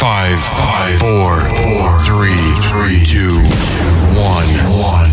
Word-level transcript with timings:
Five, 0.00 0.40
five, 0.40 0.98
four, 0.98 1.36
four, 1.60 2.00
three, 2.04 2.40
three, 2.72 3.04
two, 3.04 3.36
one, 4.16 4.48
one. 4.80 5.12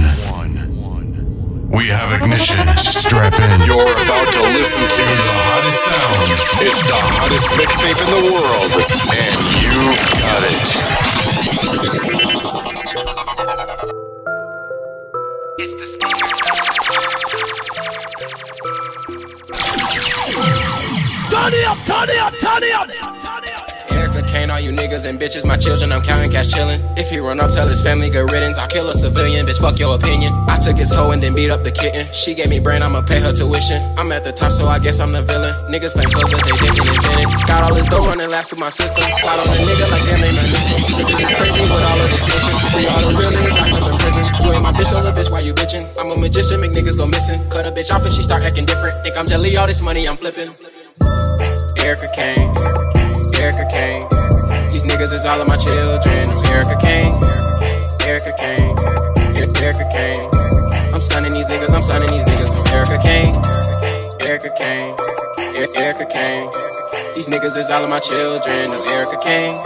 We 1.69 1.89
have 1.89 2.13
ignition. 2.13 2.55
Strap 2.77 3.33
in. 3.33 3.67
You're 3.67 3.91
about 3.91 4.31
to 4.31 4.41
listen 4.55 4.83
to 4.83 5.03
the 5.03 5.33
hottest 5.43 5.83
sounds. 5.83 6.39
It's 6.63 6.87
the 6.87 6.95
hottest 6.95 7.49
mixtape 7.59 7.99
in 7.99 8.07
the 8.15 8.31
world, 8.31 8.71
and 9.11 9.35
you've 9.59 9.99
got 10.23 10.47
it. 10.47 10.67
It's 15.59 15.75
the 15.75 15.87
Turn 21.29 21.51
it 21.53 21.65
up, 21.67 21.77
turn 21.85 22.09
it 22.09 22.17
up, 22.19 22.33
turn 22.39 22.63
it 22.63 22.71
up. 22.73 23.26
Erica 24.37 24.57
all 24.57 24.61
you 24.61 24.73
niggas 24.73 25.05
and 25.05 25.21
bitches, 25.21 25.45
my 25.45 25.57
children, 25.57 25.93
I'm 25.93 26.01
counting 26.01 26.33
cash 26.33 26.49
chillin'. 26.49 26.81
If 26.97 27.09
he 27.13 27.21
run 27.21 27.39
up, 27.39 27.53
tell 27.53 27.69
his 27.69 27.81
family 27.81 28.09
good 28.09 28.25
riddance. 28.33 28.57
I'll 28.57 28.67
kill 28.67 28.89
a 28.89 28.93
civilian, 28.93 29.45
bitch, 29.45 29.61
fuck 29.61 29.77
your 29.77 29.93
opinion. 29.93 30.33
I 30.49 30.57
took 30.57 30.77
his 30.77 30.89
hoe 30.89 31.13
and 31.13 31.21
then 31.21 31.37
beat 31.37 31.53
up 31.53 31.61
the 31.63 31.69
kitten. 31.69 32.01
She 32.09 32.33
gave 32.33 32.49
me 32.49 32.59
brain, 32.59 32.81
I'ma 32.81 33.05
pay 33.05 33.21
her 33.21 33.33
tuition. 33.33 33.77
I'm 33.97 34.11
at 34.11 34.23
the 34.23 34.33
top, 34.33 34.51
so 34.51 34.65
I 34.65 34.79
guess 34.79 34.99
I'm 34.99 35.13
the 35.13 35.21
villain. 35.21 35.53
Niggas 35.69 35.93
claim 35.93 36.09
clothes, 36.09 36.33
but 36.33 36.41
they 36.41 36.57
didn't 36.57 36.89
invent 36.89 37.21
it. 37.21 37.29
Got 37.45 37.69
all 37.69 37.73
this 37.73 37.85
dough 37.85 38.09
running 38.09 38.29
laps 38.33 38.49
through 38.49 38.61
my 38.65 38.73
system. 38.73 39.05
Cloud 39.21 39.37
on 39.37 39.45
a 39.45 39.57
nigga 39.61 39.85
like 39.93 40.05
damn, 40.09 40.25
ain't 40.25 40.33
nothing 40.33 40.53
missing. 40.57 40.81
It's 41.21 41.33
crazy 41.37 41.61
with 41.61 41.85
all 41.85 41.97
of 42.01 42.09
this 42.09 42.25
snitching. 42.25 42.57
Free 42.73 42.89
all 42.89 43.01
the 43.05 43.13
real 43.13 43.29
niggas 43.29 43.57
up 43.61 43.93
in 43.93 43.97
prison. 44.01 44.25
You 44.41 44.49
ain't 44.57 44.65
my 44.65 44.73
bitch, 44.73 44.89
other 44.89 45.13
bitch, 45.13 45.29
why 45.29 45.45
you 45.45 45.53
bitching? 45.53 45.85
I'm 46.01 46.09
a 46.09 46.17
magician, 46.17 46.57
make 46.57 46.73
niggas 46.73 46.97
go 46.97 47.05
missing. 47.05 47.37
Cut 47.53 47.69
a 47.69 47.71
bitch 47.71 47.93
off 47.93 48.01
and 48.01 48.13
she 48.13 48.25
start 48.25 48.41
acting 48.41 48.65
different. 48.65 48.97
Think 49.05 49.17
I'm 49.17 49.29
jelly, 49.29 49.53
all 49.53 49.69
this 49.69 49.85
money 49.85 50.09
I'm 50.09 50.17
flipping. 50.17 50.49
Erica 51.77 52.09
Kane, 52.17 52.49
Erica 53.37 53.69
Kane. 53.69 54.26
These 54.77 54.85
niggas 54.93 55.11
is 55.11 55.25
all 55.25 55.41
of 55.41 55.47
my 55.47 55.57
children. 55.57 56.29
I'm 56.29 56.45
Erica 56.53 56.77
Kane, 56.77 57.11
Erica 58.05 58.31
Kane, 58.37 58.77
E- 59.33 59.49
Erica 59.57 59.89
Kane. 59.89 60.29
I'm 60.93 61.01
sunning 61.01 61.33
these 61.33 61.47
niggas, 61.47 61.73
I'm 61.73 61.81
sunning 61.81 62.11
these 62.11 62.23
niggas. 62.25 62.53
I'm 62.53 62.67
Erica 62.77 63.01
Kane, 63.01 63.33
Erica 64.21 64.51
Kane, 64.55 64.93
E- 65.57 65.65
Erica 65.81 66.05
Kane. 66.05 66.51
These 67.15 67.27
niggas 67.27 67.57
is 67.57 67.71
all 67.71 67.83
of 67.85 67.89
my 67.89 67.97
children. 67.99 68.69
I'm 68.69 68.87
Erica 68.93 69.17
Kane, 69.17 69.57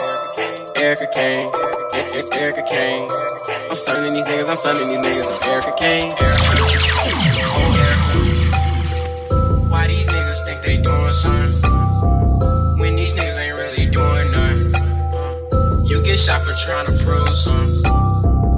Erica 0.78 1.08
Kane, 1.14 1.52
E- 1.52 2.12
E- 2.16 2.31
Erica 2.40 2.64
Kane. 2.64 3.09
I'm 3.70 3.75
sunning 3.75 4.14
these 4.14 4.25
niggas, 4.25 4.48
I'm 4.48 4.56
sunning 4.56 4.88
these 4.88 5.06
niggas. 5.06 5.28
I'm 5.28 5.50
Erica 5.52 5.73
Kane. 5.78 6.14
Oh. 6.16 6.23
Why 9.72 9.88
these 9.88 10.08
niggas 10.08 10.46
think 10.46 10.62
they 10.62 10.78
doing 10.78 11.12
something? 11.12 11.61
Shot 16.22 16.41
for 16.45 16.53
trying 16.53 16.86
to 16.86 16.94
prove 17.03 17.33
something. 17.36 17.81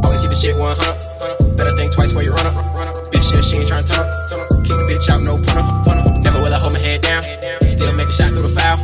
Always 0.04 0.20
keep 0.22 0.30
the 0.30 0.36
shit 0.36 0.56
100. 0.60 0.76
uh, 0.76 1.36
Better 1.56 1.72
think 1.80 1.94
twice 1.96 2.12
before 2.12 2.24
you 2.28 2.34
run 2.36 2.46
up. 2.46 2.56
Run 2.76 2.88
up. 2.92 2.96
Bitch 3.08 3.24
shit, 3.32 3.44
she 3.46 3.58
ain't 3.64 3.68
trying 3.72 3.84
to 3.84 3.90
turn 3.90 4.04
up. 4.04 4.12
Up. 4.12 4.50
Kick 4.68 4.76
a 4.76 4.84
bitch 4.92 5.08
out, 5.08 5.24
no 5.24 5.40
punter. 5.40 5.64
punter. 5.88 6.04
Never 6.20 6.44
will 6.44 6.52
I 6.54 6.60
hold 6.60 6.74
my 6.76 6.80
head 6.84 7.02
down. 7.02 7.24
Still 7.64 7.92
make 7.96 8.12
a 8.12 8.16
shot 8.16 8.36
through 8.36 8.44
the 8.44 8.52
foul. 8.54 8.78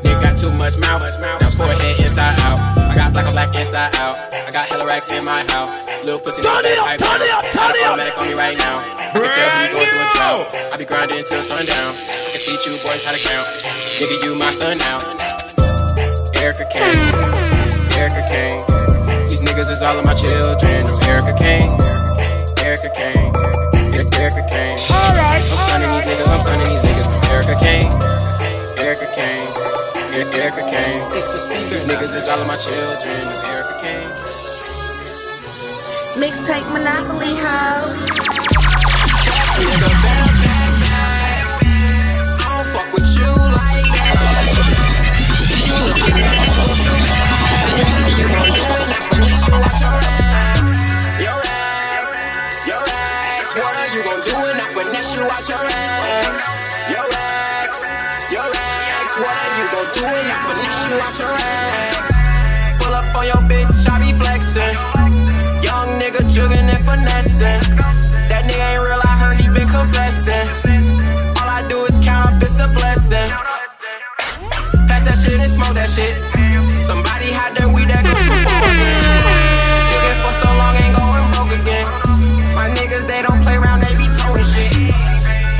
Nigga 0.00 0.16
got 0.24 0.34
too 0.40 0.48
much 0.56 0.78
mouth. 0.80 1.04
It's 1.04 1.54
forehead 1.54 1.96
inside 2.00 2.32
out. 2.48 2.58
I 2.88 2.94
got 2.96 3.12
black 3.12 3.26
on 3.28 3.36
black 3.36 3.52
inside 3.52 3.92
out. 4.00 4.16
I 4.32 4.50
got 4.50 4.64
hella 4.68 4.86
racks 4.88 5.12
in 5.12 5.24
my 5.24 5.44
house. 5.52 5.84
Little 6.04 6.18
pussy 6.20 6.40
Turn 6.42 6.64
it 6.64 6.78
up, 6.80 6.88
turn 6.98 7.20
it 7.22 7.30
up, 7.30 7.44
Got 7.52 7.72
turn 7.72 7.76
a 7.76 7.78
it 7.78 7.84
up. 7.84 7.90
automatic 7.94 8.16
on 8.18 8.26
me 8.28 8.34
right 8.34 8.56
now. 8.58 8.80
I 9.12 9.20
can 9.20 9.28
tell 9.28 9.50
you 9.60 9.68
going 9.76 9.88
through 9.92 10.08
a 10.08 10.10
drought. 10.16 10.44
I 10.72 10.74
be 10.80 10.84
grinding 10.88 11.18
until 11.20 11.42
sundown. 11.44 11.92
I 11.94 12.32
can 12.32 12.40
teach 12.42 12.64
you 12.66 12.74
boys 12.80 13.04
how 13.04 13.12
to 13.12 13.20
count. 13.22 13.46
Nigga, 14.00 14.16
you 14.24 14.34
my 14.40 14.50
son 14.50 14.78
now. 14.78 14.98
Erica 16.34 16.64
Kane, 16.72 16.98
Erica 17.96 18.22
Kane. 18.28 18.62
These 19.28 19.40
niggas 19.40 19.70
is 19.70 19.82
all 19.82 19.98
of 19.98 20.04
my 20.04 20.14
children. 20.14 20.86
I'm 20.86 21.02
Erica 21.08 21.32
Kane, 21.36 21.70
Erica 22.60 22.90
Kane, 22.94 23.32
Erica 23.94 24.42
Kane. 24.48 24.78
Alright. 24.90 25.42
I'm 25.42 25.48
sunning 25.68 25.90
these 25.92 26.04
niggas, 26.04 26.28
I'm 26.28 26.40
sunning 26.40 26.68
these 26.68 26.82
niggas. 26.82 27.08
I'm 27.08 27.24
Erica 27.32 27.56
Kane, 27.60 27.92
Erica 28.78 29.08
Kane, 29.14 29.48
Erica 30.12 30.62
Kane. 30.68 31.02
These 31.10 31.84
niggas 31.86 32.14
is 32.14 32.28
all 32.28 32.40
of 32.40 32.46
my 32.46 32.56
children. 32.56 33.28
I'm 33.28 33.44
Erica 33.54 33.74
Kane. 33.80 34.10
Mixtape 36.20 36.68
Monopoly 36.72 37.34
Ho. 37.36 37.88
Nigga, 39.62 39.88
better 40.02 40.32
back 40.42 40.72
back. 40.82 41.42
I 42.40 42.46
don't 42.52 42.68
fuck 42.74 42.88
with 42.92 43.08
you 43.16 43.30
like 43.32 43.88
that. 46.04 46.41
Your. 49.52 51.42
Your. 52.68 52.84
What 53.52 53.76
are 53.76 53.90
you 53.92 54.00
gon' 54.00 54.22
do 54.24 54.32
it, 54.48 54.56
not 54.56 54.70
finesse 54.72 55.12
you 55.14 55.22
out 55.28 55.44
your 55.48 55.60
ass? 55.60 56.40
Your 56.88 57.04
ass, 57.04 57.92
your 58.32 58.48
ass. 58.48 59.12
What 59.20 59.28
are 59.28 59.52
you 59.60 59.66
gon' 59.72 59.88
do 59.92 60.04
it, 60.08 60.24
not 60.24 60.40
finesse 60.48 60.88
you 60.88 60.96
out 60.96 61.16
your 61.20 61.34
ass? 61.36 62.16
Pull 62.80 62.94
up 62.94 63.12
on 63.16 63.24
your 63.26 63.42
bitch, 63.44 63.84
I 63.90 64.00
be 64.00 64.12
flexing. 64.16 64.76
Young 65.62 66.00
nigga 66.00 66.24
jugging 66.32 66.68
and 66.72 66.82
finessing. 66.88 67.60
That 68.32 68.48
nigga 68.48 68.72
ain't 68.72 68.82
real, 68.88 69.02
I 69.04 69.14
heard 69.20 69.36
he 69.36 69.48
been 69.48 69.68
confessing. 69.68 70.48
All 71.36 71.48
I 71.48 71.66
do 71.68 71.84
is 71.84 71.98
count 72.00 72.32
up, 72.32 72.42
it's 72.42 72.58
a 72.58 72.68
blessing. 72.72 73.28
Pass 74.88 75.02
that 75.04 75.18
shit 75.20 75.38
and 75.38 75.52
smoke 75.52 75.74
that 75.74 75.90
shit. 75.90 76.16
Somebody 76.82 77.30
had 77.30 77.54
that 77.56 77.68
weed 77.68 77.88
that 77.88 78.02
goes 78.02 78.16
for 78.16 78.91
again. 81.52 81.84
My 82.56 82.72
niggas, 82.72 83.06
they 83.06 83.20
don't 83.22 83.42
play 83.42 83.56
around, 83.56 83.82
they 83.82 83.92
be 83.96 84.08
toting 84.16 84.44
shit. 84.44 84.92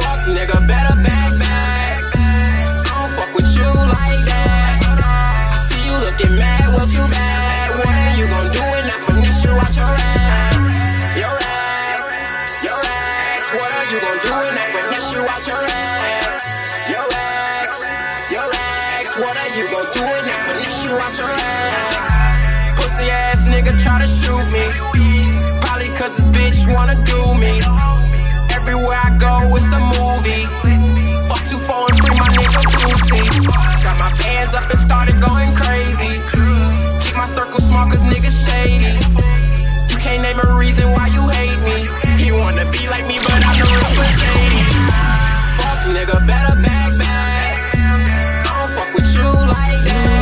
Fuck 0.00 0.24
nigga, 0.28 0.56
better 0.66 0.96
back 1.04 1.30
back. 1.38 2.00
I 2.16 2.92
don't 2.96 3.12
fuck 3.12 3.32
with 3.36 3.50
you 3.52 3.68
like 3.68 4.22
that. 4.24 5.52
I 5.52 5.56
see 5.60 5.80
you 5.84 5.96
looking 6.00 6.36
mad, 6.40 6.72
what 6.72 6.88
you 6.92 7.04
mad? 7.08 7.76
What 7.76 7.92
are 7.92 8.14
you 8.16 8.24
gon' 8.24 8.48
do 8.56 8.64
it? 8.80 8.84
Not 8.88 9.00
finesse 9.04 9.44
you 9.44 9.52
out 9.52 9.74
your 9.76 9.92
ass. 9.92 10.68
Your 11.20 11.36
ass, 11.36 12.64
your 12.64 12.80
ass. 12.80 13.46
What 13.52 13.70
are 13.76 13.86
you 13.92 13.98
gon' 14.00 14.20
do 14.24 14.32
it? 14.48 14.52
Not 14.56 14.68
finesse 14.72 15.12
you 15.12 15.22
out 15.28 15.44
your 15.44 15.60
ass. 15.60 16.42
Your 16.88 17.08
ass, 17.12 17.76
your 18.32 18.48
ass. 18.48 19.10
What 19.20 19.34
are 19.36 19.52
you 19.56 19.64
gon' 19.68 19.88
do 19.92 20.04
it? 20.08 20.22
Not 20.24 20.40
finesse 20.48 20.84
you 20.84 20.92
out 20.96 21.14
your 21.20 21.32
ass. 21.36 22.80
Pussy 22.80 23.10
ass 23.10 23.44
nigga 23.44 23.76
try 23.76 24.00
to 24.00 24.08
shoot 24.08 24.46
me. 24.52 25.21
Cause 26.02 26.16
this 26.16 26.26
bitch 26.34 26.74
wanna 26.74 26.98
do 27.06 27.14
me. 27.38 27.62
Everywhere 28.50 28.98
I 28.98 29.14
go, 29.22 29.38
it's 29.54 29.70
a 29.70 29.78
movie. 29.94 30.50
Fuck 31.30 31.38
two, 31.46 31.62
four, 31.62 31.86
and 31.86 31.94
three, 31.94 32.18
my 32.18 32.26
nigga 32.26 32.58
Lucy. 32.90 33.22
Got 33.86 34.02
my 34.02 34.10
bands 34.18 34.52
up 34.52 34.68
and 34.68 34.80
started 34.80 35.22
going 35.22 35.54
crazy. 35.54 36.18
Keep 37.06 37.14
my 37.14 37.26
circle 37.30 37.60
small 37.60 37.86
cause 37.86 38.02
niggas 38.02 38.34
shady. 38.34 38.90
You 39.94 39.96
can't 40.02 40.26
name 40.26 40.40
a 40.42 40.58
reason 40.58 40.90
why 40.90 41.06
you 41.14 41.22
hate 41.30 41.62
me. 41.62 41.86
You 42.18 42.34
wanna 42.34 42.66
be 42.74 42.82
like 42.90 43.06
me, 43.06 43.22
but 43.22 43.38
I'm 43.38 43.54
the 43.54 43.70
real 43.70 44.10
Shady. 44.18 44.58
Fuck 45.54 45.86
nigga, 45.86 46.18
better 46.26 46.58
back 46.66 46.98
back. 46.98 47.76
I 47.78 48.50
don't 48.58 48.74
fuck 48.74 48.90
with 48.92 49.06
you 49.14 49.30
like 49.30 49.86
that. 49.86 50.21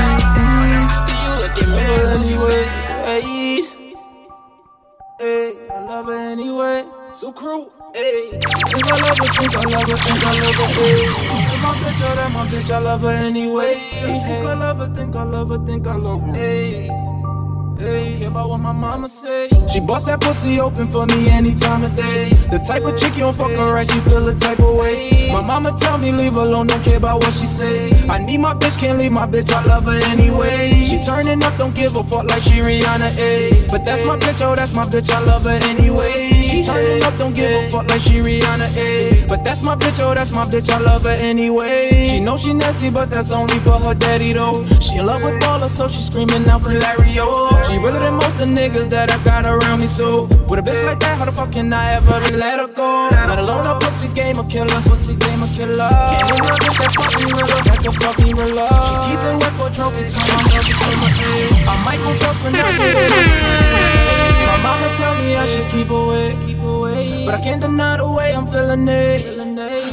Love 5.90 6.06
her 6.06 6.12
anyway. 6.12 6.84
So 7.12 7.32
crew. 7.32 7.68
Hey. 7.92 8.30
Think 8.30 8.90
I 8.90 9.00
love 9.00 9.18
her, 9.18 9.24
think 9.26 9.54
I 9.56 9.64
love 9.74 9.88
her, 9.88 9.96
think 9.96 10.24
I 10.24 10.40
love 10.40 10.54
her. 10.54 10.70
If 11.50 11.62
my 11.62 11.74
bitch, 11.82 12.02
oh, 12.06 12.14
that 12.14 12.32
my 12.32 12.46
bitch, 12.46 12.70
I 12.70 12.78
love 12.78 13.00
her 13.00 13.08
anyway. 13.08 13.74
Think 13.74 14.46
I 14.46 14.54
love 14.54 14.78
her, 14.78 14.94
think 14.94 15.16
I 15.16 15.24
love 15.24 15.48
her, 15.48 15.66
think 15.66 15.86
I 15.88 15.96
love 15.96 16.22
her. 16.22 16.32
Hey. 16.32 17.09
Hey, 17.80 18.18
care 18.18 18.28
about 18.28 18.50
what 18.50 18.58
my 18.58 18.72
mama 18.72 19.08
say. 19.08 19.48
She 19.72 19.80
bust 19.80 20.04
that 20.04 20.20
pussy 20.20 20.60
open 20.60 20.88
for 20.88 21.06
me 21.06 21.30
any 21.30 21.54
time 21.54 21.82
of 21.82 21.96
day. 21.96 22.28
The 22.50 22.58
type 22.58 22.84
of 22.84 22.98
chick 22.98 23.14
you 23.14 23.20
don't 23.20 23.34
fuck 23.34 23.50
her 23.52 23.72
right, 23.72 23.90
she 23.90 24.00
feel 24.00 24.22
the 24.22 24.34
type 24.34 24.58
of 24.58 24.76
way. 24.76 25.30
My 25.32 25.40
mama 25.40 25.72
tell 25.72 25.96
me 25.96 26.12
leave 26.12 26.36
alone, 26.36 26.66
don't 26.66 26.82
care 26.84 26.98
about 26.98 27.24
what 27.24 27.32
she 27.32 27.46
say. 27.46 27.90
I 28.06 28.18
need 28.18 28.38
my 28.38 28.52
bitch, 28.52 28.78
can't 28.78 28.98
leave 28.98 29.12
my 29.12 29.26
bitch, 29.26 29.50
I 29.50 29.64
love 29.64 29.84
her 29.84 29.98
anyway. 30.08 30.84
She 30.84 31.00
turning 31.00 31.42
up, 31.42 31.56
don't 31.56 31.74
give 31.74 31.96
a 31.96 32.04
fuck 32.04 32.24
like 32.24 32.42
she 32.42 32.58
Rihanna, 32.60 33.16
A. 33.16 33.66
But 33.70 33.86
that's 33.86 34.04
my 34.04 34.18
bitch, 34.18 34.44
oh 34.46 34.54
that's 34.54 34.74
my 34.74 34.84
bitch, 34.84 35.10
I 35.10 35.20
love 35.20 35.44
her 35.44 35.58
anyway. 35.62 36.39
She 36.50 36.64
turning 36.64 37.02
up, 37.04 37.16
don't 37.16 37.32
give 37.32 37.50
a 37.50 37.70
fuck 37.70 37.88
like 37.88 38.00
she 38.00 38.18
Rihanna, 38.18 38.76
A. 38.76 39.26
But 39.28 39.44
that's 39.44 39.62
my 39.62 39.76
bitch, 39.76 40.02
oh 40.02 40.14
that's 40.14 40.32
my 40.32 40.44
bitch, 40.44 40.68
I 40.68 40.78
love 40.78 41.04
her 41.04 41.10
anyway. 41.10 42.08
She 42.10 42.18
know 42.18 42.36
she 42.36 42.52
nasty, 42.52 42.90
but 42.90 43.08
that's 43.08 43.30
only 43.30 43.58
for 43.60 43.78
her 43.78 43.94
daddy 43.94 44.32
though. 44.32 44.66
She 44.80 44.96
in 44.96 45.06
love 45.06 45.22
with 45.22 45.40
baller, 45.40 45.70
so 45.70 45.86
she 45.86 46.02
screaming 46.02 46.48
out 46.48 46.62
for 46.62 46.74
Larry, 46.74 47.14
oh. 47.18 47.62
She 47.68 47.78
realer 47.78 48.00
than 48.00 48.14
most 48.14 48.32
of 48.32 48.38
the 48.38 48.46
niggas 48.46 48.90
that 48.90 49.12
I 49.12 49.22
got 49.22 49.46
around 49.46 49.80
me. 49.80 49.86
So 49.86 50.24
with 50.48 50.58
a 50.58 50.62
bitch 50.62 50.82
like 50.84 50.98
that, 51.00 51.16
how 51.18 51.24
the 51.24 51.32
fuck 51.32 51.52
can 51.52 51.72
I 51.72 51.94
ever 51.94 52.18
let 52.36 52.58
her 52.58 52.66
go? 52.66 53.08
Let 53.12 53.38
alone 53.38 53.66
a 53.66 53.78
pussy 53.78 54.08
game 54.08 54.40
a 54.40 54.44
killer, 54.44 54.80
pussy 54.90 55.14
game 55.14 55.42
a 55.44 55.48
killer. 55.54 55.88
Can't 55.88 56.26
do 56.26 56.42
nothing 56.42 56.74
that 56.82 56.92
fucking 56.98 57.30
real, 57.30 57.46
that 57.46 57.78
can 57.80 57.92
fucking 57.92 58.36
real 58.36 58.54
love. 58.56 58.82
She 58.90 58.94
keep 59.06 59.22
it 59.22 59.36
wet 59.38 59.52
for 59.54 59.70
trophies, 59.70 60.10
so 60.10 60.18
I'm 60.18 60.98
my 60.98 61.10
head. 61.14 61.68
I 61.68 61.84
might 61.84 62.00
go 62.02 62.12
fuck 62.18 62.36
when 62.42 62.56
I 62.56 62.76
get. 62.76 64.09
Mama 64.62 64.94
tell 64.96 65.14
me 65.16 65.36
I 65.36 65.46
should 65.46 65.68
keep 65.70 65.88
away, 65.90 66.36
keep 66.46 66.58
away. 66.60 67.24
But 67.24 67.34
I 67.34 67.40
can't 67.40 67.62
deny 67.62 67.96
the 67.96 68.06
way 68.06 68.34
I'm 68.34 68.46
feeling 68.46 68.86
it. 68.88 69.39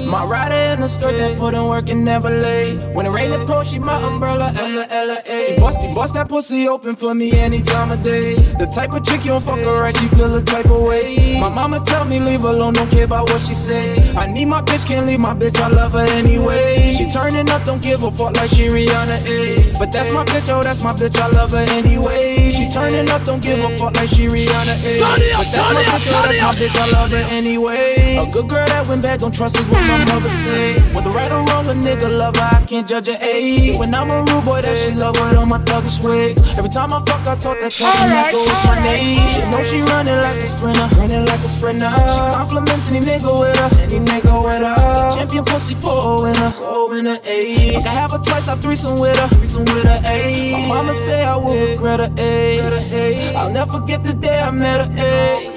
My 0.06 0.24
rider 0.24 0.56
in 0.74 0.84
a 0.84 0.90
skirt 0.90 1.18
that 1.18 1.38
put 1.38 1.54
in 1.54 1.66
work 1.66 1.90
and 1.90 2.06
never 2.06 2.30
late. 2.30 2.78
When 2.94 3.06
it 3.06 3.10
rain, 3.10 3.32
it 3.32 3.46
pour, 3.48 3.66
she 3.66 3.80
my 3.80 4.02
umbrella, 4.02 4.54
Ella, 4.56 4.88
Ella, 4.90 5.22
A. 5.26 5.56
She 5.56 5.60
bust, 5.60 5.82
she 5.82 5.94
bust 5.94 6.14
that 6.14 6.30
pussy 6.30 6.68
open 6.68 6.96
for 6.96 7.14
me 7.14 7.32
any 7.34 7.62
time 7.62 7.92
of 7.92 8.04
day. 8.04 8.36
The 8.36 8.68
type 8.68 8.94
of 8.94 9.04
chick 9.04 9.22
you 9.26 9.32
don't 9.32 9.44
fuck 9.44 9.60
her 9.60 9.82
right, 9.82 9.96
she 9.96 10.08
feel 10.10 10.30
the 10.30 10.42
type 10.42 10.66
of 10.66 10.82
way. 10.84 11.40
My 11.40 11.50
mama 11.50 11.84
tell 11.84 12.06
me 12.06 12.20
leave 12.20 12.44
alone, 12.44 12.74
don't 12.74 12.90
care 12.90 13.06
about 13.06 13.30
what 13.30 13.42
she 13.42 13.54
say. 13.54 14.16
I 14.16 14.28
need 14.28 14.46
my 14.46 14.62
bitch, 14.62 14.86
can't 14.86 15.06
leave 15.06 15.20
my 15.20 15.34
bitch, 15.34 15.60
I 15.60 15.68
love 15.68 15.94
her 15.94 16.08
anyway. 16.12 16.94
She 16.98 17.10
turning 17.10 17.50
up, 17.50 17.66
don't 17.66 17.82
give 17.82 18.04
a 18.04 18.12
fuck 18.12 18.36
like 18.38 18.50
she 18.50 18.68
Rihanna, 18.68 19.26
A. 19.28 19.78
But 19.80 19.92
that's 19.92 20.12
my 20.12 20.24
bitch, 20.26 20.50
oh, 20.50 20.64
that's 20.64 20.82
my 20.82 20.94
bitch, 20.94 21.20
I 21.20 21.28
love 21.28 21.52
her 21.52 21.66
anyway. 21.72 22.52
She 22.52 22.70
turning 22.70 23.10
up, 23.10 23.24
don't 23.26 23.42
give 23.42 23.60
a 23.60 23.78
fuck 23.78 23.96
like 23.96 24.10
she 24.10 24.28
Rihanna, 24.28 24.76
A. 24.86 25.00
But 25.38 25.52
that's 25.52 25.74
my 25.74 25.84
bitch, 25.84 26.08
oh, 26.14 26.22
that's 26.24 26.42
my 26.42 26.54
bitch, 26.54 26.78
I 26.80 26.92
love 26.92 27.12
her 27.12 27.26
anyway. 27.36 28.18
A 28.18 28.32
good 28.32 28.48
girl 28.48 28.66
that 28.68 28.88
went 28.88 29.02
bad, 29.02 29.20
don't 29.20 29.34
trust 29.34 29.60
is 29.60 29.68
what 29.68 29.87
my 29.88 30.06
mother 30.06 30.30
say. 30.30 30.80
Whether 30.94 31.10
right 31.12 31.32
or 31.32 31.44
wrong, 31.46 31.68
a 31.68 31.74
nigga 31.74 32.10
love 32.10 32.36
her, 32.38 32.58
I 32.58 32.66
can't 32.66 32.88
judge 32.88 33.08
her 33.08 33.18
age. 33.22 33.78
When 33.78 33.94
I'm 33.94 34.10
a 34.10 34.20
rude 34.20 34.46
boy, 34.46 34.62
that 34.62 34.78
she 34.78 34.92
love 34.92 35.16
it 35.18 35.38
on 35.38 35.50
my 35.50 35.60
thuggish 35.60 36.00
ways. 36.04 36.38
Every 36.58 36.70
time 36.70 36.94
I 36.94 37.00
fuck, 37.06 37.26
I 37.28 37.36
talk 37.36 37.60
that 37.62 37.72
talk, 37.72 37.96
and 38.00 38.12
that's 38.12 38.34
what's 38.34 38.66
my 38.66 38.76
name. 38.84 39.30
She 39.30 39.42
know 39.52 39.64
she 39.64 39.82
running 39.94 40.18
like 40.18 40.38
a 40.38 40.46
sprinter, 40.46 40.88
running 40.98 41.26
like 41.26 41.40
a 41.40 41.48
sprinter. 41.48 41.90
She 42.14 42.22
compliments 42.36 42.90
any 42.92 43.06
nigga 43.06 43.32
with 43.40 43.58
her, 43.58 43.70
any 43.84 44.00
nigga 44.06 44.34
with 44.44 44.62
her. 44.62 45.12
Champion 45.16 45.46
pussy 45.46 45.76
for 45.76 45.96
a 45.96 46.22
winner, 46.24 46.50
for 46.52 46.66
a 46.66 46.88
winner, 46.88 47.18
ayy. 47.18 47.76
I 47.76 47.90
have 47.90 48.12
her 48.12 48.20
twice, 48.20 48.48
I 48.48 48.56
threesome 48.56 49.00
with 49.00 49.18
her, 49.20 49.28
threesome 49.28 49.66
with 49.66 49.84
her, 49.84 50.00
ayy. 50.04 50.52
My 50.52 50.68
mama 50.68 50.94
say 50.94 51.24
I 51.24 51.36
will 51.38 51.56
regret 51.56 52.00
her, 52.00 52.10
ayy. 52.18 53.34
I'll 53.36 53.52
never 53.52 53.80
forget 53.80 54.04
the 54.04 54.14
day 54.14 54.40
I 54.42 54.52
met 54.52 54.82
her, 54.82 54.94
ayy. 54.96 55.57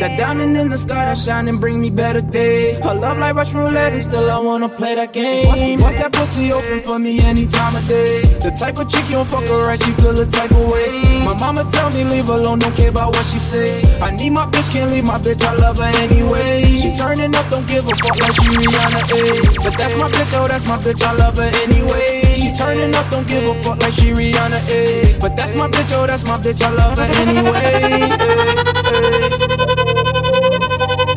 That 0.00 0.18
diamond 0.18 0.56
in 0.56 0.68
the 0.68 0.76
sky 0.76 1.06
that 1.06 1.16
shine 1.16 1.48
and 1.48 1.60
bring 1.60 1.80
me 1.80 1.90
better 1.90 2.20
days. 2.20 2.82
Her 2.84 2.94
love 2.94 3.18
like 3.18 3.34
Russian 3.34 3.60
roulette 3.60 3.92
and 3.92 4.02
still 4.02 4.30
I 4.30 4.38
wanna 4.38 4.68
play 4.68 4.94
that 4.94 5.12
game. 5.12 5.80
Bust 5.80 5.98
that 5.98 6.12
pussy 6.12 6.52
open 6.52 6.82
for 6.82 6.98
me 6.98 7.20
any 7.20 7.46
time 7.46 7.74
of 7.74 7.86
day. 7.88 8.22
The 8.42 8.50
type 8.50 8.78
of 8.78 8.88
chick 8.88 9.04
you 9.06 9.16
don't 9.16 9.28
fuck 9.28 9.44
her 9.44 9.66
right, 9.66 9.82
she 9.82 9.92
feel 9.92 10.12
the 10.12 10.26
type 10.26 10.50
of 10.50 10.68
way. 10.68 11.13
My 11.24 11.32
mama 11.32 11.64
tell 11.70 11.90
me 11.90 12.04
leave 12.04 12.28
alone, 12.28 12.58
don't 12.58 12.76
care 12.76 12.90
about 12.90 13.16
what 13.16 13.24
she 13.24 13.38
say. 13.38 13.82
I 14.00 14.10
need 14.10 14.30
my 14.30 14.44
bitch, 14.46 14.70
can't 14.70 14.90
leave 14.90 15.04
my 15.04 15.18
bitch, 15.18 15.42
I 15.42 15.54
love 15.54 15.78
her 15.78 15.90
anyway. 16.04 16.76
She 16.76 16.92
turning 16.94 17.34
up, 17.34 17.48
don't 17.48 17.66
give 17.66 17.86
a 17.88 17.94
fuck 17.94 18.18
like 18.20 18.34
she 18.34 18.50
Rihanna, 18.50 19.00
A. 19.10 19.64
But 19.64 19.78
that's 19.78 19.96
my 19.98 20.08
bitch, 20.10 20.38
oh 20.38 20.46
that's 20.46 20.66
my 20.66 20.76
bitch, 20.76 21.02
I 21.02 21.12
love 21.12 21.36
her 21.38 21.50
anyway. 21.64 22.34
She 22.36 22.52
turning 22.54 22.94
up, 22.94 23.08
don't 23.10 23.26
give 23.26 23.44
a 23.44 23.54
fuck 23.64 23.80
like 23.80 23.94
she 23.94 24.12
Rihanna, 24.12 24.68
A. 24.68 25.18
But 25.18 25.34
that's 25.36 25.54
my 25.54 25.68
bitch, 25.68 25.92
oh 25.96 26.06
that's 26.06 26.24
my 26.24 26.36
bitch, 26.36 26.62
I 26.62 26.70
love 26.70 26.98
her 26.98 27.04
anyway. 27.04 28.00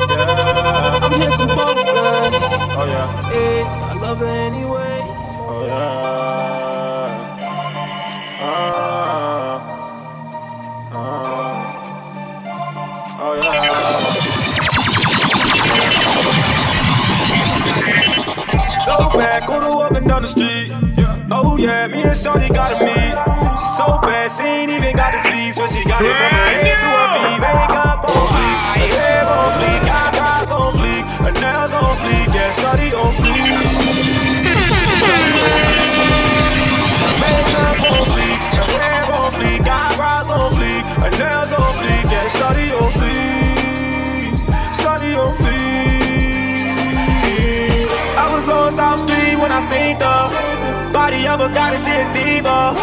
Yeah, 0.09 0.99
I'm 1.03 1.11
here 1.11 1.31
some 1.31 1.47
both, 1.49 1.77
Oh 2.79 2.85
yeah. 2.85 3.29
Hey, 3.29 3.61
I 3.63 3.93
love 3.93 4.19
her 4.19 4.25
anyway. 4.25 4.76
Oh, 18.99 19.11
so 19.11 19.19
bad, 19.19 19.45
go 19.45 19.61
to 19.61 19.69
walking 19.75 20.07
down 20.07 20.23
the 20.23 20.27
street. 20.27 20.71
Oh 21.29 21.57
yeah, 21.57 21.85
me 21.87 22.01
and 22.01 22.17
Shorty 22.17 22.49
got 22.49 22.73
to 22.73 22.85
meet. 22.85 23.13
She's 23.59 23.77
so 23.77 24.01
bad, 24.01 24.31
she 24.31 24.43
ain't 24.43 24.71
even 24.71 24.95
got 24.95 25.13
the 25.13 25.19
speed, 25.19 25.53
so 25.53 25.67
she 25.67 25.85
got 25.85 26.01
it 26.01 26.15
from 26.17 26.31
her 26.33 26.47
head 26.49 26.79
to 26.81 26.87
her 26.87 27.07
feet. 27.13 27.37
Makeup 27.37 28.09
on 28.09 28.25
fleek, 28.33 28.57
her 28.73 28.97
hair 28.97 29.21
on 29.29 29.51
fleek, 29.53 29.85
eyebrows 29.85 30.49
on 30.49 30.73
fleek, 30.81 31.05
her 31.21 31.35
nails 31.37 31.73
on 31.77 31.93
fleek, 32.01 32.27
yeah, 32.33 32.51
Shorty 32.57 32.89
on 32.97 33.13
fleek. 33.21 33.53
Makeup 37.21 37.77
on 37.85 38.01
fleek, 38.17 38.41
her 38.57 38.69
hair 38.81 39.05
on 39.13 39.29
fleek, 39.37 39.61
eyebrows 39.67 40.29
on 40.29 40.49
fleek, 40.57 40.83
her 41.05 41.13
nails 41.21 41.51
on 41.53 41.69
fleek, 41.77 42.05
yeah, 42.09 42.27
Shorty 42.33 42.67
on 42.73 42.89
fleek, 42.97 44.33
Shorty 44.81 45.13
on 45.13 45.35
fleek. 45.37 45.86
I 48.17 48.33
was 48.33 48.49
on 48.49 48.71
South 48.71 48.99
Street 49.05 49.37
when 49.37 49.51
I 49.51 49.61
seen 49.61 49.97
the 50.01 50.09
Body 50.91 51.27
of 51.27 51.39
a 51.39 51.53
goddess, 51.53 51.85
she 51.85 51.93
a 51.93 52.05
diva. 52.17 52.73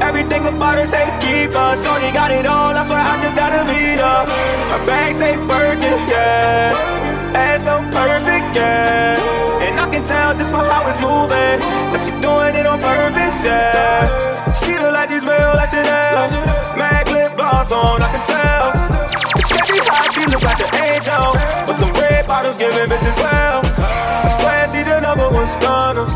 Everything 0.00 0.46
about 0.46 0.78
her 0.80 0.86
say 0.86 1.04
keep 1.20 1.52
her. 1.52 1.76
Shorty 1.76 2.10
got 2.10 2.32
it 2.32 2.46
all, 2.46 2.72
that's 2.72 2.88
why 2.88 3.04
I 3.04 3.20
just 3.20 3.36
gotta 3.36 3.68
meet 3.68 4.00
her. 4.00 4.24
Her 4.72 4.80
bag 4.88 5.14
say 5.14 5.36
Birkin, 5.36 6.00
yeah. 6.08 6.72
Ass 7.36 7.64
so 7.68 7.76
perfect, 7.92 8.56
yeah. 8.56 9.20
And 9.60 9.78
I 9.78 9.86
can 9.92 10.02
tell 10.02 10.32
just 10.32 10.50
by 10.50 10.64
how 10.64 10.88
it's 10.88 10.96
moving 11.04 11.60
that 11.92 12.00
she 12.00 12.12
doing 12.24 12.56
it 12.56 12.64
on 12.64 12.80
purpose, 12.80 13.44
yeah. 13.44 14.08
She 14.56 14.72
look 14.80 14.96
like 14.96 15.10
she's 15.12 15.22
real 15.22 15.52
like 15.60 15.68
Chanel. 15.68 16.32
Mag 16.80 17.06
lip 17.12 17.36
gloss 17.36 17.70
on, 17.70 18.00
I 18.00 18.08
can 18.08 18.24
tell. 18.24 18.72
Sketchy 19.44 19.76
how 19.84 20.08
she 20.08 20.24
look 20.24 20.42
like 20.42 20.60
an 20.64 20.72
angel, 20.80 21.36
but 21.68 21.76
the 21.76 21.92
red 22.00 22.26
bottoms 22.26 22.56
giving 22.56 22.88
bitches 22.88 23.20
well. 23.20 23.69
I 25.00 25.06
swear 25.06 25.06
she 25.06 25.06
the 25.06 25.06
number 25.06 25.28
one 25.30 25.46
stunner. 25.46 26.06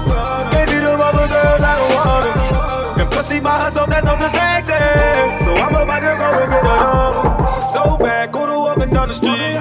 Can't 0.50 0.68
see 0.70 0.78
the 0.78 0.92
other 0.92 1.28
girls 1.28 1.60
I 1.60 1.74
don't 1.78 1.94
want 1.94 2.24
her. 2.24 3.00
And 3.00 3.10
plus 3.10 3.30
she 3.30 3.40
by 3.40 3.64
herself, 3.64 3.88
there's 3.88 4.04
no 4.04 4.16
distraction. 4.18 5.44
So 5.44 5.54
I'm 5.54 5.74
about 5.74 6.00
to 6.00 6.16
go 6.18 6.28
and 6.40 6.50
get 6.50 6.64
her. 6.64 7.46
She's 7.46 7.72
so 7.72 7.96
bad, 7.98 8.32
go 8.32 8.46
to 8.46 8.58
walking 8.58 8.90
down 8.90 9.08
the 9.08 9.14
street. 9.14 9.56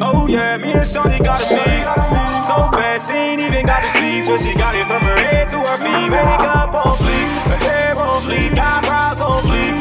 Oh 0.00 0.26
yeah, 0.28 0.56
me 0.56 0.72
and 0.72 0.86
Shawty 0.86 1.22
got 1.24 1.40
a 1.42 1.54
meet. 1.54 1.84
She's 2.28 2.46
so 2.46 2.70
bad, 2.70 3.00
she 3.00 3.14
ain't 3.14 3.40
even 3.40 3.66
got 3.66 3.82
the 3.82 3.88
sleeves, 3.88 4.26
but 4.28 4.40
she 4.40 4.54
got 4.54 4.74
it 4.74 4.86
from 4.86 5.02
her 5.02 5.16
head 5.16 5.48
to 5.50 5.58
her 5.58 5.76
feet. 5.78 6.10
Makeup 6.10 6.74
on 6.74 6.96
fleek, 6.96 7.28
her 7.48 7.56
hair 7.56 7.98
on 7.98 8.20
fleek, 8.22 8.58
eyebrows 8.58 9.20
on 9.20 9.42
fleek, 9.42 9.74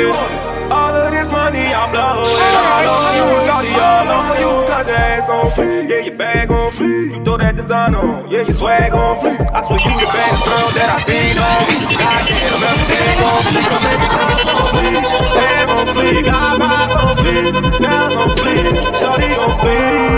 it. 0.00 0.44
All 0.72 0.94
of 0.94 1.12
this 1.12 1.30
money, 1.30 1.72
I 1.72 1.84
blow 1.92 2.24
it. 2.24 2.40
All 2.64 2.88
on 2.94 3.12
you, 3.14 3.26
shawty, 3.46 3.72
all 3.76 4.08
on 4.08 4.40
you, 4.40 4.52
cause 4.66 4.86
your 4.86 4.96
ass 4.96 5.28
on 5.28 5.44
fleek. 5.52 5.88
Yeah, 5.88 5.98
your 6.08 6.16
bag 6.16 6.50
on 6.50 6.70
fleek. 6.70 7.16
You 7.16 7.24
throw 7.24 7.36
that 7.36 7.56
design 7.56 7.94
on. 7.94 8.30
Yeah, 8.30 8.38
your 8.38 8.46
swag 8.46 8.92
on 8.92 9.16
fleek. 9.20 9.38
I 9.52 9.60
swear 9.60 9.78
you 9.78 9.94
the 10.00 10.06
baddest 10.08 10.44
girl 10.44 10.68
that 10.74 10.88
I 10.88 10.98
seen 11.04 11.36
week. 11.68 11.84
Goddamn, 12.00 12.64
everything 12.64 13.20
on 13.28 13.40
fleek. 13.44 13.68
I 13.70 13.78
make 13.84 14.04
it 14.04 14.12
up 14.18 14.50
on 14.54 14.66
fleek. 14.72 15.04
Hair 15.38 15.64
on 15.68 15.86
fleek, 15.94 16.26
eyebrows 16.32 16.94
on 16.96 17.12
fleek. 17.20 17.52
Nails 17.84 18.14
on 18.16 18.30
fleek. 18.40 18.66
Shawty 18.98 19.30
on 19.38 19.52
fleek. 19.60 20.13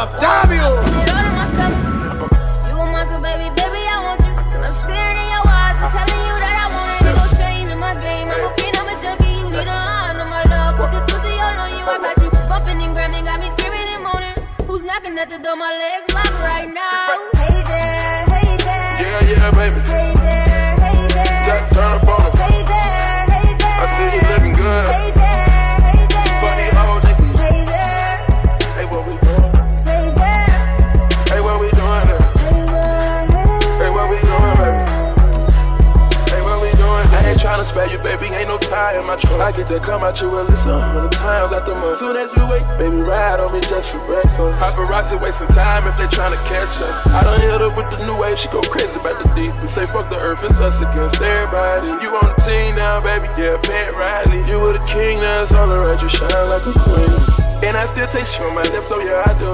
Up. 0.00 0.16
Damn 0.18 0.48
you. 0.48 0.64
You 2.68 2.76
a 2.80 2.84
monster, 2.88 3.20
baby, 3.20 3.52
baby, 3.52 3.82
I 3.84 4.00
want 4.00 4.20
you. 4.24 4.32
I'm 4.64 4.72
staring 4.80 5.18
in 5.20 5.28
your 5.28 5.44
eyes 5.44 5.76
and 5.76 5.92
telling 5.92 6.22
you 6.24 6.36
that 6.40 6.56
I 6.56 6.66
want 6.72 6.88
it. 6.96 7.04
Ain't 7.04 7.16
no 7.20 7.26
shame 7.36 7.68
in 7.68 7.76
my 7.76 7.92
game. 8.00 8.28
I'm 8.32 8.48
a 8.48 8.50
fiend, 8.56 8.76
I'm 8.80 8.88
a 8.88 8.96
junkie. 9.04 9.28
You 9.28 9.46
need 9.52 9.68
a 9.68 9.76
line 9.76 10.16
on 10.16 10.28
my 10.32 10.44
love. 10.48 10.80
Put 10.80 10.88
this 10.96 11.04
pussy 11.04 11.36
all 11.36 11.52
on 11.52 11.68
you. 11.76 11.84
I 11.84 12.00
got 12.00 12.16
you 12.16 12.30
bumping 12.48 12.80
and 12.80 12.92
grinding, 12.96 13.24
got 13.28 13.40
me 13.44 13.52
screaming 13.52 13.88
and 13.92 14.02
moaning. 14.04 14.36
Who's 14.64 14.84
knocking 14.88 15.18
at 15.20 15.28
the 15.28 15.36
door? 15.36 15.56
My 15.56 15.68
legs 15.68 16.08
locked 16.16 16.40
right 16.40 16.70
now. 16.72 17.28
Hey 17.36 17.60
there, 17.68 18.24
hey 18.32 18.56
there. 18.56 18.96
Yeah, 19.04 19.20
yeah, 19.28 19.50
baby. 19.52 19.80
Hey 19.84 20.09
In 38.90 39.06
my 39.06 39.14
trunk. 39.14 39.40
I 39.40 39.52
get 39.52 39.68
to 39.68 39.78
come 39.78 40.02
out 40.02 40.20
you 40.20 40.36
at 40.36 40.50
least 40.50 40.66
a 40.66 40.80
hundred 40.80 41.12
times 41.12 41.52
out 41.52 41.64
the 41.64 41.74
month. 41.76 41.98
Soon 41.98 42.16
as 42.16 42.32
you 42.34 42.42
wake, 42.50 42.66
baby, 42.76 42.96
ride 42.96 43.38
on 43.38 43.52
me 43.52 43.60
just 43.60 43.90
for 43.90 44.04
breakfast. 44.04 44.58
Paparazzi 44.58 45.20
wasting 45.22 45.46
time 45.48 45.86
if 45.86 45.96
they 45.96 46.06
tryna 46.06 46.42
catch 46.46 46.80
us. 46.82 47.06
I 47.06 47.22
done 47.22 47.40
hit 47.40 47.60
her 47.60 47.70
with 47.76 47.88
the 47.90 48.04
new 48.04 48.18
wave, 48.18 48.36
she 48.36 48.48
go 48.48 48.60
crazy 48.62 48.98
about 48.98 49.22
the 49.22 49.32
deep. 49.34 49.54
We 49.62 49.68
say 49.68 49.86
fuck 49.86 50.10
the 50.10 50.18
earth, 50.18 50.42
it's 50.42 50.58
us 50.58 50.80
against 50.80 51.22
everybody. 51.22 51.86
You 52.02 52.10
on 52.16 52.34
the 52.34 52.42
team 52.42 52.74
now, 52.74 53.00
baby, 53.00 53.28
yeah, 53.38 53.58
Pat 53.62 53.94
Riley. 53.94 54.42
You 54.50 54.58
were 54.58 54.72
the 54.72 54.84
king, 54.86 55.20
now 55.20 55.44
it's 55.44 55.52
all 55.52 55.70
around 55.70 56.02
you, 56.02 56.08
shine 56.08 56.48
like 56.48 56.66
a 56.66 56.72
queen. 56.72 57.29
And 57.60 57.76
I 57.76 57.84
still 57.92 58.08
taste 58.08 58.40
you 58.40 58.48
on 58.48 58.54
my 58.56 58.64
lips, 58.72 58.88
oh 58.88 59.04
yeah, 59.04 59.20
I 59.20 59.36
do. 59.36 59.52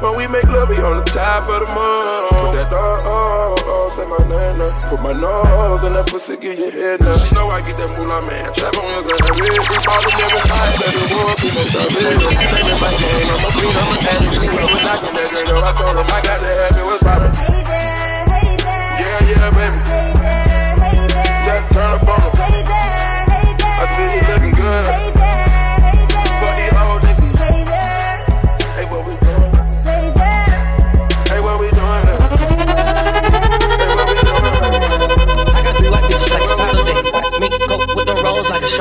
When 0.00 0.16
we 0.16 0.24
make 0.26 0.48
love, 0.48 0.72
we 0.72 0.80
on 0.80 1.04
the 1.04 1.08
top 1.12 1.44
of 1.52 1.60
the 1.60 1.68
moon. 1.68 2.32
Put 2.32 2.56
that 2.56 2.72
oh, 2.72 3.04
oh, 3.04 3.52
oh, 3.60 3.92
say 3.92 4.08
my 4.08 4.16
name 4.24 4.56
now. 4.56 4.72
Put 4.88 5.04
my 5.04 5.12
nose 5.12 5.84
in 5.84 5.92
that 5.92 6.08
pussy, 6.08 6.40
get 6.40 6.56
your 6.56 6.72
head 6.72 7.04
now. 7.04 7.12
She 7.12 7.28
know 7.36 7.52
I 7.52 7.60
get 7.60 7.76
that 7.76 7.92
moolah, 7.92 8.24
man. 8.24 8.48
Trap 8.56 8.72
on 8.80 8.88
I 8.88 9.04
real. 9.04 9.20
We 9.68 9.76
ball 9.84 10.00
in 10.00 10.16
every 10.16 10.40
side, 10.48 10.80
let 10.80 10.96
it 10.96 11.12
war, 11.12 11.28
be 11.44 11.48
no 11.52 11.62
trouble. 11.68 12.32
Name 12.40 12.72
in 12.72 12.78
my 12.80 12.88
game, 12.96 13.28
I'm 13.36 13.44
a 13.44 13.50
queen, 13.52 13.76
I'm 13.76 13.92
a 13.92 13.96
addict. 14.00 14.32
You 14.32 14.48
know, 14.48 14.72
we're 14.72 14.84
knocking 14.88 15.12
that 15.12 15.28
girl, 15.28 15.44
though. 15.44 15.68
I 15.68 15.72
told 15.76 15.96
him 16.00 16.08
I 16.08 16.18
got 16.24 16.38
to 16.40 16.48
have 16.48 16.72
it, 16.72 16.84
what's 16.88 17.04
poppin'? 17.04 17.36
Hey 17.36 17.60
there, 17.68 18.32
hey 18.32 18.56
there. 18.64 18.96
Yeah, 18.96 19.28
yeah, 19.28 19.52
baby. 19.52 19.76
Hey 19.92 20.08
there, 20.24 20.72
hey 20.88 21.04
there. 21.04 21.44
Just 21.44 21.68
turn 21.68 22.00
up 22.00 22.08
on 22.08 22.16
them. 22.16 22.32
Hey 22.32 22.64
there, 22.64 23.28
hey 23.28 23.52
there. 23.60 23.76
I 23.76 23.84
see 23.92 24.08
you 24.08 24.24
looking 24.24 24.56
good. 24.56 25.21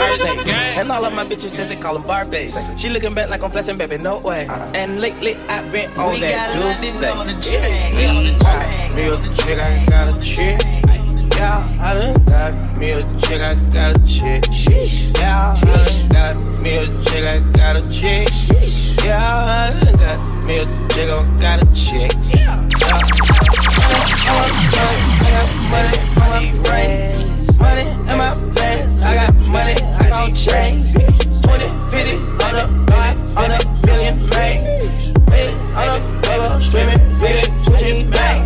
Rolls 0.01 0.19
like 0.21 0.37
a 0.37 0.45
shark 0.45 0.45
day. 0.45 0.75
And 0.77 0.91
all 0.91 1.05
of 1.05 1.13
my 1.13 1.25
bitches 1.25 1.49
since 1.51 1.69
they 1.69 1.75
call 1.75 1.93
them 1.93 2.03
Barbies. 2.03 2.77
She 2.77 2.89
looking 2.89 3.13
back 3.13 3.29
like 3.29 3.43
I'm 3.43 3.51
flexing, 3.51 3.77
baby, 3.77 3.97
no 3.97 4.19
way. 4.19 4.47
And 4.75 4.99
lately 5.01 5.35
I've 5.49 5.71
been 5.71 5.89
on 5.91 6.19
that 6.19 6.53
juice. 6.53 7.01
Me 8.95 9.07
a 9.07 9.17
chick, 9.35 9.59
I 9.59 9.85
got 9.89 10.07
a 10.13 10.19
chick. 10.21 10.59
Yeah, 11.35 11.57
I 11.81 11.93
done 11.95 12.25
got 12.25 12.53
me 12.77 12.91
a 12.91 13.01
chick, 13.19 13.41
I 13.41 13.55
got 13.71 13.95
a 13.95 13.99
chick. 14.05 14.43
Yeah, 15.17 15.55
I 15.55 15.59
done 15.65 16.09
got 16.09 16.37
me 16.61 16.77
a 16.77 16.85
chick, 17.05 17.23
I 17.25 17.39
got 17.53 17.75
a 17.77 17.81
chick. 17.89 18.29
Yeah, 19.03 19.17
I 19.17 19.73
done 19.73 19.95
got 19.97 20.19
me 20.45 20.59
a 20.59 20.65
chick, 20.89 21.09
I 21.09 21.11
got 21.39 21.63
a 21.63 21.65
chick. 21.73 22.11
Yeah. 22.29 22.57
I 24.23 24.37
got 25.31 25.49
money, 25.71 25.97
money, 26.19 26.49
raise. 26.69 27.59
Money 27.59 27.85
in 27.89 28.17
my 28.17 28.29
pants. 28.55 28.93
I 29.01 29.15
got 29.15 29.33
money, 29.49 29.75
Gon' 30.21 30.37
change. 30.37 30.85
20, 31.41 31.65
50, 31.89 32.13
100, 32.45 32.69
500 32.93 33.57
million, 33.89 34.13
man. 34.29 34.53
On 35.73 35.87
a 35.89 35.97
paper, 36.21 36.61
streaming, 36.61 37.01
reading, 37.17 37.49
switching 37.65 38.05
back. 38.13 38.37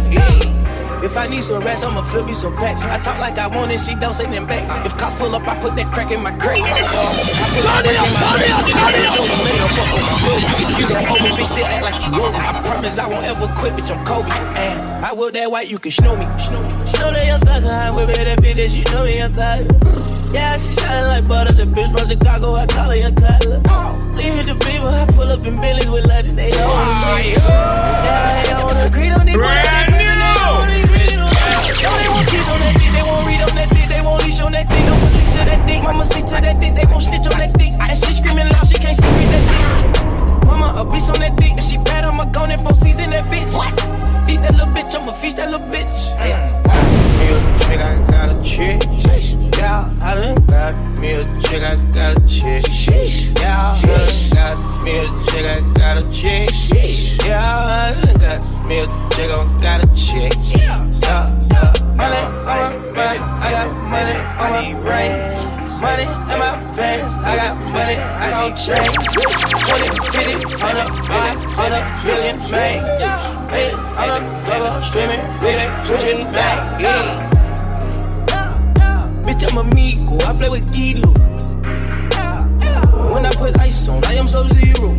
If 1.03 1.17
I 1.17 1.27
need 1.27 1.43
some 1.43 1.61
rest, 1.67 1.83
I'ma 1.83 2.01
flip 2.01 2.27
me 2.27 2.33
some 2.33 2.55
packs. 2.55 2.81
I 2.81 2.97
talk 3.03 3.19
like 3.19 3.37
I 3.37 3.47
want 3.51 3.73
it, 3.73 3.81
she 3.81 3.93
don't 3.95 4.13
say 4.13 4.23
them 4.23 4.47
back. 4.47 4.63
If 4.85 4.95
cops 4.95 5.19
pull 5.19 5.35
up, 5.35 5.45
I 5.45 5.59
put 5.59 5.75
that 5.75 5.91
crack 5.91 6.11
in 6.11 6.23
my 6.23 6.31
crate. 6.39 6.63
Uh, 6.63 6.71
I 6.71 7.45
put 7.51 7.67
that 7.67 8.07
work 8.07 8.71
in 8.71 8.79
my 8.79 8.87
crate. 8.95 9.11
Show 9.11 9.27
them 9.27 9.43
they 9.43 9.59
don't 9.59 9.73
fuck 9.75 9.91
on 9.91 9.99
my. 9.99 10.15
If 10.63 10.79
you 10.79 10.87
don't 10.87 11.03
owe 11.11 11.19
me, 11.27 11.29
bitch, 11.35 11.51
still 11.51 11.67
act 11.67 11.83
like 11.83 11.99
you 12.07 12.15
me. 12.15 12.23
I 12.39 12.55
promise 12.63 12.97
I 12.97 13.07
won't 13.11 13.27
ever 13.27 13.51
quit, 13.59 13.75
bitch, 13.75 13.91
I'm 13.91 13.99
Kobe. 14.07 14.31
And 14.31 14.79
I 15.03 15.11
whip 15.11 15.33
that 15.33 15.51
white, 15.51 15.67
you 15.67 15.77
can 15.77 15.91
snow 15.91 16.15
me. 16.15 16.23
Snow 16.39 17.11
that 17.11 17.27
young 17.27 17.41
thugger, 17.41 17.67
I 17.67 17.91
whip 17.91 18.07
it, 18.15 18.23
that 18.23 18.39
bitch, 18.39 18.71
you 18.71 18.87
know 18.95 19.03
me, 19.03 19.17
young 19.17 19.33
thugger. 19.33 20.14
Yeah, 20.35 20.59
she 20.59 20.75
shining 20.75 21.07
like 21.07 21.23
butter. 21.31 21.55
The 21.55 21.63
bitch 21.63 21.95
from 21.95 22.11
Chicago, 22.11 22.59
I 22.59 22.67
call 22.67 22.91
her 22.91 22.99
young 22.99 23.15
Cutler. 23.15 23.63
Leave 24.19 24.35
it 24.35 24.51
to 24.51 24.55
people, 24.59 24.91
I 24.91 25.07
pull 25.15 25.31
up 25.31 25.47
in 25.47 25.55
Billy's 25.55 25.87
with 25.87 26.03
London, 26.11 26.35
they 26.35 26.51
own 26.59 26.75
me. 27.15 27.39
Yeah, 27.39 28.51
I 28.51 28.59
don't 28.59 28.75
agree 28.83 29.15
on 29.15 29.31
it, 29.31 29.39
but 29.39 29.55
I 29.55 29.87
depend 29.87 30.11
on 30.11 30.19
it, 30.19 30.35
I 30.35 30.51
wanna 30.59 30.91
read 30.91 31.15
on. 31.23 31.31
Don't 31.79 31.95
they 32.03 32.11
want 32.11 32.27
cheese 32.27 32.49
on 32.51 32.59
that 32.59 32.75
dick, 32.75 32.91
they 32.91 33.05
won't 33.07 33.23
read 33.23 33.47
on 33.47 33.55
that 33.55 33.69
dick, 33.71 33.87
they 33.87 34.03
won't 34.03 34.19
leash 34.27 34.43
on 34.43 34.51
that 34.51 34.67
dick, 34.67 34.83
don't 34.83 34.99
police 34.99 35.31
to 35.39 35.41
that 35.47 35.63
dick. 35.63 35.79
Mama 35.79 36.03
see 36.03 36.19
to 36.19 36.35
that 36.43 36.59
dick, 36.59 36.73
they 36.75 36.87
won't 36.91 37.03
snitch 37.07 37.27
on 37.31 37.39
that 37.39 37.55
dick. 37.55 37.71
And 37.79 37.95
she 37.95 38.11
screaming 38.11 38.51
loud, 38.51 38.67
she 38.67 38.75
can't 38.75 38.99
see 38.99 39.07
me 39.15 39.31
that 39.31 39.43
dick. 39.47 40.51
Mama 40.51 40.75
a 40.75 40.83
beast 40.83 41.15
on 41.15 41.19
that 41.23 41.39
dick, 41.39 41.55
and 41.55 41.63
she 41.63 41.79
bad, 41.79 42.03
I'ma 42.03 42.27
go 42.35 42.43
in 42.43 42.59
four 42.59 42.75
season 42.75 43.15
that 43.15 43.31
bitch. 43.31 43.47
Eat 44.27 44.43
that 44.43 44.51
little 44.51 44.67
bitch, 44.75 44.91
I'ma 44.99 45.15
feast 45.15 45.39
that 45.39 45.47
little 45.47 45.63
bitch. 45.71 45.95
Mm. 46.19 46.59
Me 47.23 47.31
a 47.31 47.39
chick, 47.63 47.79
I 47.79 47.95
got 48.11 48.35
a 48.35 48.37
chick. 48.43 48.83
Yeah, 49.65 49.89
I 50.03 50.13
done 50.13 50.45
got 50.45 50.77
me 51.01 51.13
a 51.13 51.23
chick, 51.41 51.63
I 51.65 51.73
got 51.89 52.13
a 52.13 52.21
chick. 52.29 52.61
Yeah, 53.41 53.57
I 53.57 53.81
done 53.81 54.29
got 54.37 54.83
me 54.85 54.93
a 54.93 55.05
chick, 55.25 55.41
I 55.41 55.57
got 55.73 55.97
a 55.97 56.05
chick. 56.13 56.53
Yeah, 57.25 57.41
I 57.41 57.89
done 57.97 58.13
got 58.21 58.45
me 58.69 58.77
a 58.77 58.85
chick, 59.09 59.25
I 59.25 59.41
got 59.57 59.81
a 59.81 59.87
chick. 59.97 60.33
Yeah, 60.53 60.85
yeah. 61.01 61.73
Money 61.97 62.21
on 62.45 62.61
my 62.61 62.93
back, 62.93 63.17
I 63.41 63.49
got 63.57 63.73
money 63.89 64.17
on 64.37 64.49
my 64.53 64.69
brain. 64.85 65.17
Money 65.81 66.05
in 66.05 66.37
my 66.37 66.53
pants, 66.77 67.15
I 67.25 67.33
got 67.33 67.57
money, 67.73 67.97
I 67.97 68.29
gon' 68.37 68.53
change. 68.53 68.93
20, 69.65 69.89
50, 70.13 70.45
100, 70.61 70.93
500 71.09 72.05
million, 72.05 72.37
man. 72.51 72.85
Hey, 73.49 73.73
I'm 73.73 74.13
a 74.13 74.45
double 74.45 74.83
streaming, 74.85 75.25
really 75.41 75.65
switching 75.87 76.31
back. 76.31 76.79
Yeah. 76.79 77.34
Bitch, 79.25 79.41
I'm 79.49 79.57
amigo, 79.57 80.17
I 80.27 80.37
play 80.37 80.49
with 80.49 80.71
Kilo. 80.71 81.11
When 83.11 83.25
I 83.25 83.31
put 83.31 83.59
ice 83.59 83.89
on, 83.89 84.05
I 84.05 84.13
am 84.13 84.27
sub 84.27 84.47
zero. 84.49 84.89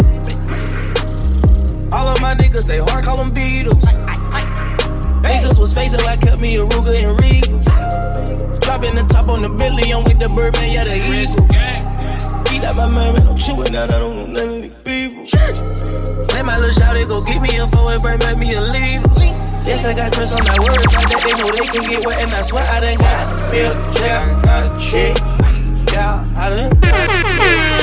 All 1.93 2.09
of 2.09 2.21
my 2.21 2.35
niggas, 2.35 2.67
they 2.67 2.79
hard, 2.79 3.05
call 3.05 3.19
them 3.19 3.33
Beatles. 3.33 3.85
Niggas 5.23 5.59
was 5.61 5.73
facing 5.73 6.01
like 6.01 6.23
kept 6.23 6.41
me 6.41 6.57
a 6.57 6.65
Ruger 6.65 6.97
and 6.97 7.21
Regal. 7.21 7.61
Dropping 8.59 8.97
the 8.97 9.07
top 9.09 9.29
on 9.29 9.43
the 9.43 9.49
Billy, 9.49 9.93
I'm 9.93 10.03
with 10.03 10.19
the 10.19 10.29
Birdman, 10.29 10.73
yeah, 10.73 10.83
the 10.83 10.97
Eagle. 10.97 11.47
Eat 12.53 12.65
out 12.65 12.75
my 12.75 12.91
man, 12.91 13.29
I'm 13.29 13.39
chewing 13.39 13.77
out, 13.77 13.91
I 13.91 13.99
don't 14.01 14.17
know 14.17 14.27
none 14.27 14.57
of 14.57 14.63
these 14.63 14.73
people. 14.83 15.23
Let 16.35 16.45
my 16.45 16.59
little 16.59 16.75
shawty 16.75 17.07
go 17.07 17.23
get 17.23 17.41
me 17.41 17.57
a 17.59 17.69
phone 17.69 17.93
and 17.93 18.03
bring 18.03 18.41
me 18.41 18.55
a 18.55 18.61
lead. 18.61 19.36
Yes, 19.67 19.85
I 19.85 19.95
got 19.95 20.13
trust 20.13 20.33
on 20.33 20.39
my 20.47 20.57
words, 20.61 20.95
like 20.95 21.09
that 21.11 21.23
they 21.27 21.35
know 21.43 21.51
they 21.51 21.67
can 21.67 21.91
get 21.91 22.07
wet, 22.07 22.23
and 22.23 22.33
I 22.33 22.43
swear 22.43 22.63
I 22.63 22.79
done 22.79 22.99
got 22.99 23.51
me 23.51 23.67
a 23.67 23.75
got 24.43 24.63
a 24.63 24.71
check. 24.79 25.19
Yeah, 25.93 26.25
I 26.39 26.51
done 26.51 26.71
got 26.79 26.95
a 26.95 27.23
check, 27.35 27.71
got 27.71 27.76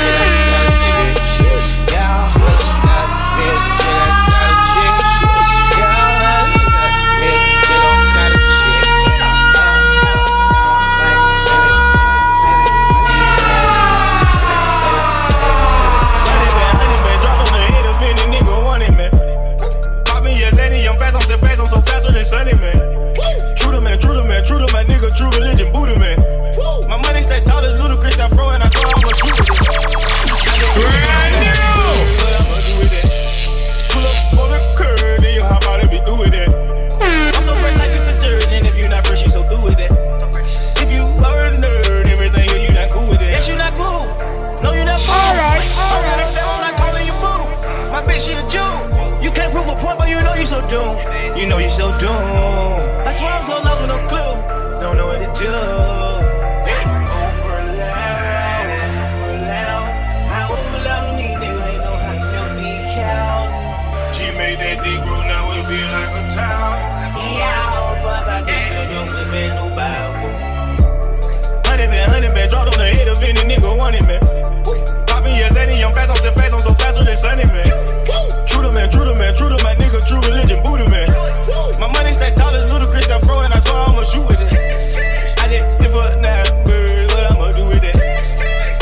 so 50.53 50.61
doomed. 50.67 50.99
You 51.37 51.45
know 51.47 51.57
you're 51.57 51.71
so 51.71 51.89
doomed. 51.97 52.11
That's 53.05 53.19
why 53.21 53.31
I'm 53.37 53.45
so 53.45 53.53
lost 53.65 53.81
with 53.81 53.89
no 53.89 53.97
clue. 54.05 54.35
Don't 54.81 54.97
know 54.97 55.07
what 55.07 55.19
to 55.25 55.29
do. 55.33 55.47
Over 55.49 55.57
loud, 57.81 58.65
over 59.17 59.37
loud. 59.49 59.87
How 60.29 60.53
over 60.53 60.79
loud 60.85 61.03
on 61.09 61.15
these 61.17 61.33
niggas 61.41 61.77
know 61.85 61.95
how 62.05 62.13
to 62.13 62.21
milk 62.33 62.51
these. 62.61 62.85
She 64.15 64.25
made 64.37 64.57
that 64.61 64.77
dick 64.85 64.99
grow, 65.05 65.21
now 65.25 65.49
it 65.57 65.65
be 65.65 65.79
like 65.95 66.13
a 66.21 66.23
town. 66.29 66.77
Yeah, 67.33 67.97
but 68.03 68.23
I 68.29 68.31
can 68.45 68.61
feel 68.69 68.85
them 68.93 69.07
me, 69.33 69.43
no 69.57 69.65
Bible. 69.73 70.37
Honey 71.65 71.87
man, 71.87 72.05
honey 72.13 72.29
man, 72.29 72.45
dropped 72.49 72.69
on 72.73 72.77
the 72.77 72.85
head 72.85 73.07
of 73.07 73.23
any 73.23 73.41
nigga 73.49 73.75
wanted 73.75 74.05
man. 74.05 74.21
Poppin' 75.07 75.33
yes, 75.33 75.55
any 75.55 75.79
young 75.79 75.93
fast, 75.95 76.11
I'm 76.11 76.17
so 76.17 76.31
fast, 76.31 76.53
I'm 76.53 76.61
so 76.61 76.73
faster 76.75 77.03
than 77.03 77.17
Sunny 77.17 77.45
man. 77.45 77.82
True 78.53 78.61
to 78.61 78.71
man, 78.71 78.89
true 78.91 79.03
to 79.03 79.15
man, 79.15 79.35
true 79.35 79.49
to 79.49 79.57
my 79.63 79.73
nigga, 79.75 80.05
true 80.05 80.21
religion, 80.29 80.61
Buddha 80.61 80.87
man. 80.87 81.09
My 81.79 81.87
money 81.91 82.13
stack 82.13 82.35
tall 82.35 82.53
as 82.53 82.63
Ludacris, 82.69 83.09
I'm 83.11 83.19
throwing, 83.21 83.51
I 83.51 83.59
saw 83.59 83.87
I'ma 83.89 84.03
shoot 84.03 84.27
with 84.29 84.39
it. 84.39 84.53
I 85.41 85.49
just 85.49 85.65
live 85.81 85.95
up 85.95 86.21
now, 86.21 86.43
bird, 86.63 87.11
what 87.11 87.31
I'ma 87.31 87.51
do 87.57 87.65
with 87.65 87.83
it? 87.83 87.97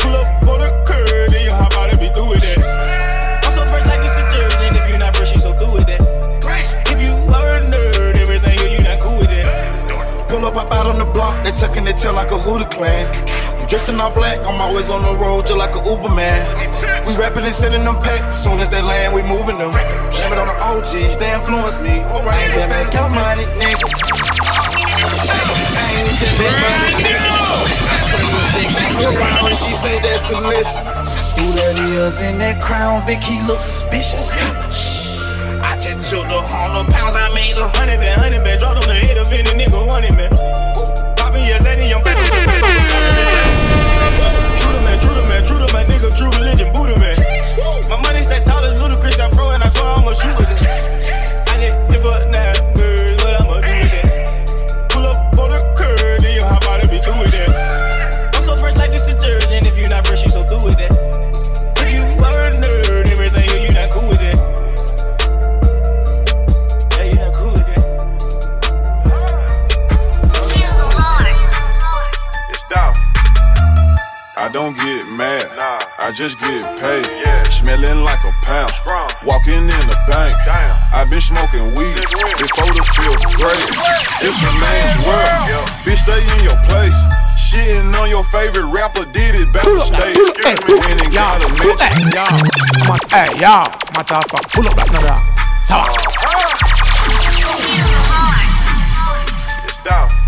Pull 0.00 0.14
up 0.14 0.28
on 0.44 0.60
the 0.60 0.70
curb, 0.84 1.30
then 1.32 1.44
you 1.44 1.52
hop 1.52 1.72
out 1.72 1.90
and 1.90 1.98
be 1.98 2.08
through 2.12 2.28
with 2.28 2.44
it. 2.44 2.58
I'm 2.60 3.52
so 3.52 3.64
fresh 3.64 3.86
like 3.86 4.02
this 4.02 4.12
detergent, 4.12 4.76
if 4.76 4.92
you 4.92 4.98
not 4.98 5.16
fresh, 5.16 5.32
you 5.32 5.40
so 5.40 5.56
through 5.56 5.72
with 5.72 5.88
it. 5.88 6.00
If 6.92 7.00
you 7.00 7.12
are 7.32 7.56
a 7.56 7.60
nerd, 7.64 8.16
everything 8.20 8.60
you 8.70 8.84
not 8.84 9.00
cool 9.00 9.16
with 9.18 9.32
it. 9.32 9.46
Pull 10.28 10.44
up, 10.44 10.54
pop 10.54 10.70
out 10.70 10.86
on 10.86 10.98
the 10.98 11.06
block, 11.06 11.44
they 11.44 11.52
tucking 11.52 11.84
their 11.84 11.94
tail 11.94 12.12
like 12.12 12.30
a 12.30 12.38
Hooter 12.38 12.68
clan. 12.68 13.08
I'm 13.72 13.78
dressed 13.80 13.88
in 13.88 14.00
all 14.04 14.12
black, 14.12 14.36
I'm 14.44 14.60
always 14.60 14.90
on 14.90 15.00
the 15.00 15.16
road 15.16 15.48
just 15.48 15.56
like 15.56 15.72
a 15.72 15.80
Uber 15.80 16.12
man. 16.12 16.44
We 17.08 17.16
rapping 17.16 17.48
and 17.48 17.56
sending 17.56 17.88
them 17.88 17.96
packs, 18.04 18.36
soon 18.36 18.60
as 18.60 18.68
they 18.68 18.82
land, 18.84 19.16
we 19.16 19.24
moving 19.24 19.56
them. 19.56 19.72
Shame 20.12 20.28
it 20.28 20.36
on 20.36 20.44
the 20.44 20.60
OGs, 20.60 21.16
they 21.16 21.32
influence 21.32 21.80
me. 21.80 22.04
Alright, 22.04 22.52
just 22.52 22.68
make 22.68 22.92
your 22.92 23.08
money, 23.08 23.48
nigga. 23.56 23.88
I 25.72 25.88
ain't 25.88 26.20
just 26.20 26.36
make 26.36 26.52
money, 26.52 27.00
nigga. 27.00 27.32
Around 29.08 29.40
when 29.48 29.56
she 29.56 29.72
say 29.72 29.96
that's 30.04 30.20
delicious. 30.28 31.32
Who 31.40 31.48
that 31.56 31.80
is 31.80 32.20
in 32.20 32.36
that 32.44 32.60
crown, 32.60 33.00
Vic, 33.08 33.24
he 33.24 33.40
look 33.48 33.60
suspicious. 33.60 34.36
I 35.64 35.80
just 35.80 36.12
took 36.12 36.28
the 36.28 36.44
hundred 36.44 36.92
pounds 36.92 37.16
I 37.16 37.24
made 37.32 37.56
a 37.56 37.72
Honey 37.80 37.96
man, 37.96 38.18
honey 38.20 38.36
man, 38.36 38.58
dropped 38.60 38.84
on 38.84 38.88
the 38.92 39.00
head 39.00 39.16
of 39.16 39.32
any 39.32 39.48
nigga 39.56 39.80
wanted 39.80 40.12
man. 40.12 40.28
Poppin' 41.16 41.40
yes, 41.40 41.64
any 41.64 41.88
young 41.88 42.04
fat, 42.04 42.20
nigga, 46.02 46.16
true 46.16 46.30
religion, 46.38 46.72
Buddha 46.72 46.98
man. 46.98 47.16
My 47.88 48.00
money 48.02 48.22
stack 48.22 48.44
tall 48.44 48.64
as 48.64 48.74
Ludacris, 48.74 49.20
I'm 49.20 49.30
throwing, 49.30 49.62
I 49.62 49.68
saw 49.70 49.96
I'ma 49.96 50.12
shoot 50.12 50.36
with 50.38 50.50
it. 50.50 51.01
Smoking 81.32 81.66
weed 81.74 81.96
before 82.36 82.68
the 82.76 82.84
feels 82.92 83.24
great. 83.40 83.68
It's 84.20 84.40
a 84.44 84.52
man's 84.60 84.96
world, 85.08 85.48
bitch. 85.84 86.04
Stay 86.04 86.20
in 86.20 86.44
your 86.44 86.58
place. 86.68 86.96
Shitting 87.36 87.94
on 88.00 88.08
your 88.08 88.24
favorite 88.24 88.66
rapper, 88.66 89.04
did 89.12 89.34
it 89.36 89.52
it 91.00 91.12
got 91.12 91.42
a 91.42 91.48
mention. 91.48 92.08
Y'all, 92.12 92.98
hey, 93.08 93.32
y'all, 93.40 93.68
motherfucker, 93.92 94.44
pull 94.52 94.68
up 94.68 94.76
that 94.76 94.92
number. 94.92 95.16
Sawa. 95.62 95.88
It's 99.64 99.78
down. 99.84 100.21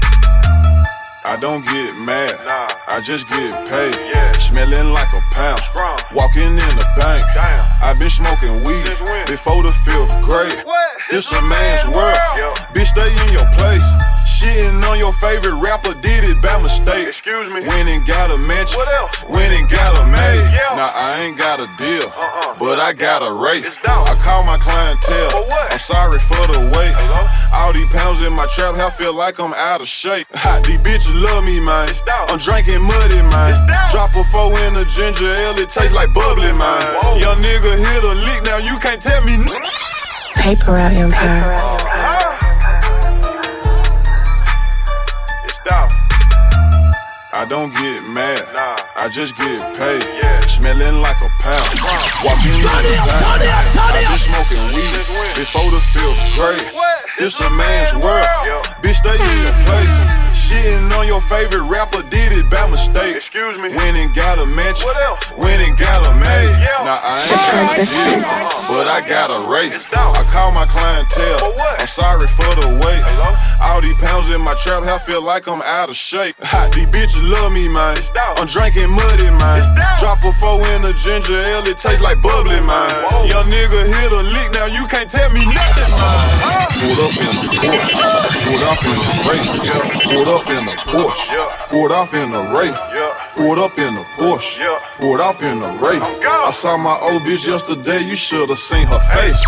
I 1.27 1.37
don't 1.37 1.65
get 1.65 1.97
mad, 2.05 2.37
nah. 2.45 2.69
I 2.87 3.01
just 3.01 3.27
get 3.29 3.49
paid. 3.69 3.97
Yeah. 4.13 4.33
Smelling 4.39 4.93
like 4.93 5.09
a 5.17 5.21
pound, 5.33 5.59
Strong. 5.73 5.99
walking 6.13 6.53
in 6.53 6.73
the 6.77 6.87
bank. 7.01 7.25
Damn. 7.33 7.65
I've 7.83 7.99
been 7.99 8.11
smoking 8.11 8.53
weed 8.61 8.85
before 9.27 9.63
the 9.63 9.73
fifth 9.89 10.13
grade. 10.21 10.61
What? 10.67 10.91
This 11.11 11.33
a 11.33 11.41
man's 11.41 11.85
world, 11.97 12.19
Yo. 12.37 12.53
bitch. 12.77 12.93
Stay 12.93 13.09
in 13.09 13.33
your 13.33 13.49
place. 13.57 13.89
Shitting 14.41 14.83
on 14.91 14.99
your 14.99 15.13
favorite 15.15 15.55
rapper, 15.63 15.95
did 16.01 16.25
it 16.25 16.41
by 16.43 16.61
mistake. 16.61 17.07
Excuse 17.09 17.49
me. 17.55 17.61
Went 17.67 17.89
and 17.89 18.07
got 18.07 18.31
a 18.31 18.39
mention. 18.39 18.77
What 18.77 18.91
else? 18.97 19.23
Went 19.31 19.55
and 19.57 19.69
got 19.71 19.95
a 19.97 20.05
made. 20.11 20.43
Yeah. 20.53 20.75
Now 20.75 20.91
I 20.95 21.21
ain't 21.23 21.39
got 21.39 21.61
a 21.61 21.69
deal, 21.79 22.09
uh-uh. 22.11 22.59
but 22.59 22.79
I 22.81 22.93
got 22.93 23.23
a 23.23 23.33
rate. 23.33 23.65
I 23.87 24.15
call 24.27 24.43
my 24.45 24.59
clientele. 24.59 25.31
For 25.31 25.45
what? 25.47 25.73
I'm 25.73 25.79
sorry 25.79 26.19
for 26.19 26.43
the 26.51 26.61
wait. 26.75 26.93
Hello? 26.99 27.23
All 27.55 27.73
these 27.73 27.89
pounds 27.95 28.21
in 28.23 28.33
my 28.35 28.47
trap, 28.55 28.75
I 28.81 28.91
feel 28.91 29.15
like 29.15 29.39
I'm 29.39 29.55
out 29.55 29.81
of 29.81 29.87
shape. 29.89 30.27
Ha, 30.35 30.61
these 30.67 30.79
bitches 30.79 31.15
love 31.15 31.45
me, 31.45 31.61
man. 31.61 31.89
I'm 32.29 32.39
drinking 32.39 32.83
muddy, 32.83 33.23
man. 33.31 33.55
Drop 33.95 34.11
a 34.17 34.25
four 34.25 34.51
in 34.67 34.75
a 34.77 34.85
ginger 34.85 35.31
ale, 35.31 35.55
it 35.63 35.71
tastes 35.71 35.95
like 35.95 36.13
bubbly, 36.13 36.51
man. 36.53 36.83
Whoa. 37.01 37.17
Young 37.23 37.39
nigga 37.41 37.71
hit 37.79 38.03
a 38.03 38.15
leak, 38.19 38.43
now 38.43 38.59
you 38.59 38.77
can't 38.83 39.01
tell 39.01 39.23
me. 39.25 39.35
n- 39.35 39.49
Paper 40.35 40.77
out 40.77 40.93
empire. 40.93 41.55
It's 41.55 41.74
I 47.45 47.47
don't 47.47 47.75
get 47.75 48.01
mad. 48.09 48.41
I 48.97 49.07
just 49.11 49.37
get 49.37 49.61
paid. 49.77 50.01
Smelling 50.49 51.03
like 51.03 51.21
a 51.21 51.29
pound, 51.45 51.77
walking 52.25 52.57
in 52.57 52.63
the 52.63 52.73
bank. 52.73 52.89
I've 53.77 53.93
been 53.93 54.17
smoking 54.17 54.65
weed 54.73 54.97
before 55.37 55.69
the 55.69 55.77
fifth 55.93 56.41
grade. 56.41 56.65
This 57.19 57.39
a 57.41 57.51
man's 57.51 57.93
world, 58.03 58.25
bitch. 58.81 58.97
Stay 58.97 59.21
in 59.21 59.43
your 59.45 59.53
place. 59.69 60.24
Shitting 60.45 60.93
on 60.99 61.07
your 61.07 61.23
favorite 61.23 61.65
rapper, 61.73 62.03
did 62.11 62.37
it 62.37 62.51
by 62.51 62.69
mistake. 62.69 63.17
Excuse 63.17 63.57
me. 63.59 63.71
Went 63.71 63.97
and 63.97 64.15
got 64.15 64.39
a 64.39 64.47
mention. 64.47 64.85
What 64.85 65.03
else? 65.05 65.33
Went 65.39 65.65
and 65.65 65.79
got 65.79 66.05
a 66.05 66.13
made. 66.21 66.53
Now 66.85 67.01
I 67.01 67.25
ain't 67.25 67.33
got 67.33 67.81
a 67.81 67.87
deal, 67.89 68.21
but 68.69 68.87
I 68.87 69.01
got 69.09 69.33
a 69.33 69.41
rate. 69.49 69.73
I 69.97 70.23
call 70.29 70.53
my 70.53 70.67
clientele. 70.67 71.57
I'm 71.81 71.87
sorry 71.87 72.29
for 72.29 72.53
the 72.61 72.77
wait. 72.85 73.01
All 73.65 73.81
these 73.81 73.97
pounds 73.97 74.29
in 74.29 74.41
my 74.43 74.55
trap, 74.61 74.85
I 74.85 74.99
feel 74.99 75.23
like 75.23 75.49
I'm 75.49 75.63
out 75.63 75.89
of 75.89 75.97
shape. 75.97 76.37
Ha, 76.41 76.69
these 76.75 76.87
bitches 76.93 77.25
love 77.25 77.53
me, 77.53 77.69
man. 77.69 77.97
I'm 78.37 78.47
drinking 78.47 78.91
muddy, 78.91 79.31
man. 79.41 79.65
Drop 80.01 80.21
a 80.25 80.33
four 80.37 80.61
in 80.77 80.85
a 80.85 80.93
ginger 80.93 81.41
ale, 81.41 81.65
it 81.65 81.79
tastes 81.79 82.03
like 82.03 82.21
bubbly, 82.21 82.61
man. 82.61 82.93
Young 83.25 83.49
nigga 83.49 83.81
hit 83.89 84.13
a 84.13 84.21
leak, 84.21 84.53
now 84.53 84.67
you 84.69 84.85
can't 84.93 85.09
tell 85.09 85.31
me 85.33 85.47
nothing, 85.49 85.93
man. 85.97 86.69
Pulled 86.85 87.01
up 87.01 87.15
in 87.17 87.33
the 87.33 87.49
Porsche, 87.65 87.97
pulled 88.45 88.65
off 88.69 88.83
in 88.85 88.93
the 88.93 89.15
Wraith, 89.25 89.49
pulled 90.05 90.29
up 90.29 90.34
in 90.43 90.67
the 90.67 90.73
Porsche, 90.91 91.69
pulled 91.69 91.93
off 91.93 92.13
in 92.13 92.33
the 92.33 92.43
Wraith, 92.51 92.77
pulled 93.37 93.59
up 93.59 93.79
in 93.79 93.95
the 93.95 94.03
Porsche, 94.19 94.59
pulled 94.99 95.21
off 95.21 95.41
in 95.43 95.61
the 95.61 95.69
Wraith. 95.79 96.03
I 96.03 96.51
saw 96.51 96.77
my 96.77 96.99
old 96.99 97.23
bitch 97.23 97.47
yesterday, 97.47 98.01
you 98.03 98.17
should 98.17 98.49
have 98.49 98.59
seen 98.59 98.87
her 98.89 98.99
face. 99.15 99.39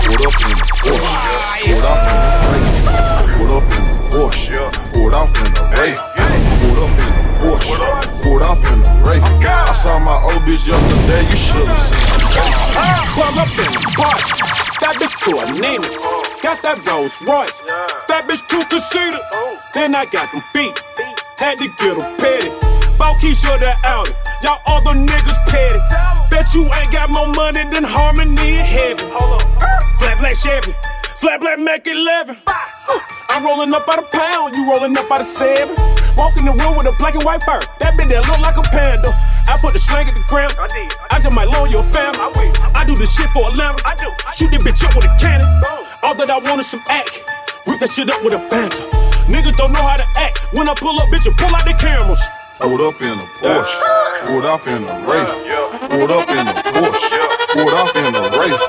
Pulled 0.00 0.24
up 0.24 0.34
in 0.40 0.56
the 0.56 0.64
Porsche, 0.80 1.52
pulled 1.52 1.84
off 1.84 1.92
in 2.00 2.24
the 2.24 2.40
Wraith, 2.48 2.80
pulled 3.36 3.52
up 3.52 3.68
in 3.68 3.84
the 3.84 4.04
Porsche, 4.10 4.62
pulled 4.92 5.14
off 5.14 5.36
in 5.36 5.52
the 5.52 5.64
Wraith, 5.76 6.00
pulled 6.60 6.80
up 6.80 6.88
in 6.88 7.12
the 7.12 7.32
Porsche, 7.44 8.22
pulled 8.22 8.42
off 8.42 8.64
in 8.72 8.80
the 8.80 8.90
Wraith. 9.04 9.24
I 9.44 9.72
saw 9.74 9.98
my 9.98 10.16
old 10.32 10.42
bitch 10.48 10.64
yesterday, 10.66 11.22
you 11.28 11.36
should 11.36 11.68
have 11.68 11.76
seen 11.76 12.00
her 12.00 12.24
face. 12.32 12.60
Pull 13.12 13.36
up 13.38 13.52
in 13.52 13.70
the 13.76 13.82
party. 13.96 14.32
That 14.80 14.96
bitch 14.96 15.12
to 15.24 15.32
a 15.36 15.44
Nina. 15.60 15.88
Got 16.42 16.62
that 16.62 16.80
Rolls 16.88 17.20
Royce. 17.28 17.52
That 18.08 18.24
bitch 18.26 18.40
too 18.48 18.64
conceited. 18.64 19.20
Then 19.72 19.94
I 19.94 20.04
got 20.06 20.32
them 20.32 20.42
feet. 20.52 20.74
Had 21.38 21.58
to 21.58 21.68
get 21.78 21.96
them 21.96 22.18
petty. 22.18 22.50
Bought 22.98 23.16
Keisha 23.22 23.54
the 23.58 23.70
Audi. 23.86 24.10
Y'all 24.42 24.58
other 24.66 24.98
niggas 24.98 25.38
petty. 25.46 25.78
Bet 26.28 26.52
you 26.54 26.66
ain't 26.74 26.92
got 26.92 27.10
more 27.10 27.28
money 27.34 27.62
than 27.70 27.84
Harmony 27.84 28.52
in 28.52 28.58
heaven. 28.58 29.06
Flat 29.98 30.18
black 30.18 30.36
Chevy. 30.36 30.74
Flat 31.18 31.40
black 31.40 31.58
Mac 31.60 31.86
11. 31.86 32.36
I'm 33.30 33.44
rolling 33.44 33.72
up 33.72 33.86
by 33.86 33.96
the 33.96 34.02
pound, 34.10 34.56
you 34.56 34.68
rolling 34.68 34.96
up 34.98 35.08
by 35.08 35.18
the 35.18 35.24
seven. 35.24 35.76
Walk 36.16 36.36
in 36.36 36.44
the 36.44 36.52
room 36.52 36.76
with 36.76 36.86
a 36.88 36.94
black 36.98 37.14
and 37.14 37.22
white 37.22 37.42
fur. 37.44 37.60
That 37.78 37.94
bitch 37.94 38.10
that 38.10 38.26
look 38.26 38.40
like 38.42 38.58
a 38.58 38.66
panda. 38.74 39.14
I 39.46 39.56
put 39.62 39.72
the 39.72 39.78
slang 39.78 40.08
at 40.08 40.14
the 40.14 40.24
ground. 40.26 40.52
I 40.58 41.20
just 41.20 41.34
might 41.36 41.48
loan 41.48 41.70
your 41.70 41.84
family. 41.84 42.50
I 42.74 42.84
do 42.84 42.96
this 42.96 43.14
shit 43.14 43.30
for 43.30 43.46
a 43.46 43.52
lamb. 43.54 43.76
I 43.84 43.94
do. 43.94 44.10
Shoot 44.34 44.50
that 44.50 44.62
bitch 44.66 44.82
up 44.82 44.96
with 44.96 45.06
a 45.06 45.16
cannon. 45.20 45.46
All 46.02 46.14
that 46.16 46.28
I 46.28 46.38
want 46.38 46.60
is 46.60 46.66
some 46.66 46.82
act. 46.88 47.22
Whip 47.66 47.78
that 47.78 47.90
shit 47.90 48.10
up 48.10 48.24
with 48.24 48.34
a 48.34 48.40
phantom. 48.50 49.09
Niggas 49.30 49.56
don't 49.56 49.72
know 49.72 49.86
how 49.86 49.96
to 49.96 50.06
act. 50.18 50.42
When 50.54 50.68
I 50.68 50.74
pull 50.74 50.98
up, 50.98 51.08
bitch, 51.08 51.24
you 51.24 51.32
pull 51.38 51.54
out 51.54 51.64
the 51.64 51.74
cameras. 51.78 52.20
Pulled 52.58 52.80
up 52.82 53.00
in 53.00 53.14
a 53.14 53.26
Porsche, 53.40 54.26
pulled 54.26 54.44
off 54.44 54.66
in 54.66 54.82
a 54.84 54.94
Wraith, 55.08 55.32
pulled 55.88 56.10
up 56.10 56.28
in 56.28 56.44
a 56.46 56.52
Porsche, 56.74 57.20
pulled 57.54 57.72
off 57.72 57.94
in 57.96 58.14
a 58.14 58.22
Wraith, 58.36 58.60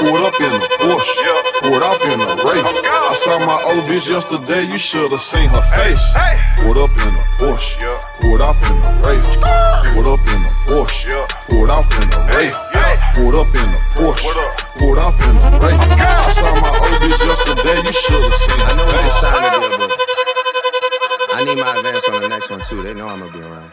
pulled 0.00 0.24
up 0.24 0.40
in 0.40 0.52
a 0.52 0.60
Porsche, 0.80 1.32
pulled 1.60 1.82
off 1.82 2.00
in 2.04 2.20
a 2.20 2.32
Wraith. 2.40 2.64
I 2.88 3.14
saw 3.14 3.38
my 3.44 3.60
old 3.68 3.84
bitch 3.84 4.08
yesterday, 4.08 4.64
you 4.64 4.78
should've 4.78 5.20
seen 5.20 5.48
her 5.48 5.62
face. 5.76 6.04
Pulled 6.56 6.78
up 6.78 6.90
in 6.96 7.12
a 7.12 7.24
Porsche, 7.36 7.76
pulled 8.20 8.40
off 8.40 8.58
in 8.64 8.76
a 8.80 8.90
Wraith. 9.04 9.30
Pulled 9.92 10.08
up 10.08 10.24
in 10.32 10.40
a 10.40 10.52
Porsche, 10.68 11.12
pulled 11.48 11.70
off 11.70 11.90
in 12.00 12.08
a 12.16 12.20
Wraith. 12.32 12.58
Pulled 13.14 13.36
up 13.36 13.52
in 13.54 13.68
a 13.68 13.80
Porsche, 13.96 14.32
pulled 14.78 14.98
off 14.98 15.20
in 15.20 15.36
a 15.36 15.50
Wraith. 15.60 15.80
I 15.80 16.30
saw 16.32 16.54
my 16.64 16.72
old 16.72 16.98
bitch 17.04 17.20
yesterday, 17.20 17.78
you 17.84 17.92
should've 17.92 18.32
seen 18.32 18.60
I 18.60 18.72
know 18.76 18.84
her 18.84 18.92
what 18.92 19.04
you 19.04 19.12
face. 19.12 19.20
signed 19.20 19.62
to 19.62 19.68
do, 19.70 19.78
but 19.78 19.92
I 21.36 21.44
need 21.44 21.58
my 21.58 21.74
advance 21.76 22.08
on 22.08 22.20
the 22.22 22.28
next 22.28 22.50
one 22.50 22.60
too. 22.60 22.82
They 22.82 22.94
know 22.94 23.08
I'm 23.08 23.20
gonna 23.20 23.32
be 23.32 23.40
around. 23.40 23.72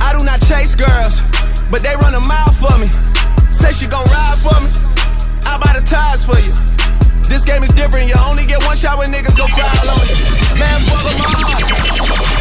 I 0.00 0.14
do 0.16 0.24
not 0.24 0.40
chase 0.40 0.74
girls, 0.74 1.20
but 1.70 1.82
they 1.82 1.94
run 1.96 2.14
a 2.14 2.20
mile 2.20 2.52
for 2.52 2.72
me. 2.78 2.88
Say 3.52 3.72
she 3.72 3.86
gon' 3.86 4.04
ride 4.06 4.38
for 4.38 4.54
me. 4.62 4.70
I 5.44 5.58
buy 5.58 5.78
the 5.78 5.84
tires 5.84 6.24
for 6.24 6.38
you. 6.38 6.52
This 7.28 7.44
game 7.44 7.62
is 7.62 7.70
different. 7.74 8.08
You 8.08 8.14
only 8.26 8.46
get 8.46 8.62
one 8.64 8.76
shot 8.76 8.98
when 8.98 9.08
niggas 9.12 9.36
go 9.36 9.46
foul 9.46 9.90
on 9.90 10.04
you. 10.08 10.16
Man, 10.58 10.80
fuck 10.88 11.04
'em 11.04 11.20
all. 11.20 11.50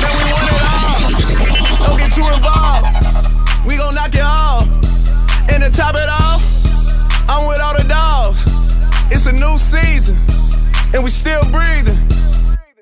Man, 0.02 0.14
we 0.18 0.24
want 0.32 0.48
it 0.48 0.64
all. 0.64 1.88
Don't 1.88 2.00
get 2.00 2.12
too 2.12 2.28
involved. 2.28 2.86
We 3.68 3.76
gon' 3.76 3.94
knock 3.96 4.16
it 4.16 4.22
off. 4.24 4.68
And 5.50 5.64
to 5.64 5.70
top 5.70 5.96
it 5.96 6.10
off, 6.10 6.44
I'm 7.28 7.48
with 7.48 7.60
all 7.60 7.76
the 7.76 7.84
dogs. 7.84 8.44
It's 9.12 9.26
a 9.26 9.32
new 9.32 9.58
season, 9.58 10.18
and 10.94 11.04
we 11.04 11.10
still 11.10 11.44
breathing. 11.52 12.07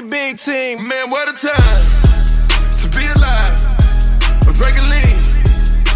really 0.00 0.10
big 0.10 0.38
team. 0.38 0.86
Man, 0.86 1.10
what 1.10 1.28
a 1.28 1.32
time 1.32 1.82
to 2.78 2.88
be 2.96 3.06
alive. 3.16 3.58
I'm 4.46 4.52
drinking 4.52 4.88
lean. 4.88 5.16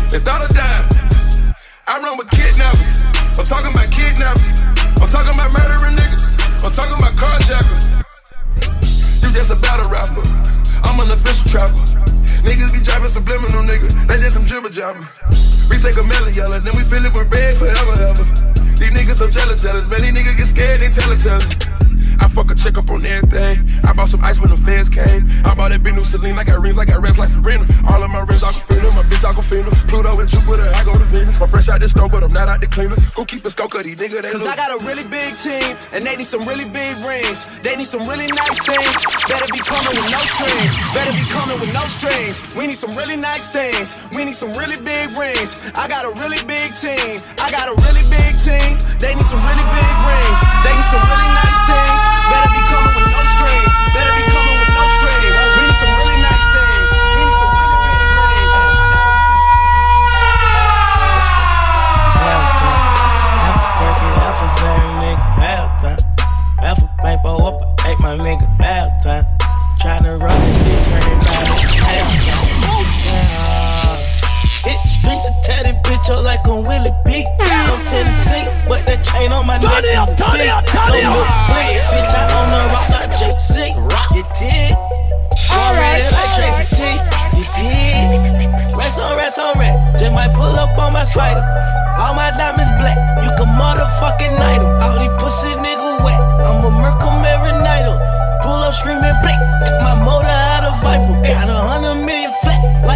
They 0.08 0.20
thought 0.20 0.42
I'd 0.42 0.54
die. 0.54 1.54
I 1.86 2.00
run 2.00 2.18
with 2.18 2.30
kidnappers. 2.30 3.00
I'm 3.38 3.44
talking 3.44 3.72
about 3.72 3.90
kidnappers. 3.90 4.60
I'm 5.00 5.08
talking 5.08 5.34
about 5.34 5.52
murdering 5.52 5.96
niggas. 5.96 6.64
I'm 6.64 6.72
talking 6.72 6.96
about 6.96 7.16
carjackers. 7.16 8.02
You 9.22 9.32
just 9.32 9.50
a 9.50 9.56
battle 9.56 9.90
rapper. 9.90 10.22
I'm 10.84 11.00
an 11.00 11.10
official 11.10 11.46
trapper. 11.48 11.84
Niggas 12.44 12.72
be 12.72 12.84
driving 12.84 13.08
subliminal 13.08 13.62
nigga. 13.62 13.88
They 14.08 14.16
just 14.20 14.36
some 14.36 14.44
jibber 14.44 14.70
jabber. 14.70 15.06
We 15.70 15.78
take 15.78 15.96
a 15.96 16.04
melon 16.04 16.32
yellow, 16.34 16.58
then 16.60 16.76
we 16.76 16.84
fill 16.84 17.04
it 17.04 17.12
with 17.16 17.32
red 17.32 17.56
forever, 17.56 17.92
ever. 18.00 18.24
These 18.76 18.92
niggas 18.92 19.16
so 19.16 19.30
jealous, 19.30 19.62
jealous. 19.62 19.88
Man, 19.88 20.00
these 20.02 20.12
niggas 20.12 20.36
get 20.36 20.46
scared, 20.46 20.80
they 20.80 20.88
tell 20.88 21.10
it, 21.10 21.20
tell 21.20 21.40
it. 21.40 21.64
I 22.20 22.28
fuck 22.28 22.50
a 22.50 22.54
check 22.54 22.78
up 22.78 22.90
on 22.90 23.04
everything. 23.04 23.64
I 23.84 23.92
bought 23.92 24.08
some 24.08 24.22
ice 24.24 24.40
when 24.40 24.50
the 24.50 24.56
feds 24.56 24.88
came. 24.88 25.24
I 25.44 25.54
bought 25.54 25.70
that 25.70 25.82
big 25.82 25.94
new 25.94 26.04
Celine. 26.04 26.38
I 26.38 26.44
got 26.44 26.60
rings, 26.60 26.78
I 26.78 26.84
got 26.84 27.02
rings 27.02 27.18
like 27.18 27.28
Serena. 27.28 27.66
All 27.88 28.02
of 28.02 28.10
my 28.10 28.20
rings, 28.20 28.42
Aquafina. 28.42 28.88
My 28.96 29.02
bitch, 29.08 29.24
Aquafina. 29.24 29.70
Pluto 29.88 30.18
and 30.20 30.28
Jupiter, 30.28 30.70
I 30.74 30.84
go 30.84 30.92
to 30.92 31.04
Venus. 31.10 31.40
I'm 31.40 31.48
fresh 31.48 31.68
out 31.68 31.80
the 31.80 31.88
stove, 31.88 32.10
but 32.12 32.22
I'm 32.22 32.32
not 32.32 32.48
out 32.48 32.60
the 32.60 32.66
cleaners. 32.66 33.02
Who 33.16 33.24
keep 33.24 33.44
a 33.44 33.50
skull 33.50 33.68
these 33.68 33.96
nigga? 33.96 34.22
They 34.22 34.30
Cause 34.30 34.42
lose. 34.42 34.52
I 34.52 34.56
got 34.56 34.70
a 34.70 34.84
really 34.86 35.06
big 35.08 35.34
team, 35.36 35.76
and 35.92 36.02
they 36.02 36.16
need 36.16 36.26
some 36.26 36.42
really 36.42 36.68
big 36.70 36.94
rings. 37.06 37.50
They 37.60 37.76
need 37.76 37.86
some 37.86 38.02
really 38.04 38.28
nice 38.30 38.58
things. 38.62 38.98
Better 39.28 39.48
be 39.52 39.60
coming 39.60 39.94
with 39.94 40.10
no 40.10 40.20
strings. 40.24 40.72
Better 40.94 41.12
be 41.12 41.24
coming 41.28 41.58
with 41.60 41.72
no 41.74 41.84
strings. 41.86 42.40
We 42.56 42.66
need 42.66 42.78
some 42.78 42.94
really 42.96 43.16
nice 43.16 43.52
things. 43.52 44.08
We 44.14 44.24
need 44.24 44.36
some 44.36 44.52
really 44.52 44.78
big 44.80 45.10
rings. 45.16 45.60
I 45.74 45.88
got 45.88 46.04
a 46.04 46.12
really 46.20 46.42
big 46.44 46.70
team. 46.78 47.18
I 47.40 47.50
got 47.50 47.68
a 47.68 47.74
really 47.82 48.04
big 48.10 48.32
team. 48.40 48.78
They 48.98 49.14
need 49.14 49.26
some 49.26 49.42
really 49.42 49.66
big 49.74 49.94
rings. 50.06 50.40
They 50.62 50.72
need 50.74 50.88
some 50.88 51.02
really 51.02 51.30
nice 51.34 51.60
things. 51.66 52.13
Better 52.34 52.50
be 52.50 52.62
coming 52.66 52.94
with 52.98 53.06
no 53.14 53.22
strings. 53.38 53.70
Better 53.94 54.14
be 54.18 54.26
coming 54.26 54.58
with 54.58 54.72
no 54.74 54.84
strings. 54.98 55.34
We 55.54 55.62
need 55.70 55.78
some 55.78 55.94
really 56.02 56.18
nice 56.18 56.46
things. 56.50 56.90
It 56.90 57.30
a 64.42 64.90
nigga, 64.98 65.24
half 65.38 65.78
time. 65.78 66.02
Half 66.58 66.78
a 66.82 66.88
paper 67.02 67.34
up, 67.38 67.62
ate 67.86 68.00
my 68.00 68.18
nigga, 68.18 68.46
time. 69.02 69.24
Tryna 69.78 70.18
it 71.06 71.20
down, 71.22 71.54
half 71.78 72.10
time. 72.18 73.22
The 74.82 74.88
streets 74.88 75.26
tear 75.44 75.62
that 75.62 75.84
bitch 75.84 76.10
up 76.10 76.24
like 76.24 76.48
on 76.48 76.64
Willie 76.64 76.90
B. 77.04 77.43
chain 79.04 79.32
on 79.32 79.46
my 79.46 79.58
neck 79.58 79.84
is 79.84 80.08
a 80.08 80.16
turn 80.16 80.40
it 80.40 80.48
tick. 80.48 80.52
up, 80.52 80.66
turn 80.66 80.94
it 80.94 81.04
No 81.04 81.12
up. 81.12 81.18
look 81.20 81.30
blick, 81.52 81.80
bitch, 81.92 82.14
I 82.14 82.22
own 82.34 82.48
the 82.52 82.60
rock 82.72 82.88
like 82.90 83.10
JC. 83.20 83.54
You 84.14 84.24
did. 84.38 84.72
Already 85.50 86.06
like 86.10 86.30
Tracy 86.34 86.66
T. 86.74 86.80
You 87.38 87.46
did. 87.54 88.76
Rest 88.76 88.98
on 89.00 89.16
rest 89.16 89.38
on 89.38 89.58
rest. 89.58 90.00
Just 90.00 90.12
might 90.14 90.32
pull 90.34 90.54
up 90.58 90.76
on 90.78 90.92
my 90.92 91.04
slider. 91.04 91.42
All 91.98 92.14
my 92.14 92.30
diamonds 92.36 92.70
black. 92.78 92.98
You 93.22 93.30
can 93.38 93.50
motherfucking 93.58 94.34
night 94.38 94.58
'em. 94.60 94.82
All 94.82 94.98
these 94.98 95.10
pussy 95.22 95.48
nigga 95.62 96.02
wet. 96.04 96.18
I'ma 96.46 96.70
murk 96.70 97.00
'em 97.02 97.24
every 97.24 97.52
night. 97.62 97.86
'em. 97.86 97.98
Pull 98.42 98.62
up 98.62 98.74
screaming 98.74 99.14
black. 99.22 99.38
Got 99.64 99.82
my 99.82 99.94
motor 100.04 100.26
out 100.28 100.64
of 100.64 100.74
Viper. 100.82 101.22
Got 101.22 101.48
a 101.48 101.52
hundred 101.54 101.94
million 101.94 102.02
flat. 102.02 102.22
Like 102.22 102.23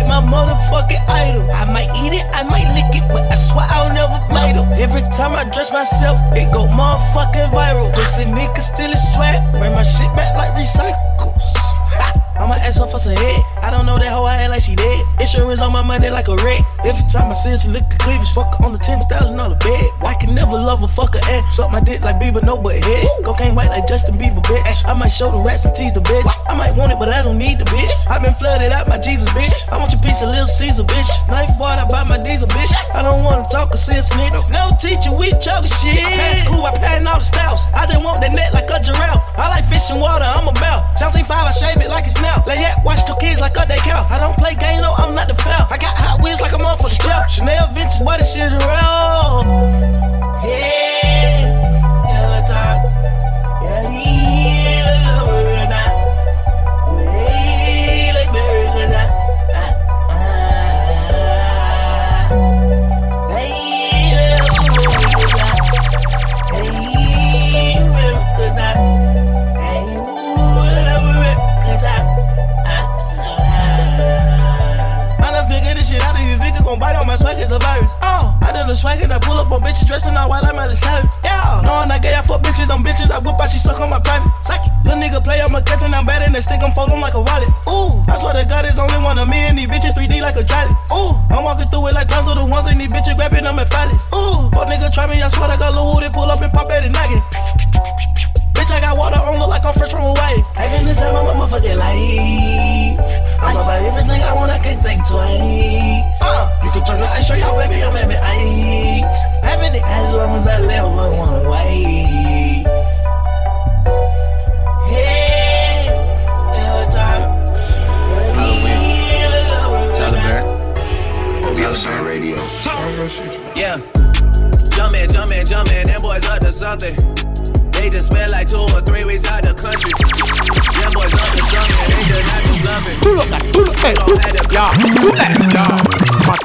my 0.08 0.24
motherfucking 0.24 1.04
idol. 1.06 1.44
I 1.52 1.64
might 1.68 1.92
eat 2.00 2.16
it, 2.16 2.24
I 2.32 2.42
might 2.42 2.72
lick 2.72 2.90
it, 2.96 3.06
but 3.12 3.30
I 3.30 3.36
swear 3.36 3.66
I'll 3.68 3.92
never 3.92 4.18
bite 4.32 4.56
it. 4.56 4.80
Every 4.80 5.02
time 5.12 5.36
I 5.36 5.44
dress 5.44 5.70
myself, 5.70 6.18
it 6.32 6.50
go 6.50 6.66
motherfucking 6.66 7.52
viral. 7.52 7.92
Pussy 7.92 8.24
nigga 8.24 8.60
still 8.60 8.90
is 8.90 9.12
swag. 9.12 9.38
Bring 9.52 9.74
my 9.74 9.84
shit 9.84 10.08
back 10.16 10.34
like 10.34 10.56
recycles. 10.56 11.17
I'ma 12.38 12.54
ask 12.54 12.80
her 12.80 12.86
for 12.86 12.98
some 12.98 13.16
head. 13.16 13.42
I 13.62 13.70
don't 13.70 13.86
know 13.86 13.98
that 13.98 14.12
hoe 14.12 14.24
I 14.24 14.36
had 14.36 14.50
like 14.50 14.62
she 14.62 14.74
dead. 14.74 15.04
Insurance 15.20 15.60
on 15.60 15.72
my 15.72 15.82
money 15.82 16.10
like 16.10 16.28
a 16.28 16.36
wreck. 16.36 16.62
Every 16.84 17.04
time 17.10 17.30
I 17.30 17.34
see 17.34 17.50
her, 17.50 17.58
she 17.58 17.68
look 17.68 17.82
at 17.82 17.98
cleavage. 17.98 18.30
Fuck 18.32 18.56
her 18.58 18.64
on 18.64 18.72
the 18.72 18.78
ten 18.78 19.00
thousand 19.10 19.36
dollar 19.36 19.56
bed. 19.56 19.90
I 20.00 20.14
can 20.14 20.34
never 20.34 20.52
love 20.52 20.82
a 20.82 20.86
fucker 20.86 21.20
ass. 21.28 21.44
Suck 21.56 21.70
my 21.70 21.80
dick 21.80 22.00
like 22.00 22.16
Bieber, 22.16 22.42
no 22.42 22.56
but 22.56 22.82
head. 22.82 23.08
Cocaine 23.24 23.54
white 23.54 23.70
like 23.70 23.86
Justin 23.86 24.16
Bieber, 24.16 24.42
bitch. 24.44 24.86
I 24.86 24.94
might 24.94 25.08
show 25.08 25.30
the 25.30 25.38
rats 25.38 25.64
and 25.64 25.74
tease 25.74 25.92
the 25.92 26.00
bitch. 26.00 26.30
I 26.48 26.54
might 26.54 26.74
want 26.76 26.92
it, 26.92 26.98
but 26.98 27.08
I 27.08 27.22
don't 27.22 27.38
need 27.38 27.58
the 27.58 27.64
bitch. 27.64 27.90
i 28.08 28.18
been 28.18 28.34
flooded 28.34 28.72
out 28.72 28.88
my 28.88 28.98
Jesus, 28.98 29.28
bitch. 29.30 29.50
I 29.68 29.76
want 29.78 29.92
your 29.92 30.02
piece 30.02 30.22
of 30.22 30.28
Little 30.30 30.46
Caesar, 30.46 30.84
bitch. 30.84 31.10
Knife 31.28 31.56
board, 31.58 31.78
I 31.78 31.88
buy 31.88 32.04
my 32.04 32.18
diesel, 32.18 32.48
bitch. 32.48 32.72
I 32.94 33.02
don't 33.02 33.24
wanna 33.24 33.48
talk 33.50 33.74
or 33.74 33.76
see 33.76 33.96
a 33.96 34.02
snitch. 34.02 34.32
No 34.50 34.70
teacher, 34.78 35.10
we 35.10 35.30
talking 35.42 35.70
shit. 35.70 36.04
I 36.04 36.14
passed 36.14 36.44
school, 36.44 36.64
I 36.64 36.72
passing 36.76 37.06
all 37.06 37.18
the 37.18 37.24
styles. 37.24 37.66
I 37.74 37.86
just 37.86 38.02
want 38.04 38.20
that 38.22 38.32
net 38.32 38.54
like 38.54 38.70
a 38.70 38.78
giraffe. 38.82 39.22
I 39.36 39.48
like 39.50 39.66
fish 39.66 39.90
and 39.90 40.00
water, 40.00 40.24
I'm 40.24 40.46
a 40.46 40.54
mouth. 40.60 40.84
17.5, 41.00 41.30
I 41.30 41.52
shave 41.52 41.82
it 41.82 41.88
like 41.88 42.06
it's 42.06 42.20
now. 42.20 42.27
Like 42.46 42.60
yeah, 42.60 42.76
watch 42.84 43.04
the 43.06 43.14
kids 43.20 43.40
like 43.40 43.56
a 43.56 43.64
they 43.68 43.78
cow. 43.78 44.06
I 44.08 44.18
don't 44.18 44.36
play 44.36 44.54
games, 44.54 44.82
no, 44.82 44.92
I'm 44.94 45.14
not 45.14 45.28
the 45.28 45.34
foul. 45.34 45.66
I 45.70 45.78
got 45.78 45.96
hot 45.96 46.22
wheels 46.22 46.40
like 46.40 46.52
I'm 46.52 46.60
a 46.60 46.64
motherfucker 46.64 46.88
strap. 46.88 47.30
Chanel 47.30 47.66
vintage, 47.74 48.00
boy, 48.04 48.16
this 48.18 48.32
shit 48.32 48.52
real. 48.52 49.44
Yeah, 50.44 50.87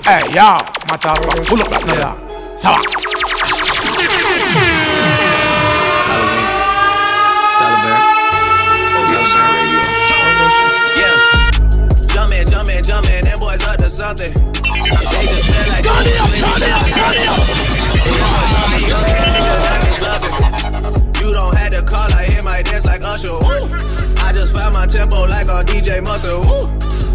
hey, 0.04 0.28
yeah, 0.34 0.60
motherfucker, 0.88 1.48
pull 1.48 1.62
up 1.62 1.70
that, 1.70 1.86
no, 1.86 1.94
yeah. 1.94 2.56
Sawa. 2.56 2.78
Jumpin', 12.14 12.48
jumpin', 12.48 12.84
jumpin', 12.84 13.24
them 13.24 13.40
boys 13.40 13.64
up 13.64 13.78
to 13.78 13.90
something. 13.90 14.34
They 14.34 15.26
just 15.26 15.48
spent 15.48 15.70
like 15.70 15.84
two 15.84 15.90
or 15.90 16.04
three 16.04 16.20
weeks 16.30 16.44
out 16.44 16.84
the 16.84 16.92
country. 16.94 17.28
You 21.24 21.34
don't 21.34 21.56
have 21.56 21.72
to 21.72 21.82
call, 21.82 22.12
I 22.14 22.26
hit 22.26 22.44
my 22.44 22.62
dance 22.62 22.86
like 22.86 23.02
Usher. 23.04 23.30
Ooh. 23.30 23.40
I 24.22 24.32
just 24.34 24.54
found 24.54 24.74
my 24.74 24.86
tempo 24.86 25.26
like 25.26 25.50
on 25.50 25.66
DJ 25.66 26.04
Mustard. 26.04 26.34
Ooh. 26.34 26.68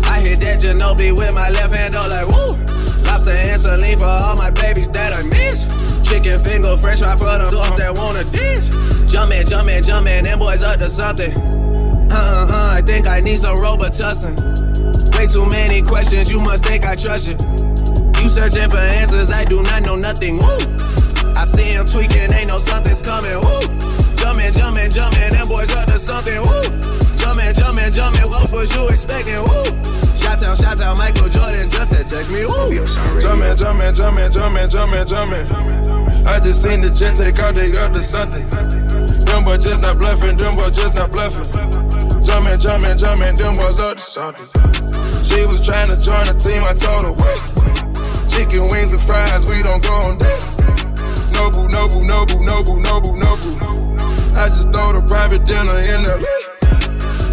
I 0.08 0.20
hit 0.20 0.40
that 0.40 0.60
Ginobili 0.60 1.16
with 1.16 1.34
my 1.34 1.48
left 1.50 1.74
hand, 1.74 1.94
though, 1.94 2.08
like 2.08 2.26
woo. 2.26 2.77
Lobster 3.18 3.34
and 3.34 3.60
saline 3.60 3.98
for 3.98 4.04
all 4.04 4.36
my 4.36 4.50
babies 4.50 4.86
that 4.90 5.12
I 5.12 5.22
miss. 5.26 5.66
Chicken 6.08 6.38
finger, 6.38 6.76
fresh 6.76 7.00
right 7.00 7.18
for 7.18 7.26
them 7.26 7.50
that 7.50 7.92
wanna 7.98 8.22
dance. 8.22 8.68
Jumpin', 9.10 9.44
jumpin', 9.44 9.82
jumpin', 9.82 10.22
them 10.22 10.38
boys 10.38 10.62
up 10.62 10.78
to 10.78 10.88
something. 10.88 11.34
Uh 11.34 12.14
uh 12.14 12.46
uh, 12.48 12.74
I 12.78 12.80
think 12.80 13.08
I 13.08 13.18
need 13.18 13.38
some 13.38 13.56
Robitussin. 13.56 14.38
Way 15.18 15.26
too 15.26 15.50
many 15.50 15.82
questions, 15.82 16.30
you 16.30 16.40
must 16.40 16.64
think 16.64 16.86
I 16.86 16.94
trust 16.94 17.26
you. 17.26 17.34
You 18.22 18.28
searching 18.28 18.70
for 18.70 18.78
answers, 18.78 19.32
I 19.32 19.44
do 19.44 19.62
not 19.62 19.82
know 19.82 19.96
nothing. 19.96 20.38
Woo. 20.38 20.54
I 21.34 21.44
see 21.44 21.74
him 21.74 21.86
tweaking, 21.86 22.32
ain't 22.32 22.46
no 22.46 22.58
something's 22.58 23.02
coming. 23.02 23.34
Woo. 23.34 23.60
Jumpin', 24.14 24.52
jumpin', 24.54 24.92
jumpin', 24.92 25.32
them 25.32 25.48
boys 25.48 25.74
up 25.74 25.86
to 25.86 25.98
something. 25.98 26.38
Woo. 26.38 26.62
Jumpin', 27.18 27.52
jumpin', 27.52 27.92
jumpin', 27.92 28.30
what 28.30 28.52
was 28.52 28.72
you 28.76 28.86
expecting? 28.88 29.42
Woo. 29.42 30.07
Shout 30.18 30.42
out, 30.42 30.58
shout 30.58 30.80
out, 30.80 30.98
Michael 30.98 31.28
Jordan 31.28 31.70
just 31.70 31.90
said 31.90 32.06
text 32.06 32.32
me. 32.32 32.44
Woo. 32.44 32.84
Jumpin', 33.20 33.56
jumpin', 33.56 33.94
jumpin', 33.94 34.32
jumpin', 34.32 34.68
jumpin', 34.68 35.06
jumpin'. 35.06 36.26
I 36.26 36.40
just 36.40 36.62
seen 36.62 36.80
the 36.80 36.90
jet 36.90 37.14
take 37.14 37.38
out, 37.38 37.54
they 37.54 37.76
up 37.76 37.92
to 37.92 38.02
something. 38.02 38.48
Them 38.50 39.44
boys 39.44 39.62
just 39.62 39.80
not 39.80 39.98
bluffing, 39.98 40.36
them 40.36 40.56
boys 40.56 40.74
just 40.76 40.94
not 40.94 41.12
bluffing. 41.12 41.46
Jumpin', 42.26 42.58
jumpin', 42.58 42.98
jumpin', 42.98 43.36
them 43.36 43.54
boys 43.54 43.78
up 43.78 43.96
to 43.96 44.02
something. 44.02 44.48
She 45.22 45.46
was 45.46 45.62
trying 45.64 45.88
to 45.88 45.96
join 45.96 46.26
the 46.26 46.34
team, 46.34 46.66
I 46.66 46.74
told 46.74 47.06
her 47.06 47.14
wait. 47.14 47.42
Chicken 48.28 48.68
wings 48.70 48.92
and 48.92 49.02
fries, 49.02 49.46
we 49.46 49.62
don't 49.62 49.82
go 49.82 49.94
on 50.10 50.18
dates. 50.18 50.58
Noble, 51.32 51.68
noble, 51.68 52.02
noble, 52.02 52.42
noble, 52.42 52.76
noble, 52.76 53.14
noble. 53.14 53.54
I 54.34 54.48
just 54.48 54.72
throw 54.72 54.92
the 54.92 55.04
private 55.06 55.44
dinner 55.44 55.78
in 55.78 56.02
the 56.02 56.18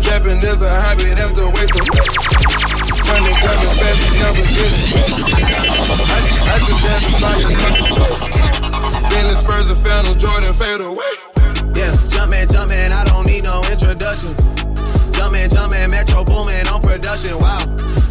Trapping 0.05 0.37
is 0.37 0.61
a 0.61 0.69
hobby, 0.81 1.05
that's 1.15 1.33
the 1.33 1.49
way 1.49 1.65
for 1.65 1.81
me. 1.81 2.74
Money 3.05 3.33
coming 3.37 3.69
you 4.01 4.17
never 4.17 4.45
get 4.49 4.71
it. 4.73 5.25
I, 6.09 6.19
I 6.49 6.57
just 6.65 6.81
had 6.81 7.01
to 7.05 7.11
buy 7.21 7.37
another. 7.37 8.35
Then 9.09 9.27
the 9.29 9.35
Spurs 9.35 9.69
and 9.69 9.79
Phantom 9.79 10.17
Jordan 10.17 10.53
fade 10.53 10.81
away. 10.81 11.13
Yeah, 11.75 11.93
jumpin', 12.09 12.47
jumpin', 12.49 12.91
I 12.91 13.03
don't 13.05 13.27
need 13.27 13.43
no 13.43 13.61
introduction. 13.69 14.33
Jumpin', 15.13 15.49
jumpin', 15.49 15.91
Metro 15.91 16.23
boomin' 16.23 16.67
on 16.67 16.81
production, 16.81 17.37
wow. 17.37 17.61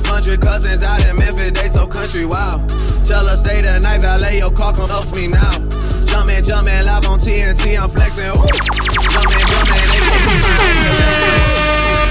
Hundred 0.06 0.40
cousins 0.40 0.82
out 0.82 1.04
in 1.06 1.16
Memphis, 1.16 1.50
they 1.50 1.68
so 1.68 1.86
country, 1.86 2.24
wow. 2.24 2.64
Tell 3.02 3.26
us 3.26 3.40
stay 3.40 3.62
the 3.62 3.80
night, 3.80 4.00
valet 4.00 4.38
your 4.38 4.52
car, 4.52 4.72
come 4.72 4.90
off 4.90 5.14
me 5.14 5.26
now. 5.26 5.58
Jumpin', 6.06 6.44
jumpin', 6.44 6.84
live 6.86 7.06
on 7.06 7.18
TNT, 7.18 7.74
I'm 7.80 7.90
flexin', 7.90 8.30
ooh. 8.30 8.46
Jumpin', 9.10 9.42
jumpin', 9.48 9.84
they 9.90 10.00
gon' 10.06 10.22
put 10.22 10.38
my. 10.38 10.54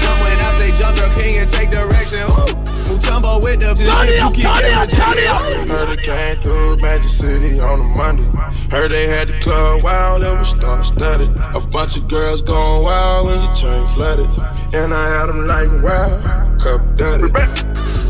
Jump 0.04 0.20
when 0.20 0.36
I 0.36 0.50
say 0.58 0.70
jump, 0.76 0.96
girl, 0.98 1.10
king 1.14 1.38
and 1.38 1.48
take 1.48 1.70
direction, 1.70 2.20
ooh. 2.28 2.63
Mutombo 2.84 3.42
with 3.42 3.60
the 3.60 3.74
Turn 3.74 4.08
it 4.08 4.20
you 4.20 4.30
keep 4.32 4.44
turn 4.44 4.58
it 4.58 4.62
getting 4.62 4.74
up, 4.76 4.88
turn 4.90 5.18
it 5.18 5.24
rejected. 5.24 5.68
Heard 5.68 5.88
it 5.90 6.02
came 6.02 6.42
through 6.42 6.76
Magic 6.76 7.08
City 7.08 7.60
on 7.60 7.80
a 7.80 7.84
Monday. 7.84 8.28
Heard 8.70 8.90
they 8.92 9.08
had 9.08 9.28
the 9.28 9.38
club 9.40 9.82
wild, 9.82 10.22
it 10.22 10.38
was 10.38 10.48
star 10.50 10.84
studded. 10.84 11.30
A 11.54 11.60
bunch 11.60 11.96
of 11.96 12.08
girls 12.08 12.42
going 12.42 12.82
wild 12.82 13.26
when 13.26 13.42
your 13.42 13.54
chain 13.54 13.86
flooded. 13.88 14.30
And 14.74 14.92
I 14.92 15.08
had 15.08 15.26
them 15.26 15.46
like 15.46 15.70
wow, 15.82 16.56
cup 16.58 16.96
dirty. 16.96 17.32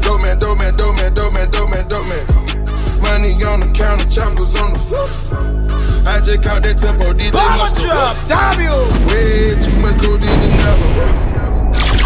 Dope 0.02 0.22
man, 0.22 0.38
dope 0.38 0.58
man, 0.58 0.76
dope 0.76 0.96
man, 0.96 1.14
dope 1.14 1.32
man, 1.32 1.50
dope 1.50 1.70
man, 1.70 1.88
dope 1.88 2.06
man. 2.06 2.24
Money 3.00 3.32
on 3.44 3.60
the 3.60 3.70
counter, 3.74 4.08
choppers 4.08 4.54
on 4.56 4.72
the 4.72 4.78
floor. 4.78 5.54
I 6.06 6.20
just 6.20 6.42
caught 6.42 6.62
that 6.62 6.76
tempo, 6.78 7.12
DJ 7.12 7.32
Bomber 7.32 7.56
must 7.56 7.76
drop, 7.76 8.16
W. 8.28 8.68
Way 9.08 9.56
too 9.56 9.76
much 9.80 9.96
codeine 10.02 10.28
in 10.28 10.52
never. 10.60 11.54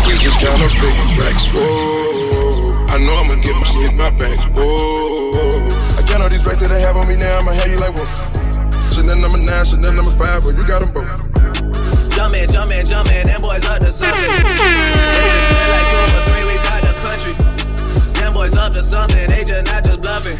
We 0.07 0.15
just 0.19 0.39
count 0.39 0.63
up 0.63 0.71
big 0.79 1.19
racks, 1.19 1.47
whoa. 1.53 2.28
I 2.89 2.97
know 2.99 3.17
I'ma 3.17 3.37
get 3.43 3.55
my 3.55 3.65
shit 3.65 3.91
in 3.91 3.97
my 3.97 4.11
back, 4.11 4.39
whoa. 4.57 5.31
I 5.93 6.03
count 6.09 6.23
all 6.23 6.29
these 6.29 6.45
racks 6.45 6.63
that 6.63 6.69
they 6.69 6.81
have 6.81 6.97
on 6.97 7.07
me 7.07 7.17
now, 7.17 7.39
I'ma 7.39 7.53
have 7.53 7.69
you 7.71 7.77
like, 7.77 7.95
whoa. 7.95 8.09
Chanel 8.91 9.17
number 9.17 9.39
nine, 9.39 9.65
Chanel 9.65 9.93
number 9.93 10.11
five, 10.11 10.43
but 10.43 10.57
you 10.57 10.67
got 10.67 10.81
them 10.81 10.93
both. 10.93 11.07
Jumpin', 12.17 12.49
jumpin', 12.49 12.85
jumpin', 12.87 13.27
them 13.29 13.41
boys 13.43 13.65
up 13.69 13.79
to 13.81 13.93
something. 13.93 14.19
They 14.19 15.29
just 15.29 15.47
spent 15.47 15.69
like 15.71 15.87
two 15.93 16.01
or 16.17 16.23
three 16.33 16.45
weeks 16.49 16.67
out 16.67 16.83
the 16.83 16.95
country. 17.05 17.35
Them 18.19 18.33
boys 18.33 18.57
up 18.57 18.73
to 18.73 18.83
something, 18.83 19.29
they 19.29 19.45
just 19.45 19.67
not 19.71 19.85
just 19.85 20.01
bluffing. 20.01 20.39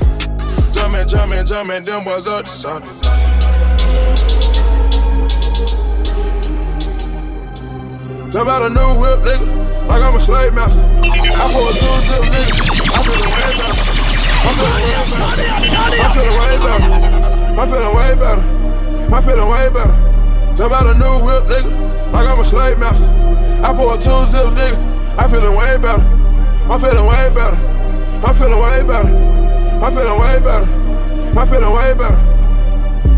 Jumpin', 0.73 1.07
jumpin', 1.07 1.47
jumpin', 1.47 1.85
them 1.85 2.03
boys 2.05 2.27
up 2.27 2.47
to 2.47 2.51
something. 2.51 3.18
Jump 8.31 8.51
out 8.51 8.61
a 8.61 8.69
new 8.69 9.01
whip, 9.01 9.21
nigga, 9.21 9.89
like 9.89 10.03
I'm 10.03 10.15
a 10.15 10.21
slave 10.21 10.53
master. 10.53 10.81
I 10.83 11.51
pull 11.51 11.65
a 11.65 11.73
two 11.73 11.89
zip, 12.05 12.21
nigga. 12.29 12.61
I 12.93 13.01
feel 13.01 13.25
way 13.25 13.53
better. 13.57 13.99
I'm 14.45 16.13
feeling 16.13 16.37
way 16.37 16.55
better. 16.61 16.85
I'm 17.59 17.69
feeling 17.69 17.97
way 17.97 18.15
better. 18.15 18.45
I'm 19.15 19.23
feeling 19.23 19.49
way 19.49 19.69
better. 19.71 20.55
Jump 20.55 20.73
out 20.75 20.87
a 20.87 20.95
new 20.95 21.25
whip, 21.25 21.45
nigga, 21.45 22.13
like 22.13 22.29
I'm 22.29 22.41
a 22.41 22.45
slave 22.45 22.79
master. 22.79 23.07
I 23.65 23.73
pull 23.73 23.93
a 23.93 23.99
two 23.99 24.27
zip, 24.27 24.53
nigga. 24.53 24.77
I'm 25.19 25.31
feeling 25.31 25.57
way 25.57 25.79
better. 25.79 26.05
I'm 26.71 26.79
feeling 26.79 27.07
way 27.07 27.31
better. 27.35 27.57
I'm 28.27 28.35
feeling 28.35 28.61
way 28.61 28.83
better. 28.83 29.09
I'm 29.83 29.93
feeling 29.95 30.21
way 30.21 30.39
better. 30.41 31.39
I'm 31.39 31.49
feeling 31.49 31.73
way 31.73 31.95
better. 31.95 32.28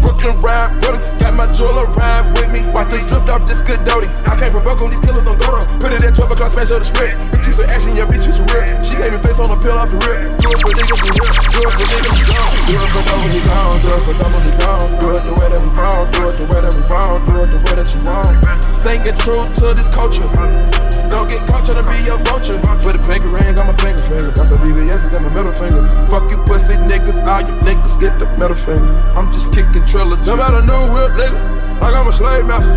Brooklyn 0.00 0.40
rap 0.40 0.81
brothers, 0.81 1.12
got 1.18 1.35
my 1.35 1.50
jeweler 1.53 1.87
ride 1.98 2.31
with 2.37 2.50
me. 2.53 2.62
Watch 2.70 2.90
this 2.90 3.05
drift 3.05 3.29
off 3.29 3.46
this 3.48 3.61
good 3.61 3.83
doty. 3.85 4.07
I 4.31 4.37
can't 4.38 4.50
provoke 4.50 4.81
on 4.81 4.90
these 4.90 5.00
killers 5.00 5.26
on 5.26 5.38
Godo. 5.38 5.61
Put 5.81 5.92
it 5.92 6.05
at 6.05 6.14
12 6.14 6.31
o'clock, 6.31 6.50
smash 6.53 6.70
up 6.70 6.81
the 6.81 6.85
script. 6.85 7.16
Bitch, 7.33 7.46
you 7.46 7.53
some 7.53 7.68
action, 7.70 7.96
yeah, 7.96 8.07
bitch, 8.07 8.26
you 8.26 8.33
some 8.33 8.46
real. 8.53 8.66
She 8.85 8.94
gave 8.96 9.12
me 9.12 9.18
face 9.18 9.38
on 9.38 9.50
the 9.50 9.59
pill 9.59 9.79
off 9.79 9.90
the 9.90 9.98
real. 10.05 10.31
Do 10.38 10.46
it 10.50 10.61
for 10.61 10.70
niggas 10.70 11.00
for 11.00 11.11
real. 11.11 11.33
Do 11.50 11.61
it 11.64 11.74
for 11.74 11.87
niggas 11.88 12.14
for 12.14 12.26
gone. 12.31 12.53
Do 12.68 12.76
it 12.76 12.90
for 12.92 13.03
double, 13.09 13.31
he 13.33 13.40
gone. 13.42 13.76
Do 13.81 13.88
it 13.90 14.03
for 14.05 14.14
double, 14.20 14.40
he 14.40 14.53
gone. 14.61 14.90
Do 15.00 15.07
it 15.16 15.22
the 15.24 15.35
way 15.35 15.48
that 15.48 15.61
we 15.61 15.70
born. 15.74 16.05
Do 16.12 16.22
it 16.29 16.37
the 16.38 16.46
way 16.46 16.61
that 16.61 16.74
we 16.74 16.83
born. 16.87 17.18
Do 17.26 17.35
it 17.42 17.50
the 17.50 17.61
way 17.64 17.74
that 17.81 17.88
you 17.90 18.00
want. 18.05 18.35
Staying 18.74 19.16
true 19.18 19.44
to 19.61 19.74
this 19.74 19.88
culture. 19.88 20.29
Don't 21.11 21.29
get 21.29 21.46
caught 21.49 21.66
trying 21.66 21.83
to 21.83 21.87
be 21.90 22.09
a 22.09 22.16
vulture. 22.25 22.59
Put 22.83 22.96
a 22.96 23.03
pinky 23.05 23.29
ring 23.29 23.59
on 23.59 23.66
my 23.66 23.75
pinky 23.75 24.03
finger. 24.03 24.31
Got 24.33 24.49
some 24.49 24.59
BBS's 24.59 25.12
in 25.12 25.23
my 25.23 25.29
middle 25.29 25.53
finger. 25.53 25.83
Fuck 26.09 26.31
you 26.31 26.38
pussy 26.44 26.75
niggas, 26.75 27.27
all 27.27 27.42
you 27.42 27.55
niggas 27.66 28.01
get 28.01 28.18
the 28.18 28.27
middle 28.38 28.57
finger. 28.57 28.88
I'm 29.18 29.33
just 29.33 29.53
kicking 29.53 29.85
trilogy. 29.85 30.31
Out 30.31 30.55
a 30.55 30.62
new 30.62 30.83
whip, 30.94 31.12
nigga. 31.18 31.81
Like 31.81 31.94
I'm 31.94 32.07
a 32.07 32.12
slave 32.12 32.46
master. 32.46 32.73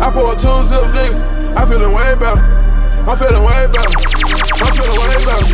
I 0.00 0.10
pull 0.12 0.30
a 0.30 0.36
two 0.36 0.52
zip, 0.68 0.84
nigga. 0.92 1.56
I'm 1.56 1.66
feeling 1.68 1.92
way 1.92 2.14
better. 2.14 2.44
I'm 3.08 3.16
feeling 3.16 3.42
way 3.42 3.66
better. 3.72 3.96
I'm 4.60 4.72
feeling 4.76 5.00
way 5.00 5.16
better. 5.24 5.46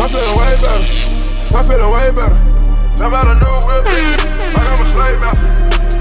I'm 0.00 0.08
feeling 0.08 0.36
way 0.40 0.52
better. 0.64 1.10
I'm 1.52 1.64
feeling 1.68 1.90
way 1.92 2.10
better. 2.10 2.50
Out 3.00 3.26
a 3.26 3.34
new 3.34 3.56
whip, 3.66 3.84
like 4.54 4.68
I'm 4.68 4.80
a 4.80 4.92
slave 4.92 5.20
now. 5.24 5.32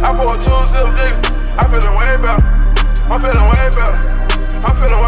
I 0.03 0.15
pour 0.15 0.35
two 0.35 0.59
zip 0.67 0.87
nigga, 0.99 1.19
I 1.55 1.63
feelin' 1.71 1.95
way 1.95 2.15
better. 2.19 2.43
I'm 3.07 3.21
feelin' 3.21 3.47
way 3.47 3.69
better. 3.71 3.99
I'm 4.67 4.75
feelin' 4.75 4.98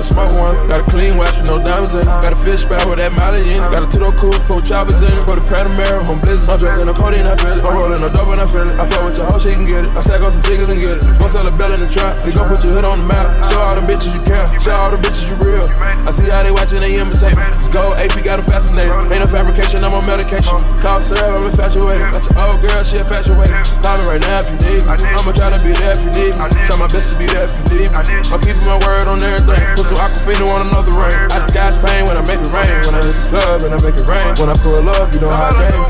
tryna 0.00 0.04
smoke 0.04 0.32
one. 0.40 0.68
Got 0.68 0.80
a 0.80 0.90
clean 0.90 1.16
watch 1.16 1.36
with 1.36 1.46
no 1.46 1.58
diamonds 1.58 1.94
in. 1.94 2.04
Got 2.04 2.32
a 2.32 2.36
fish 2.36 2.62
spout 2.62 2.88
with 2.88 2.98
that 2.98 3.12
mileage 3.12 3.46
in. 3.46 3.58
Got 3.58 3.82
a 3.84 3.88
two-door 3.90 4.12
coupe, 4.12 4.34
four 4.48 4.60
choppers 4.60 5.00
in. 5.02 5.12
Put 5.24 5.38
a 5.38 5.42
Panamera 5.42 6.06
on 6.08 6.20
blizzard. 6.20 6.48
I'm 6.48 6.58
drinking 6.58 6.88
a 6.88 6.94
codeine, 6.94 7.26
I 7.26 7.36
feel 7.36 7.52
it. 7.52 7.64
I'm 7.64 7.76
rolling 7.76 8.02
a 8.02 8.10
dope 8.10 8.28
and 8.28 8.40
I 8.40 8.46
feel 8.46 8.68
it. 8.68 8.78
I 8.78 8.86
fuck 8.88 9.04
with 9.04 9.16
your 9.16 9.26
hoe, 9.26 9.38
she 9.38 9.50
can 9.50 9.66
get 9.66 9.84
it. 9.84 9.90
I 9.96 10.00
sack 10.00 10.20
on 10.20 10.32
some 10.32 10.42
chickens 10.42 10.68
and 10.68 10.80
get 10.80 10.98
it. 10.98 11.18
Go 11.18 11.28
sell 11.28 11.46
a 11.46 11.52
bell 11.52 11.72
in 11.72 11.80
the 11.80 11.88
trap. 11.88 12.24
We 12.24 12.32
gon' 12.32 12.48
put 12.48 12.64
your 12.64 12.72
hood 12.72 12.84
on 12.84 13.00
the 13.00 13.06
map. 13.06 13.28
Show 13.50 13.60
all 13.60 13.74
them 13.74 13.86
bitches 13.86 14.14
you 14.14 14.22
care. 14.24 14.46
Show 14.60 14.74
all 14.74 14.90
them 14.90 15.02
bitches 15.02 15.28
you 15.28 15.36
real. 15.44 15.66
I 16.06 16.10
see 16.10 16.28
how 16.28 16.42
they 16.42 16.52
watching, 16.52 16.80
they 16.80 16.96
imitate 16.96 17.36
me. 17.36 17.42
Let's 17.42 17.68
go, 17.68 17.94
AP 17.94 18.24
got 18.24 18.40
them 18.40 18.46
fascinated. 18.46 18.92
Ain't 19.12 19.20
no 19.20 19.26
fabrication, 19.26 19.84
I'm 19.84 19.94
on 19.94 20.06
medication. 20.06 20.56
Call 20.80 21.02
syrup, 21.02 21.22
I'm 21.22 21.46
infatuated. 21.46 22.08
Got 22.10 22.24
your 22.24 22.36
old 22.40 22.60
girl, 22.62 22.82
she 22.84 22.98
infatuated. 22.98 23.54
Call 23.84 23.98
me 23.98 24.04
right 24.04 24.20
now 24.20 24.40
if 24.40 24.48
you 24.48 24.58
need 24.64 24.82
me. 24.84 25.04
I'ma 25.12 25.32
try 25.32 25.50
to 25.50 25.60
be 25.60 25.72
there 25.76 25.92
if 25.92 26.02
you 26.04 26.12
need 26.12 26.32
me. 26.34 26.64
Try 26.64 26.76
my 26.76 26.88
best 26.88 27.08
to 27.10 27.16
be 27.18 27.26
there 27.26 27.48
if 27.48 27.54
you 27.70 27.84
need 27.84 27.90
me. 27.92 27.98
I'm 28.32 28.40
keeping 28.40 28.64
my 28.64 28.78
word 28.86 29.06
on 29.08 29.22
everything. 29.22 29.60
Put 29.90 29.98
some 29.98 30.06
aquafina 30.06 30.46
on 30.46 30.68
another 30.68 30.94
ring. 30.94 31.34
I 31.34 31.38
disguise 31.40 31.76
pain 31.78 32.06
when 32.06 32.16
I 32.16 32.22
make 32.22 32.38
it 32.38 32.46
rain. 32.54 32.86
When 32.86 32.94
I 32.94 33.10
hit 33.10 33.16
the 33.18 33.26
club 33.26 33.66
and 33.66 33.74
I 33.74 33.78
make 33.82 33.98
it 33.98 34.06
rain. 34.06 34.38
When 34.38 34.48
I 34.48 34.54
pull 34.62 34.88
up, 34.88 35.12
you 35.12 35.18
know 35.18 35.30
how 35.30 35.50
I 35.50 35.66
came. 35.66 35.82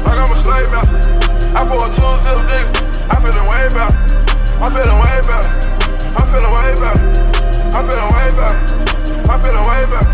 Like 0.00 0.16
I'm 0.16 0.32
a 0.32 0.36
slave 0.40 0.72
now. 0.72 0.80
I 1.52 1.60
pour 1.68 1.92
two 1.92 2.16
zip 2.24 2.40
nigga, 2.48 2.72
I 3.12 3.20
feelin' 3.20 3.44
way 3.52 3.68
better. 3.68 3.92
I'm 4.56 4.72
feelin' 4.72 4.96
way 4.96 5.20
better. 5.28 5.52
I'm 6.16 6.24
feelin' 6.32 6.56
way 6.56 6.72
better. 6.80 7.04
I'm 7.76 7.84
feelin' 7.84 8.08
way 8.16 8.32
better. 8.32 8.56
I'm 9.28 9.36
feelin' 9.44 9.60
way 9.68 9.84
better. 9.92 10.08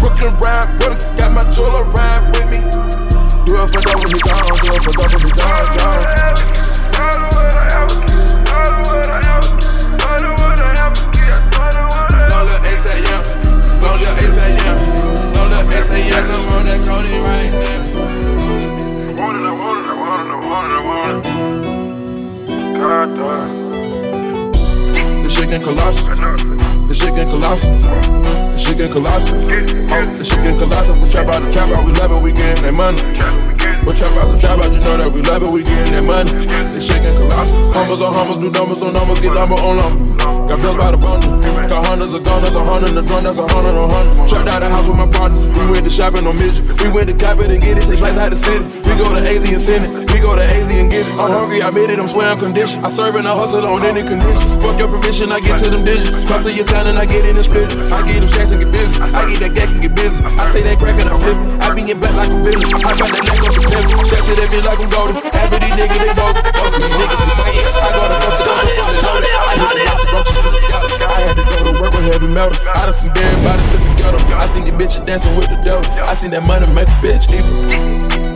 Brooklyn 0.00 0.32
ride 0.40 0.72
with 0.80 1.04
got 1.20 1.36
my 1.36 1.44
jeweler 1.52 1.84
ride 1.92 2.24
with 2.32 2.48
me. 2.48 2.64
Do 3.44 3.60
it 3.60 3.68
for 3.68 3.80
double, 3.84 4.08
he 4.08 4.16
gone. 4.24 4.48
Do 4.56 4.72
it 4.72 4.80
for 4.80 4.96
double, 4.96 5.20
he 5.20 5.28
gone, 5.36 5.76
gone. 5.76 6.40
Let 12.86 14.22
Ace 14.22 15.88
say 15.88 16.08
yeah. 16.08 16.28
Come 16.28 16.48
on, 16.48 16.66
that 16.66 16.80
codeine 16.86 17.22
right 17.22 17.50
now. 17.50 17.80
I 19.08 19.12
want 19.12 19.36
it, 19.36 19.44
I 19.44 19.52
want 19.52 19.80
it, 19.80 19.86
I 19.86 19.94
want 19.94 20.26
it, 20.26 20.32
I 20.32 20.38
want 20.46 20.72
it, 20.72 20.76
I 20.76 20.82
want 20.86 21.26
it. 21.26 22.78
God 22.78 23.08
damn. 23.16 23.69
The 25.40 25.46
chicken 25.46 25.62
colossal. 25.62 26.06
The 26.86 26.94
chicken 26.94 27.30
colossal. 27.30 27.78
The 27.80 28.58
chicken 28.58 28.92
colossal. 28.92 29.38
Oh, 29.38 30.18
the 30.18 30.22
chicken 30.22 30.58
colossal. 30.58 30.94
We 31.00 31.08
trap 31.08 31.28
out 31.28 31.40
the 31.42 31.50
trap 31.50 31.70
out, 31.70 31.86
we 31.86 31.92
love 31.92 32.12
it, 32.12 32.22
we 32.22 32.32
getting 32.32 32.62
that 32.62 32.74
money. 32.74 33.00
We 33.00 33.96
trap 33.96 34.12
out 34.20 34.28
the 34.30 34.38
trap 34.38 34.58
out, 34.58 34.70
you 34.70 34.80
know 34.80 34.98
that 34.98 35.10
we 35.10 35.22
love 35.22 35.42
it, 35.42 35.50
we 35.50 35.62
getting 35.62 35.94
that 35.94 36.04
money. 36.04 36.30
The 36.76 36.80
chicken 36.84 37.16
colossal. 37.16 37.72
Humbles 37.72 38.02
on 38.02 38.12
humbles, 38.12 38.38
new 38.38 38.50
numbers 38.50 38.82
on 38.82 38.92
numbers, 38.92 39.20
get 39.22 39.32
number 39.32 39.54
on 39.54 39.76
number. 39.76 40.16
Got 40.46 40.60
bills 40.60 40.76
by 40.76 40.90
the 40.90 40.98
bundle. 40.98 41.40
Got 41.40 41.86
hundreds 41.86 42.12
of 42.12 42.22
gunners, 42.22 42.50
a 42.50 42.64
hundred 42.64 42.90
the 42.90 43.00
drum, 43.00 43.24
that's 43.24 43.38
a 43.38 43.48
hundred 43.48 43.80
on 43.80 43.88
hundred. 43.88 44.28
Trapped 44.28 44.48
out 44.48 44.60
the 44.60 44.68
house 44.68 44.86
with 44.86 44.96
my 44.98 45.08
partners. 45.08 45.46
We 45.56 45.70
went 45.70 45.84
to 45.84 45.90
shopping 45.90 46.26
on 46.26 46.36
midget. 46.36 46.82
We 46.82 46.90
went 46.90 47.08
to 47.08 47.14
Capit 47.14 47.50
and 47.50 47.62
get 47.62 47.78
it, 47.78 47.88
take 47.88 47.98
flights 47.98 48.18
out 48.18 48.28
the 48.28 48.36
city. 48.36 48.60
Go 49.00 49.16
to 49.16 49.20
AZ 49.24 49.48
and 49.48 49.56
send 49.56 49.88
it. 49.88 50.12
We 50.12 50.20
go 50.20 50.36
to 50.36 50.44
AZ 50.44 50.68
and 50.68 50.90
get 50.90 51.08
it. 51.08 51.12
I'm 51.16 51.32
hungry, 51.32 51.62
I 51.62 51.70
made 51.70 51.88
it, 51.88 51.98
I'm 51.98 52.06
swearing 52.06 52.38
condition. 52.38 52.84
I 52.84 52.90
serve 52.90 53.16
and 53.16 53.26
I 53.26 53.34
hustle 53.34 53.64
on 53.64 53.82
any 53.82 54.04
condition. 54.04 54.60
Fuck 54.60 54.78
your 54.78 54.92
permission, 54.92 55.32
I 55.32 55.40
get 55.40 55.56
to 55.64 55.70
them 55.70 55.82
digits. 55.82 56.28
Come 56.28 56.42
to 56.42 56.52
your 56.52 56.66
town 56.66 56.86
and 56.86 56.98
I 56.98 57.06
get 57.06 57.24
in 57.24 57.36
the 57.36 57.42
split. 57.42 57.72
I 57.88 58.04
get 58.04 58.20
them 58.20 58.28
shacks 58.28 58.52
and 58.52 58.60
get 58.60 58.70
busy. 58.70 59.00
I 59.00 59.24
get 59.24 59.40
that 59.40 59.54
gack 59.56 59.70
and 59.72 59.80
get 59.80 59.96
busy. 59.96 60.20
I 60.36 60.50
take 60.52 60.64
that 60.68 60.76
crack 60.78 61.00
and 61.00 61.08
I 61.08 61.16
flip 61.16 61.32
it. 61.32 61.64
I 61.64 61.72
be 61.72 61.90
in 61.90 61.98
back 61.98 62.12
like 62.12 62.28
a 62.28 62.44
villain. 62.44 62.60
I 62.60 62.92
got 62.92 63.08
that 63.08 63.24
neck 63.24 63.40
on 63.40 63.52
some 63.56 63.64
pimp. 63.72 63.88
Step 64.04 64.20
to 64.20 64.32
that 64.36 64.48
bitch 64.52 64.64
like 64.68 64.80
I'm 64.84 64.90
golden. 64.92 65.16
Half 65.32 65.48
of 65.48 65.60
these 65.64 65.76
niggas, 65.80 65.96
they. 65.96 66.12
Most 66.60 66.76
of 66.76 66.84
these 66.84 66.92
niggas, 67.00 67.24
they. 67.40 67.56
I 67.80 67.88
go 67.96 68.04
to 68.04 68.20
fuck 68.20 68.36
the 68.36 68.52
I 68.52 69.64
the 69.64 69.80
the 69.80 70.20
had 71.08 71.32
to 71.32 71.44
go 71.48 71.72
to 71.72 71.80
work 71.80 71.92
with 71.96 72.04
heavy 72.04 72.28
metal. 72.28 72.52
I 72.68 72.84
done 72.84 72.92
seen 72.92 73.16
everybody 73.16 73.64
the 73.64 73.80
ghetto. 73.96 74.20
I 74.36 74.44
seen 74.44 74.68
the 74.68 74.76
bitches 74.76 75.08
dancing 75.08 75.32
with 75.40 75.48
the 75.48 75.56
devil. 75.64 75.88
I 76.04 76.12
seen 76.12 76.36
that 76.36 76.44
money 76.44 76.68
make 76.76 76.84
a 76.84 76.96
bitch 77.00 77.32
evil. 77.32 78.29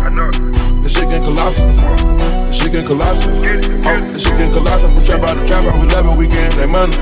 The 0.00 0.88
shit 0.88 1.08
getting 1.10 1.22
colossal. 1.24 1.66
The 1.72 2.52
shit 2.52 2.72
getting 2.72 2.86
colossal. 2.86 3.32
Oh, 3.32 3.40
the 3.40 4.18
shit 4.18 4.32
getting 4.32 4.52
colossal. 4.52 4.90
We 4.94 5.04
trap 5.04 5.20
out 5.28 5.36
the 5.36 5.46
trap 5.46 5.64
out, 5.64 5.80
we 5.80 5.86
love 5.88 6.06
it, 6.06 6.16
we 6.16 6.26
getting 6.26 6.58
that 6.58 6.68
money. 6.68 6.96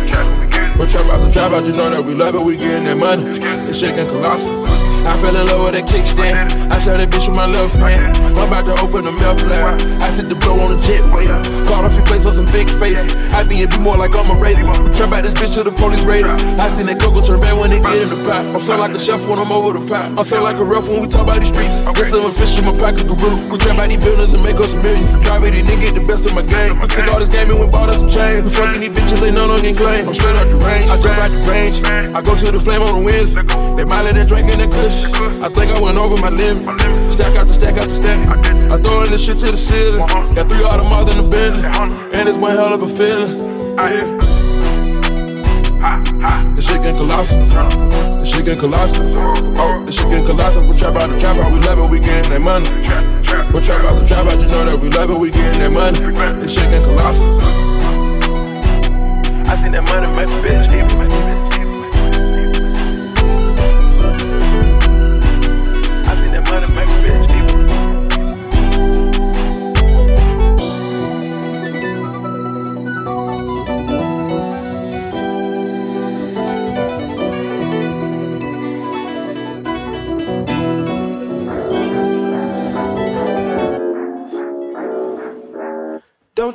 We 0.78 0.86
trap 0.86 1.06
out 1.06 1.24
the 1.24 1.30
trap 1.32 1.52
out, 1.52 1.64
you 1.64 1.72
know 1.72 1.90
that 1.90 2.04
we 2.04 2.14
love 2.14 2.34
it, 2.34 2.40
we 2.40 2.56
getting 2.56 2.84
that 2.84 2.96
money. 2.96 3.38
The 3.38 3.72
shit 3.72 3.94
getting 3.94 4.10
colossal. 4.10 4.67
I 5.08 5.16
fell 5.22 5.34
in 5.34 5.46
love 5.46 5.64
with 5.64 5.72
that 5.72 5.88
kickstand. 5.88 6.70
I 6.70 6.78
shot 6.78 6.98
that 6.98 7.08
bitch 7.08 7.26
with 7.26 7.34
my 7.34 7.46
left 7.46 7.74
hand. 7.76 8.14
I'm 8.36 8.52
about 8.52 8.66
to 8.66 8.76
open 8.84 9.06
the 9.06 9.12
mouth 9.12 9.40
flap. 9.40 9.80
I 10.02 10.10
sit 10.10 10.28
the 10.28 10.34
blow 10.34 10.60
on 10.60 10.76
the 10.76 10.80
jetway. 10.84 11.24
Caught 11.64 11.86
off 11.86 11.96
your 11.96 12.04
place 12.04 12.26
on 12.26 12.34
some 12.34 12.44
big 12.52 12.68
faces. 12.68 13.16
I 13.32 13.42
be 13.42 13.62
and 13.62 13.70
be 13.70 13.78
more 13.78 13.96
like 13.96 14.14
I'm 14.14 14.30
a 14.30 14.36
raider. 14.38 14.68
Trap 14.92 15.12
out 15.16 15.24
this 15.24 15.32
bitch 15.32 15.54
to 15.54 15.64
the 15.64 15.72
police 15.72 16.04
raider. 16.04 16.36
I 16.60 16.68
seen 16.76 16.86
that 16.92 17.00
cocoa 17.00 17.22
turn 17.22 17.40
back 17.40 17.58
when 17.58 17.70
they 17.70 17.80
get 17.80 17.96
in 17.96 18.10
the 18.10 18.20
pot. 18.28 18.44
I'm 18.52 18.60
sound 18.60 18.80
like 18.80 18.92
a 18.92 18.98
chef 18.98 19.24
when 19.26 19.38
I'm 19.38 19.50
over 19.50 19.78
the 19.78 19.86
pot. 19.88 20.12
I'm 20.12 20.24
sound 20.24 20.44
like 20.44 20.56
a 20.56 20.64
rough 20.64 20.88
when 20.88 21.00
we 21.00 21.08
talk 21.08 21.24
about 21.24 21.40
these 21.40 21.48
streets. 21.48 21.80
Get 21.96 22.10
some 22.12 22.30
fish 22.30 22.58
in 22.58 22.66
my 22.66 22.76
pocket, 22.76 23.08
guru. 23.08 23.48
We 23.48 23.56
trap 23.56 23.78
out 23.78 23.88
these 23.88 24.04
buildings 24.04 24.34
and 24.34 24.44
make 24.44 24.60
us 24.60 24.74
a 24.74 24.76
million. 24.76 25.08
Drive 25.24 25.42
it, 25.44 25.64
nigga, 25.64 25.94
the 25.94 26.04
best 26.04 26.26
of 26.26 26.34
my 26.34 26.42
game. 26.42 26.82
I 26.82 26.86
took 26.86 27.08
all 27.08 27.18
this 27.18 27.30
game 27.30 27.48
and 27.48 27.58
went 27.58 27.72
bought 27.72 27.88
us 27.88 28.00
some 28.00 28.10
chains. 28.10 28.52
Fucking 28.52 28.80
these 28.80 28.92
bitches, 28.92 29.24
ain't 29.24 29.36
none 29.36 29.48
on 29.48 29.60
can 29.60 29.74
claim. 29.74 30.08
I'm 30.08 30.12
straight 30.12 30.36
out 30.36 30.48
the 30.50 30.56
range. 30.56 30.90
I 30.90 31.00
jump 31.00 31.16
out 31.16 31.30
the 31.32 31.40
range. 31.48 31.80
I 32.12 32.20
go 32.20 32.36
to 32.36 32.52
the 32.52 32.60
flame 32.60 32.82
on 32.82 32.92
the 32.92 33.00
winds. 33.00 33.32
They 33.32 33.84
might 33.88 34.02
let 34.04 34.28
drink 34.28 34.52
in 34.52 34.60
the 34.60 34.68
kush. 34.68 34.97
I 35.42 35.48
think 35.48 35.76
I 35.76 35.80
went 35.80 35.98
over 35.98 36.16
my 36.20 36.30
limit. 36.30 36.80
Stack 37.12 37.36
out 37.36 37.46
the 37.46 37.54
stack 37.54 37.76
out 37.76 37.88
the 37.88 37.94
stack. 37.94 38.18
I 38.70 38.80
throw 38.82 39.02
in 39.02 39.10
the 39.10 39.18
shit 39.18 39.38
to 39.40 39.50
the 39.50 39.56
ceiling. 39.56 40.00
Got 40.34 40.48
three 40.48 40.60
Audemars 40.60 41.10
in 41.10 41.16
the 41.24 41.28
Bentley. 41.28 41.64
And 42.12 42.28
it's 42.28 42.38
one 42.38 42.56
hell 42.56 42.74
of 42.74 42.82
a 42.82 42.88
feeling. 42.88 43.76
Yeah. 43.76 44.18
The 46.56 46.60
shit 46.60 46.82
getting 46.82 46.96
colossal. 46.96 47.38
The 47.46 48.24
shit 48.24 48.44
getting 48.44 48.60
colossal. 48.60 49.06
The 49.06 49.92
shit 49.92 50.08
getting 50.08 50.26
colossal. 50.26 50.62
We 50.66 50.76
trap 50.76 50.96
out 50.96 51.10
the 51.10 51.18
trap 51.20 51.36
out, 51.36 51.52
we 51.52 51.60
love 51.60 51.78
it, 51.78 51.88
we 51.90 52.00
getting 52.00 52.32
that 52.32 52.40
money. 52.40 52.68
We 53.52 53.60
trap 53.60 53.84
out 53.84 54.00
the 54.00 54.06
trap 54.06 54.26
out, 54.26 54.40
you 54.40 54.48
know 54.48 54.64
that 54.64 54.80
we 54.80 54.90
love 54.90 55.10
it, 55.10 55.18
we 55.18 55.30
getting 55.30 55.60
that 55.60 55.72
money. 55.72 56.00
The 56.40 56.48
shit 56.48 56.70
getting 56.70 56.84
colossal. 56.84 57.38
I 59.48 59.62
seen 59.62 59.72
that 59.72 59.84
money 59.84 60.06
make 60.14 60.28
a 60.28 60.42
bitch 60.42 60.72
evil. 60.74 61.37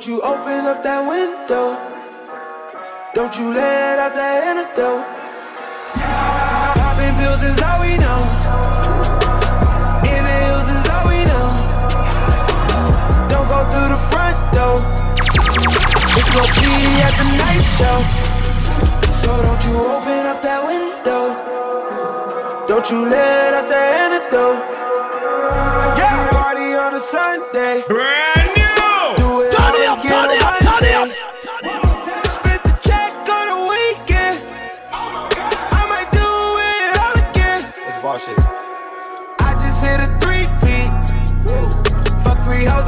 Don't 0.04 0.16
you 0.16 0.22
open 0.22 0.66
up 0.66 0.82
that 0.82 1.00
window. 1.08 1.80
Don't 3.14 3.32
you 3.38 3.54
let 3.54 3.98
out 3.98 4.12
that 4.12 4.44
antidote. 4.44 5.00
Popping 6.76 7.16
pills 7.16 7.40
is 7.40 7.56
all 7.64 7.80
we 7.80 7.96
know. 7.96 8.20
Inhales 10.04 10.68
is 10.76 10.84
all 10.92 11.08
we 11.08 11.24
know. 11.24 11.48
Don't 13.32 13.48
go 13.48 13.64
through 13.72 13.96
the 13.96 14.00
front 14.12 14.36
door. 14.52 14.76
It's 16.20 16.30
gonna 16.36 16.52
be 16.52 17.00
at 17.00 17.16
the 17.16 17.24
night 17.40 17.64
show. 17.64 18.04
So 19.08 19.32
don't 19.40 19.62
you 19.64 19.88
open 19.88 20.26
up 20.28 20.42
that 20.44 20.60
window. 20.68 21.32
Don't 22.68 22.90
you 22.90 23.08
let 23.08 23.54
out 23.54 23.68
that 23.72 23.88
antidote. 24.04 24.60
Yeah, 25.96 26.28
party 26.28 26.74
on 26.76 26.92
a 26.92 27.00
Sunday. 27.00 27.82
Brand 27.88 28.53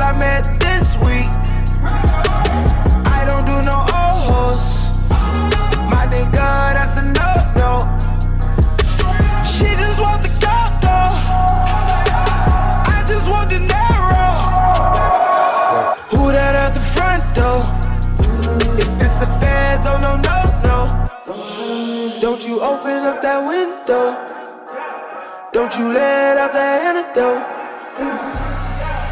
I 0.07 0.13
met 0.13 0.45
this 0.61 0.95
week. 0.99 1.27
I 3.11 3.27
don't 3.29 3.45
do 3.45 3.61
no 3.61 3.79
old 3.99 4.23
hoes. 4.31 4.97
My 5.91 6.07
nigga, 6.07 6.77
that's 6.79 7.03
a 7.03 7.07
no 7.07 7.31
no. 7.59 7.73
She 9.43 9.67
just 9.75 9.99
want 10.01 10.23
the 10.23 10.31
gold 10.39 10.75
though. 10.81 11.11
I 12.95 13.05
just 13.09 13.29
want 13.29 13.51
the 13.51 13.59
narrow. 13.59 14.31
Who 16.11 16.31
that 16.31 16.55
at 16.55 16.73
the 16.75 16.85
front 16.95 17.25
door? 17.35 17.59
If 18.79 18.89
it's 19.05 19.17
the 19.17 19.27
feds, 19.41 19.89
oh 19.89 19.99
no 19.99 20.15
no 20.29 20.37
no. 20.63 22.21
Don't 22.21 22.47
you 22.47 22.61
open 22.61 23.03
up 23.11 23.21
that 23.23 23.41
window. 23.45 24.15
Don't 25.53 25.77
you 25.77 25.93
let 25.93 26.37
out 26.39 26.53
that 26.53 26.95
antidote. 26.95 27.56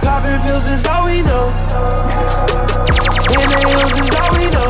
Popping 0.04 0.38
pills 0.42 0.66
is 0.70 0.84
all 0.84 1.06
we 1.06 1.22
know. 1.22 1.46
Inhales 3.32 3.98
is 3.98 4.14
all 4.20 4.30
we 4.36 4.44
know. 4.52 4.68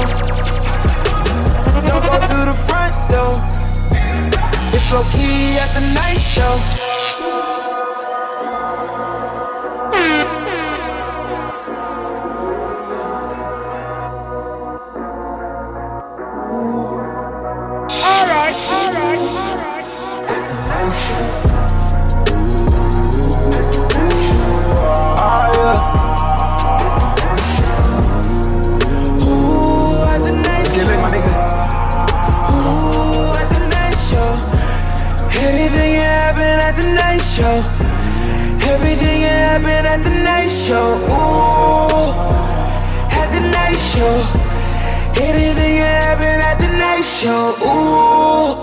Don't 1.88 2.04
go 2.06 2.18
through 2.28 2.46
the 2.46 2.58
front 2.68 2.94
door. 3.10 3.34
It's 4.72 4.92
low 4.92 5.02
key 5.10 5.58
at 5.58 5.74
the 5.74 5.80
night 5.92 6.20
show. 6.20 6.93
Show. 37.34 37.56
Everything 38.72 39.26
can 39.26 39.38
happen 39.48 39.84
at 39.92 40.00
the 40.04 40.14
night 40.22 40.46
show. 40.48 40.94
Ooh, 41.10 42.14
at 43.10 43.28
the 43.34 43.40
night 43.58 43.80
show. 43.90 44.14
Anything 45.20 45.74
can 45.82 46.02
happen 46.06 46.36
at 46.50 46.56
the 46.62 46.70
night 46.78 47.02
show. 47.02 47.56
Ooh, 47.70 48.54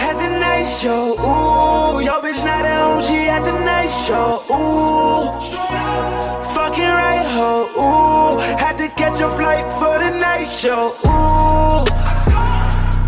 at 0.00 0.14
the 0.22 0.30
night 0.38 0.64
show. 0.64 1.12
Ooh, 1.20 2.00
your 2.00 2.22
bitch 2.22 2.42
not 2.42 2.64
at 2.64 2.80
home, 2.80 3.02
she 3.02 3.28
at 3.28 3.42
the 3.44 3.52
night 3.52 3.92
show. 4.04 4.40
Ooh, 4.48 5.28
fucking 6.54 6.92
right 7.00 7.26
ho. 7.36 7.68
Ooh, 7.84 8.38
had 8.56 8.78
to 8.78 8.88
catch 8.88 9.20
a 9.20 9.28
flight 9.36 9.66
for 9.78 9.98
the 9.98 10.10
night 10.26 10.46
show. 10.46 10.94
Ooh, 11.04 11.84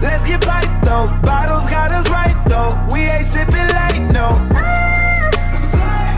let's 0.03 0.27
get 0.29 0.43
back 0.43 0.67
though. 0.85 1.07
Bottles 1.23 1.71
got 1.71 1.93
us 1.93 2.11
right 2.11 2.39
though. 2.51 2.69
We 2.93 3.01
ain't 3.03 3.27
sipping 3.27 3.69
light 3.79 4.01
no. 4.13 4.27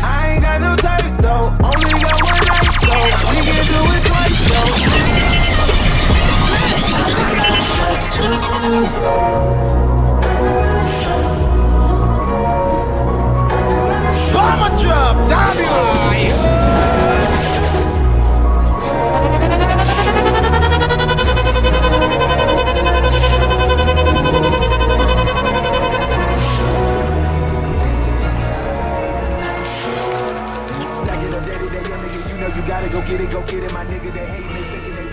I 0.03 0.33
ain't 0.33 0.43
got 0.43 0.61
no 0.63 0.75
type 0.77 1.05
though. 1.21 1.53
Only 1.63 1.93
got 2.01 2.19
one 2.25 2.43
though. 2.89 3.07
We 3.29 3.37
can 3.47 3.65
do 3.69 3.81
it 3.95 4.03
twice 4.09 4.43
though. 4.49 4.73
Drop, 14.81 15.29
get 33.13 33.21
it, 33.21 33.31
go 33.31 33.43
get 33.43 33.63
it, 33.63 33.73
my 33.75 33.85
nigga, 33.85 34.11
that 34.15 34.27
hate 34.27 34.47
me, 34.47 34.63
they 34.71 35.13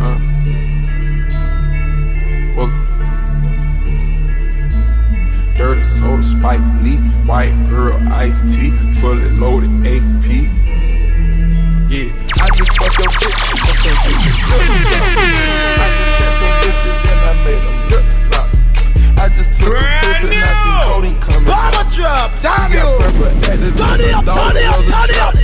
uh, 0.00 0.18
Was 2.56 2.72
dirty 5.58 5.84
soda, 5.84 6.22
Spike 6.22 6.82
Lee, 6.82 6.96
white 7.26 7.52
girl, 7.68 7.98
iced 8.10 8.48
tea, 8.48 8.70
fully 9.00 9.30
loaded 9.32 9.70
AP. 9.86 10.24
Yeah, 11.90 12.12
I 12.40 12.48
just 12.54 12.72
fucked 12.78 12.98
your 12.98 13.10
bitch. 15.20 15.47
Just 19.38 19.54
took 19.60 19.70
a 19.70 19.80
piss 20.02 20.26
and 20.26 20.42
I 20.42 20.50
seen 20.58 20.78
codeine 20.90 21.18
coming. 21.22 21.46
Bomber 21.46 21.86
drop, 21.94 22.34
damn 22.42 22.68
You 22.74 22.82
you. 22.82 22.84
got 22.84 23.14
pepper 23.14 23.30
active, 23.46 23.74
Turn 23.78 24.00
it 24.02 24.12
up, 24.12 24.24
turn 24.26 24.56
it 24.58 24.66
up, 24.66 24.82
turn 24.84 25.08
it 25.08 25.18
up. 25.22 25.34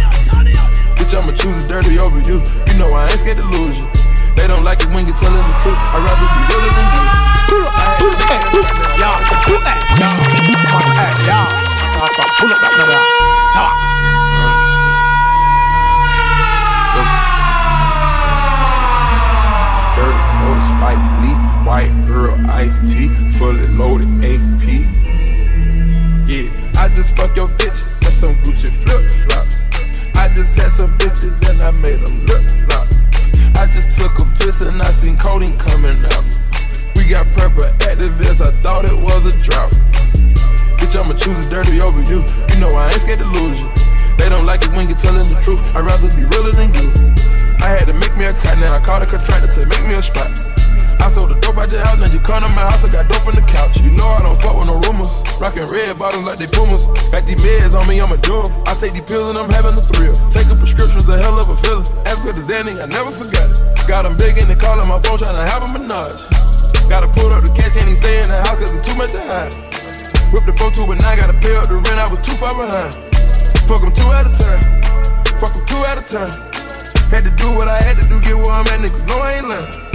Bitch, 0.99 1.15
I'ma 1.15 1.33
choose 1.33 1.65
dirty 1.71 1.99
over 1.99 2.19
you. 2.27 2.43
You 2.69 2.75
know 2.79 2.91
I 2.91 3.07
ain't 3.09 3.19
scared 3.23 3.39
to 3.39 3.47
lose 3.55 3.79
you. 3.79 3.87
They 4.35 4.47
don't 4.51 4.65
like 4.67 4.83
it 4.83 4.91
when 4.91 5.07
you're 5.07 5.17
telling 5.17 5.39
the 5.39 5.55
truth. 5.63 5.79
I'd 5.79 6.03
rather 6.03 6.27
be 6.27 6.41
realer 6.51 6.73
than 6.75 6.89
you. 6.91 7.03
Pull 7.49 7.67
up, 7.71 7.99
pull 8.03 8.11
up, 8.19 8.43
pull 8.51 8.67
up, 8.67 8.99
y'all, 8.99 9.21
pull 9.47 9.63
up, 9.63 9.79
y'all, 9.95 10.19
hey, 10.99 11.13
y'all. 11.31 11.49
Pull 12.41 12.51
up, 12.53 12.61
back 12.61 12.75
now, 12.77 12.99
Sawa. 13.55 13.73
Dirty 19.95 20.23
soda, 20.35 20.61
Spike 20.61 21.05
Lee, 21.23 21.39
white 21.65 21.93
girl, 22.07 22.35
iced 22.51 22.83
tea, 22.93 23.09
fully 23.39 23.67
loaded 23.69 24.09
AP. 24.23 24.65
Yeah, 26.29 26.49
I 26.77 26.89
just 26.89 27.17
fuck 27.17 27.35
your 27.37 27.49
bitch, 27.49 27.89
that's 28.01 28.17
some 28.17 28.35
Gucci 28.37 28.69
flip 28.85 29.09
flops. 29.25 29.65
I 30.15 30.33
just 30.35 30.59
had 30.59 30.71
some 30.71 30.97
bitches 30.99 31.49
and 31.49 31.63
I 31.63 31.71
made 31.71 32.05
them 32.05 32.27
lip 32.27 32.45
lock. 32.69 32.89
I 33.57 33.67
just 33.73 33.97
took 33.97 34.19
a 34.19 34.25
piss 34.37 34.61
and 34.61 34.81
I 34.83 34.91
seen 34.91 35.17
codeine 35.17 35.57
coming 35.59 36.05
out. 36.13 36.25
We 36.97 37.09
got 37.09 37.27
purple 37.33 37.65
Actavis, 37.81 38.45
I 38.45 38.53
thought 38.63 38.85
it 38.85 38.97
was 38.97 39.27
a 39.27 39.43
drought. 39.43 39.73
Bitch, 40.77 41.01
I'ma 41.01 41.15
choose 41.15 41.47
it 41.47 41.51
dirty 41.51 41.81
over 41.81 42.03
you. 42.03 42.25
You 42.51 42.61
know 42.61 42.69
I 42.77 42.91
ain't 42.91 43.01
scared 43.01 43.21
to 43.21 43.29
lose 43.41 43.59
you. 43.59 43.71
They 44.19 44.29
don't 44.29 44.45
like 44.45 44.63
it 44.65 44.73
when 44.73 44.87
you're 44.87 44.99
telling 44.99 45.29
the 45.33 45.41
truth. 45.41 45.75
I'd 45.75 45.85
rather 45.85 46.09
be 46.15 46.25
realer 46.25 46.53
than 46.53 46.75
you. 46.75 46.93
I 47.61 47.69
had 47.69 47.87
to 47.87 47.95
make 47.95 48.15
me 48.17 48.27
a 48.27 48.35
cut, 48.35 48.59
now 48.59 48.75
I 48.75 48.85
called 48.85 49.03
a 49.03 49.07
contractor 49.07 49.49
to 49.49 49.67
make 49.67 49.87
me 49.87 49.95
a 49.95 50.03
spot. 50.03 50.54
I 51.05 51.13
sold 51.13 51.29
the 51.29 51.37
dope 51.37 51.61
out 51.61 51.69
your 51.69 51.85
house, 51.85 52.01
now 52.01 52.09
you 52.09 52.19
come 52.19 52.41
to 52.41 52.49
my 52.57 52.65
house, 52.65 52.81
I 52.81 52.89
got 52.89 53.05
dope 53.13 53.29
on 53.29 53.37
the 53.37 53.45
couch. 53.45 53.77
You 53.85 53.93
know 53.93 54.09
I 54.09 54.25
don't 54.25 54.41
fuck 54.41 54.57
with 54.57 54.65
no 54.65 54.81
rumors. 54.89 55.13
Rockin' 55.37 55.69
red 55.69 56.01
bottoms 56.01 56.25
like 56.25 56.41
they 56.41 56.49
pumas. 56.49 56.89
Got 57.13 57.29
these 57.29 57.37
meds 57.45 57.77
on 57.77 57.85
me, 57.85 58.01
I'ma 58.01 58.17
do 58.25 58.41
'em. 58.41 58.49
I 58.65 58.73
take 58.73 58.97
these 58.97 59.05
pills 59.05 59.29
and 59.29 59.37
I'm 59.37 59.53
having 59.53 59.77
a 59.77 59.85
thrill. 59.85 60.17
Taking 60.33 60.57
prescriptions, 60.57 61.05
a 61.13 61.21
hell 61.21 61.37
of 61.37 61.53
a 61.53 61.57
feeling. 61.61 61.85
As 62.09 62.17
good 62.25 62.41
as 62.41 62.49
any, 62.49 62.73
I 62.81 62.89
never 62.89 63.13
forgot 63.13 63.53
it. 63.53 63.61
Got 63.85 64.09
'em 64.09 64.17
big 64.17 64.41
and 64.41 64.49
they 64.49 64.57
calling 64.57 64.89
my 64.89 64.97
phone, 65.05 65.21
tryna 65.21 65.45
have 65.45 65.61
a 65.61 65.69
menage. 65.77 66.25
Gotta 66.89 67.09
pull 67.13 67.29
up 67.37 67.45
the 67.45 67.53
cash, 67.53 67.77
can't 67.77 67.85
even 67.85 68.01
stay 68.01 68.25
in 68.25 68.29
the 68.33 68.41
house 68.41 68.57
cause 68.57 68.73
it's 68.73 68.89
too 68.89 68.97
much 68.97 69.13
to 69.13 69.21
hide. 69.29 69.53
Whip 70.33 70.49
the 70.49 70.57
4 70.57 70.73
but 70.89 71.05
now 71.05 71.13
I 71.13 71.17
gotta 71.21 71.37
pay 71.37 71.55
up 71.55 71.69
the 71.69 71.85
rent, 71.85 72.01
I 72.01 72.09
was 72.09 72.25
too 72.25 72.37
far 72.41 72.57
behind. 72.57 72.97
Fuck 73.69 73.85
'em 73.85 73.93
two 73.93 74.09
at 74.09 74.25
a 74.25 74.33
time. 74.33 74.63
Fuck 75.37 75.53
'em 75.53 75.65
two 75.69 75.85
at 75.85 76.01
a 76.01 76.05
time. 76.17 76.33
Had 77.13 77.25
to 77.29 77.33
do 77.37 77.53
what 77.53 77.69
I 77.69 77.77
had 77.85 78.01
to 78.01 78.09
do, 78.09 78.21
get 78.25 78.41
where 78.41 78.57
I'm 78.57 78.65
at. 78.73 78.81
Niggas 78.81 79.05
know 79.05 79.21
I 79.21 79.37
ain't 79.37 79.49
lying. 79.53 79.94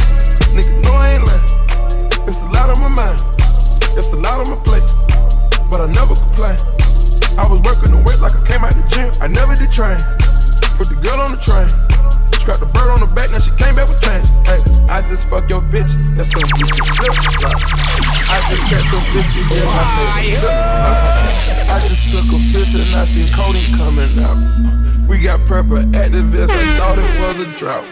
Niggas 0.54 0.84
know 0.84 0.94
I 0.94 1.14
ain't 1.14 1.26
lying. 1.26 2.28
It's 2.28 2.42
a 2.44 2.50
lot 2.50 2.70
on 2.70 2.80
my 2.82 2.90
mind. 2.90 3.20
It's 3.98 4.14
a 4.14 4.18
lot 4.18 4.42
on 4.42 4.50
my 4.50 4.60
plate. 4.64 4.86
But 5.70 5.82
I 5.82 5.88
never 5.88 6.16
complain. 6.16 6.58
I 7.38 7.46
was 7.48 7.62
working 7.62 7.92
the 7.92 8.02
weight 8.06 8.20
like 8.20 8.36
I 8.36 8.42
came 8.46 8.64
out 8.64 8.74
the 8.74 8.84
gym. 8.90 9.12
I 9.22 9.28
never 9.28 9.56
did 9.56 9.72
train. 9.72 9.98
Put 10.78 10.90
the 10.90 10.98
girl 11.02 11.22
on 11.22 11.32
the 11.32 11.42
train. 11.42 11.70
Scrap 12.40 12.60
the 12.60 12.72
bird 12.72 12.90
on 12.90 13.00
the 13.00 13.12
back, 13.12 13.32
now 13.32 13.38
she 13.38 13.52
came 13.60 13.76
back 13.76 13.88
with 13.88 14.02
change. 14.02 14.26
Hey, 14.48 14.60
I 14.88 15.04
just 15.04 15.28
fuck 15.28 15.50
your 15.50 15.62
bitch. 15.62 15.92
That's 16.16 16.32
some 16.32 16.48
bitches 16.56 16.88
flip. 16.98 17.14
I 18.32 18.40
just 18.50 18.66
had 18.72 18.84
some 18.88 19.06
bitches 19.12 19.44
in 19.44 19.64
my 19.68 19.86
face. 20.18 20.48
I 21.70 21.78
just 21.84 22.10
took 22.10 22.28
a 22.32 22.40
piss 22.50 22.74
and 22.80 22.90
I 22.96 23.06
seen 23.06 23.28
codeine 23.36 23.76
coming 23.78 24.12
out. 24.24 24.40
We 25.08 25.20
got 25.20 25.42
prepper 25.42 25.84
Actavis, 25.92 26.50
I 26.50 26.78
thought 26.78 26.98
it 26.98 27.12
was 27.20 27.40
a 27.44 27.60
drought. 27.60 27.86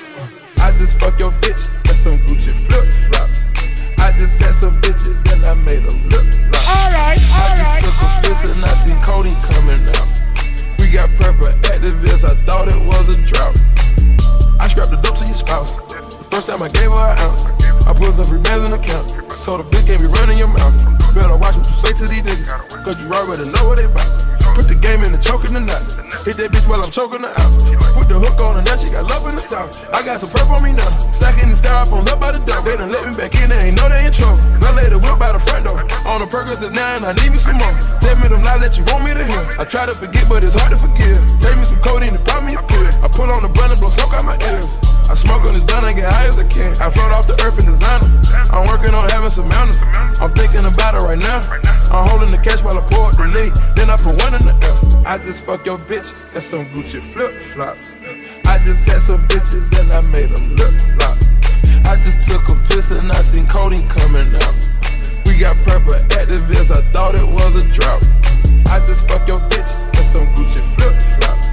I 0.60 0.72
just 0.78 0.97
fuck 0.99 1.20
your 1.20 1.32
bitch. 1.43 1.70
Some 2.08 2.20
Gucci 2.20 2.55
flip 2.70 2.88
flops. 3.12 3.47
I 3.99 4.16
just 4.18 4.41
had 4.41 4.55
some 4.55 4.80
bitches 4.80 5.30
and 5.34 5.45
I 5.45 5.53
made 5.55 5.84
them 5.84 6.08
look 6.08 6.24
like. 6.24 6.64
Alright, 6.64 7.20
I 7.20 7.82
just 7.82 7.99
took 7.99 8.08
a 8.08 8.22
piss 8.24 8.45
and 8.45 8.64
I 8.64 8.74
seen 8.76 8.95
codeine 9.01 9.36
coming 9.51 9.84
out. 9.89 10.08
We 10.80 10.89
got 10.89 11.10
purple 11.20 11.47
Actavis, 11.68 12.24
I 12.24 12.34
thought 12.45 12.70
it 12.70 12.80
was 12.80 13.10
a 13.10 13.22
drought. 13.24 13.60
I 14.58 14.70
scrapped 14.70 14.91
the 14.91 15.01
dope 15.03 15.18
to 15.18 15.26
your 15.26 15.34
spouse. 15.34 15.76
The 15.76 16.28
first 16.32 16.47
time 16.47 16.64
I 16.64 16.70
gave 16.70 16.91
her 16.91 17.12
an 17.12 17.20
ounce. 17.20 17.51
I 17.86 17.93
put 17.93 18.14
some 18.14 18.24
free 18.24 18.39
bands 18.39 18.72
in 18.72 18.72
the 18.72 18.80
account. 18.80 19.10
Told 19.43 19.66
her 19.66 19.70
bitch 19.70 19.88
can't 19.88 19.99
be 19.99 20.08
running 20.18 20.38
your 20.38 20.47
mouth. 20.47 20.96
Better 21.18 21.34
watch 21.34 21.57
what 21.57 21.65
you 21.65 21.74
say 21.74 21.93
to 21.97 22.05
these 22.05 22.22
niggas. 22.22 22.86
Cause 22.86 23.01
you 23.01 23.09
already 23.09 23.49
know 23.49 23.65
what 23.65 23.82
they 23.82 23.89
bout. 23.89 24.05
Put 24.53 24.70
the 24.70 24.78
game 24.78 25.01
in 25.01 25.11
the 25.13 25.18
choking 25.18 25.57
the 25.57 25.65
knot. 25.65 25.82
Hit 26.22 26.38
that 26.38 26.53
bitch 26.53 26.70
while 26.70 26.86
I'm 26.86 26.93
choking 26.93 27.26
her 27.26 27.34
out. 27.34 27.51
Put 27.97 28.05
the 28.05 28.22
hook 28.22 28.38
on 28.38 28.57
her, 28.57 28.61
now 28.61 28.78
she 28.78 28.93
got 28.93 29.09
love 29.09 29.26
in 29.26 29.34
the 29.34 29.41
south. 29.41 29.82
I 29.89 30.05
got 30.05 30.22
some 30.22 30.30
purple 30.30 30.57
on 30.57 30.61
me 30.61 30.78
now. 30.78 30.93
Stacking 31.09 31.49
the 31.49 31.57
styrofoams 31.57 32.05
up 32.05 32.22
by 32.22 32.38
the 32.38 32.41
door. 32.45 32.61
They 32.61 32.78
done 32.78 32.93
let 32.93 33.01
me 33.09 33.18
back 33.18 33.34
in, 33.34 33.49
they 33.49 33.74
ain't 33.74 33.78
know 33.82 33.89
they 33.89 34.05
in 34.05 34.13
trouble. 34.13 34.38
I 34.61 34.78
laid 34.78 34.93
the 34.93 35.01
whip 35.01 35.18
by 35.18 35.34
the 35.34 35.41
front 35.41 35.65
door. 35.65 35.82
On 36.05 36.22
the 36.22 36.30
Percocet 36.30 36.78
now 36.78 37.01
and 37.01 37.05
I 37.05 37.18
need 37.18 37.34
me 37.34 37.41
some 37.41 37.57
more. 37.57 37.74
Tell 37.97 38.13
me 38.22 38.30
them 38.30 38.45
lies 38.45 38.61
that 38.61 38.78
you 38.78 38.86
want 38.93 39.01
me 39.01 39.18
to 39.18 39.26
hear. 39.26 39.41
I 39.57 39.65
try 39.65 39.89
to 39.89 39.97
forget, 39.97 40.30
but 40.30 40.45
it's 40.45 40.53
hard 40.53 40.70
to 40.70 40.78
forgive. 40.78 41.18
Take 41.41 41.57
me 41.57 41.65
some 41.65 41.82
codeine 41.82 42.13
and 42.13 42.26
pop 42.30 42.45
me 42.45 42.53
a 42.53 42.61
pill. 42.61 42.86
I 43.01 43.09
pull 43.09 43.26
on 43.34 43.41
the 43.41 43.49
blunt 43.49 43.74
and 43.74 43.82
blow 43.82 43.89
smoke 43.89 44.13
out 44.13 44.22
my 44.22 44.38
ears. 44.53 44.70
I 45.10 45.16
smoke 45.16 45.47
on 45.47 45.53
this 45.55 45.64
blunt 45.64 45.86
and 45.86 45.95
get 45.95 46.12
high 46.12 46.28
as 46.28 46.38
I 46.38 46.43
can. 46.47 46.72
I 46.84 46.91
float 46.91 47.12
off 47.16 47.28
the 47.28 47.39
earth 47.39 47.58
and 47.60 47.68
designer. 47.68 48.12
I'm 48.51 48.68
working 48.68 48.93
on 48.93 49.08
having 49.10 49.30
some 49.30 49.47
mountains. 49.47 49.80
I'm 50.20 50.34
thinking 50.36 50.68
about 50.68 50.95
it 50.95 51.03
right 51.08 51.18
now. 51.18 51.39
I'm 51.95 52.08
holding 52.12 52.32
the 52.32 52.38
cash 52.43 52.64
while 52.64 52.78
I 52.78 52.84
pour 52.84 53.16
the 53.16 53.32
lead. 53.32 53.55
Then 53.80 53.89
I 53.89 53.95
put 53.95 54.20
one 54.20 54.36
in 54.36 54.43
the 54.43 54.51
air. 54.51 54.76
I 55.08 55.18
just 55.18 55.43
fuck 55.43 55.66
your 55.66 55.80
bitch 55.80 56.12
and 56.34 56.43
some 56.43 56.66
Gucci 56.76 56.99
flip 56.99 57.32
flops. 57.55 57.95
I 58.45 58.60
just 58.60 58.88
had 58.88 59.01
some 59.01 59.26
bitches 59.28 59.72
and 59.80 59.93
I 59.93 60.01
made 60.01 60.36
them 60.36 60.55
look 60.55 60.76
flop. 60.99 61.16
I 61.88 61.95
just 62.03 62.28
took 62.28 62.43
a 62.49 62.55
piss 62.68 62.91
and 62.91 63.10
I 63.10 63.22
seen 63.22 63.47
codeine 63.47 63.88
coming 63.88 64.36
out. 64.36 64.55
We 65.26 65.39
got 65.39 65.55
purple 65.64 65.95
Actavis, 66.12 66.76
I 66.76 66.82
thought 66.91 67.16
it 67.16 67.26
was 67.26 67.55
a 67.55 67.66
drought. 67.72 68.03
I 68.68 68.84
just 68.84 69.08
fuck 69.08 69.26
your 69.26 69.39
bitch 69.47 69.72
and 69.95 70.03
some 70.03 70.28
Gucci 70.36 70.60
flip 70.76 70.99
flops. 71.16 71.47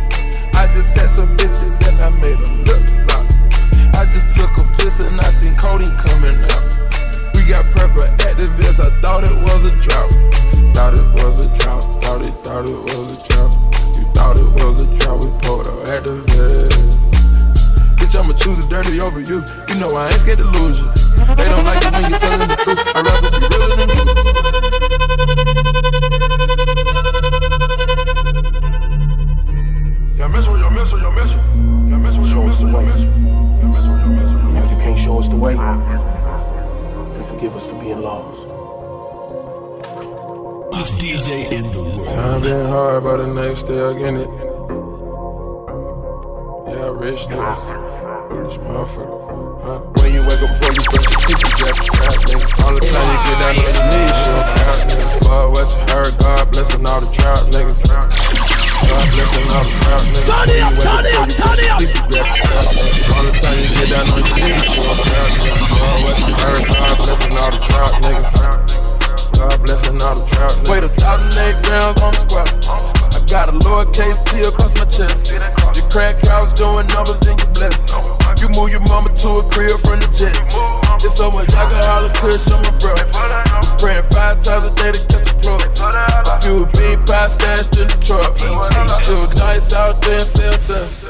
I 0.56 0.66
just 0.74 0.96
had 0.98 1.08
some 1.08 1.36
bitches 1.36 1.86
and 1.86 2.02
I 2.02 2.08
made 2.10 2.38
them 2.44 2.64
look 2.64 2.88
flop. 2.88 3.13
I 3.94 4.06
just 4.06 4.36
took 4.36 4.50
a 4.58 4.64
piss 4.76 5.00
and 5.00 5.20
I 5.20 5.30
seen 5.30 5.54
codeine 5.56 5.96
coming 5.96 6.36
out. 6.50 6.78
We 7.34 7.46
got 7.46 7.64
purple 7.72 8.02
Actavis, 8.18 8.80
I 8.80 8.90
thought 9.00 9.24
it 9.24 9.34
was 9.46 9.72
a 9.72 9.76
drought. 9.80 10.12
Thought 10.74 10.98
it 10.98 11.22
was 11.22 11.42
a 11.42 11.48
drought, 11.56 11.84
thought 12.02 12.26
it, 12.26 12.34
thought 12.44 12.68
it 12.68 12.74
was 12.74 13.14
a 13.14 13.28
drought. 13.28 13.54
You 13.96 14.04
thought 14.12 14.38
it 14.38 14.64
was 14.64 14.82
a 14.82 14.86
drought, 14.98 15.24
we 15.24 15.30
pulled 15.40 15.66
up 15.68 15.86
Actavis. 15.86 16.94
Bitch, 17.96 18.20
I'ma 18.20 18.34
choose 18.34 18.66
the 18.66 18.68
dirty 18.68 19.00
over 19.00 19.20
you. 19.20 19.44
You 19.68 19.80
know 19.80 19.94
I 19.94 20.10
ain't 20.10 20.20
scared 20.20 20.38
to 20.38 20.44
lose 20.44 20.80
you. 20.80 20.90
They 21.36 21.48
don't 21.48 21.64
like 21.64 21.84
it 21.84 21.92
when 21.92 22.10
you 22.10 22.18
telling 22.18 22.48
the 22.48 22.56
truth. 22.62 22.82
I'd 22.94 23.06
rather 23.06 23.30
be 23.30 23.46
realer 23.56 23.76
than 23.76 24.16
you. 24.18 24.23
Way, 35.44 35.54
then 35.56 37.24
forgive 37.26 37.54
us 37.54 37.66
for 37.66 37.78
being 37.78 38.00
lost. 38.00 38.40
This 40.72 40.92
DJ 40.92 41.52
in 41.52 41.70
the 41.70 41.82
world. 41.82 42.08
Time 42.08 42.40
been 42.40 42.66
hard, 42.66 43.04
but 43.04 43.18
the 43.18 43.26
next 43.26 43.60
still 43.60 43.92
getting 43.94 44.20
it. 44.24 44.30
Yeah, 46.68 46.88
rich 46.96 47.28
niggas. 47.28 47.64
Rich 48.30 48.58
motherfucker. 48.64 49.62
Huh? 49.62 49.78
When 50.00 50.12
you 50.12 50.22
wake 50.22 50.42
up 50.44 50.50
before 50.52 50.72
you 50.72 50.82
brush 50.90 51.06
your 51.12 51.20
teeth, 51.24 51.40
you 51.44 51.50
grab 51.60 51.76
trap, 51.92 52.16
nigga. 52.24 52.46
All 52.64 52.74
the 52.74 52.80
time 52.80 53.08
you 53.12 53.18
get 53.28 53.36
down 53.40 53.52
on 53.52 53.64
your 53.68 53.84
knees, 53.92 54.16
you 54.18 54.28
don't 54.32 54.48
count, 54.56 54.80
nigga. 54.88 55.06
Fuck 55.28 55.46
what 55.52 55.68
you 55.68 55.94
heard, 55.94 56.12
God 56.18 56.42
blessing 56.52 56.86
all 56.86 57.00
the 57.00 57.08
trap 57.14 57.38
niggas. 57.52 58.53
Turn 58.84 60.48
it 60.50 60.60
up, 60.60 60.76
turn 60.76 61.04
it 61.04 61.16
up, 61.16 61.28
turn 61.32 61.58
it 61.58 61.70
up. 61.70 61.80
You. 61.80 61.88
All 61.88 63.24
the 63.24 63.32
time 63.40 63.56
you 63.56 63.68
get 63.72 63.96
on 63.96 64.04
your 64.12 64.36
you 64.36 64.60
you 66.20 66.34
heard, 66.36 66.62
God. 66.68 66.94
God 70.74 70.84
a 70.84 70.88
thousand 70.88 71.32
eight 71.40 71.56
grams 71.64 72.00
on 72.00 72.12
the 72.12 72.20
square. 72.20 72.44
I 73.16 73.24
got 73.26 73.48
a 73.48 73.52
lowercase 73.52 74.20
T 74.28 74.44
across 74.44 74.76
my 74.76 74.84
chest. 74.84 75.32
Your 75.74 75.88
crack 75.88 76.22
house 76.24 76.52
doing 76.52 76.86
numbers, 76.88 77.20
then 77.20 77.38
you 77.38 77.46
bless. 77.56 77.88
You 78.40 78.48
move 78.50 78.70
your 78.70 78.80
mama 78.80 79.08
to 79.08 79.28
a 79.40 79.42
crib 79.50 79.80
from 79.80 80.00
the 80.00 80.08
jets. 80.12 80.52
It's 81.04 81.16
so 81.16 81.30
much 81.30 81.48
alcohol 81.56 82.04
and 82.04 82.14
kush 82.20 82.50
on 82.50 82.60
my. 82.62 82.70
We 83.64 83.68
praying 83.80 84.04
five 84.12 84.42
times 84.44 84.64
a 84.68 84.74
day 84.76 84.92
to 84.92 85.23
plug. 85.44 85.60
A 86.24 86.40
few 86.40 86.64
bean 86.72 86.98
pie 87.04 87.28
stashed 87.28 87.76
in 87.76 87.86
the 87.88 87.98
truck. 88.00 88.32
Shoot 89.04 89.36
dice 89.36 89.72
out 89.76 90.00
there 90.00 90.24
and 90.24 90.28
sell 90.28 90.56
dust. 90.64 91.04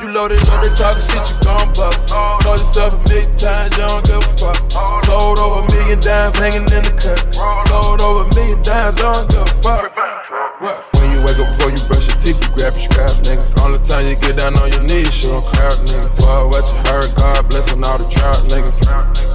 You 0.00 0.12
loaded 0.12 0.44
up, 0.48 0.60
they 0.60 0.72
talking 0.76 1.04
shit, 1.08 1.24
you 1.24 1.36
gon' 1.44 1.72
bust. 1.72 2.12
Told 2.44 2.60
yourself 2.60 2.92
a 2.94 3.00
million 3.08 3.32
times, 3.36 3.72
you 3.72 3.84
don't 3.88 4.04
give 4.04 4.20
a 4.20 4.32
fuck. 4.36 4.58
Sold 5.08 5.38
over 5.38 5.60
a 5.60 5.72
million 5.72 5.98
dimes 6.00 6.36
hanging 6.36 6.68
in 6.68 6.82
the 6.84 6.92
cut. 6.92 7.18
Sold 7.68 8.00
over 8.00 8.28
a 8.28 8.34
million 8.34 8.60
dimes, 8.62 8.96
don't 9.00 9.28
give 9.30 9.40
a 9.40 9.54
fuck. 9.64 9.88
When 10.92 11.10
you 11.12 11.24
wake 11.24 11.38
up 11.40 11.48
before 11.56 11.70
you 11.72 11.80
brush 11.88 12.06
your 12.08 12.18
teeth, 12.20 12.38
you 12.42 12.50
grab 12.52 12.74
your 12.76 12.84
scrap, 12.84 13.14
nigga. 13.24 13.46
All 13.62 13.72
the 13.72 13.80
time 13.80 14.04
you 14.04 14.16
get 14.20 14.36
down 14.36 14.58
on 14.58 14.70
your 14.72 14.82
knees, 14.84 15.22
you 15.22 15.30
don't 15.30 15.44
crowd, 15.54 15.78
nigga. 15.86 16.10
Fuck 16.20 16.50
what 16.52 16.64
you 16.66 16.78
heard, 16.90 17.14
God 17.16 17.48
blessing 17.48 17.82
all 17.84 17.96
the 17.96 18.06
trout, 18.12 18.44
niggas. 18.50 19.27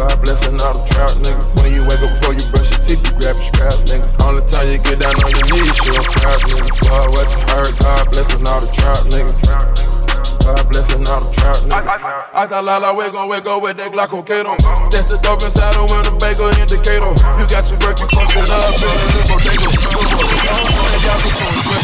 God 0.00 0.16
blessing 0.24 0.56
all 0.56 0.72
the 0.72 0.80
trout, 0.88 1.12
niggas. 1.20 1.52
When 1.60 1.76
you 1.76 1.84
wake 1.84 2.00
up 2.00 2.08
before 2.16 2.32
you 2.32 2.40
brush 2.48 2.72
your 2.72 2.80
teeth, 2.80 3.04
you 3.04 3.12
grab 3.20 3.36
your 3.36 3.48
scrap, 3.52 3.76
nigga. 3.84 4.08
The 4.16 4.40
time 4.48 4.64
you 4.72 4.80
get 4.80 4.96
down 4.96 5.12
on 5.12 5.28
your 5.28 5.44
knees, 5.52 5.76
you 5.76 5.92
don't 5.92 6.08
crowd, 6.16 6.40
nigga. 6.48 6.72
Fuck 6.88 7.12
what 7.12 7.28
you 7.28 7.40
heard, 7.52 7.76
God 7.84 8.08
blessing 8.08 8.40
all 8.48 8.64
the 8.64 8.68
trout, 8.80 9.04
niggas. 9.12 9.36
God 10.40 10.64
blessing 10.72 11.04
all 11.04 11.20
the 11.20 11.28
trout, 11.36 11.60
niggas. 11.68 12.32
I 12.32 12.48
thought 12.48 12.64
Lala, 12.64 12.96
we 12.96 13.12
gon' 13.12 13.28
wake 13.28 13.44
up 13.44 13.60
with 13.60 13.76
that 13.76 13.92
Glockocato. 13.92 14.56
That's 14.88 15.12
the 15.12 15.20
dope 15.20 15.44
inside 15.44 15.76
of 15.76 15.84
when 15.92 16.00
the 16.00 16.16
bagel 16.16 16.48
indicator. 16.48 17.12
You 17.36 17.44
got 17.44 17.68
your 17.68 17.76
work, 17.84 18.00
you 18.00 18.08
posted 18.08 18.48
up 18.48 18.72
bodega. 19.28 19.68
Back 19.68 21.20
going 21.28 21.60
up 21.60 21.68
while 21.68 21.79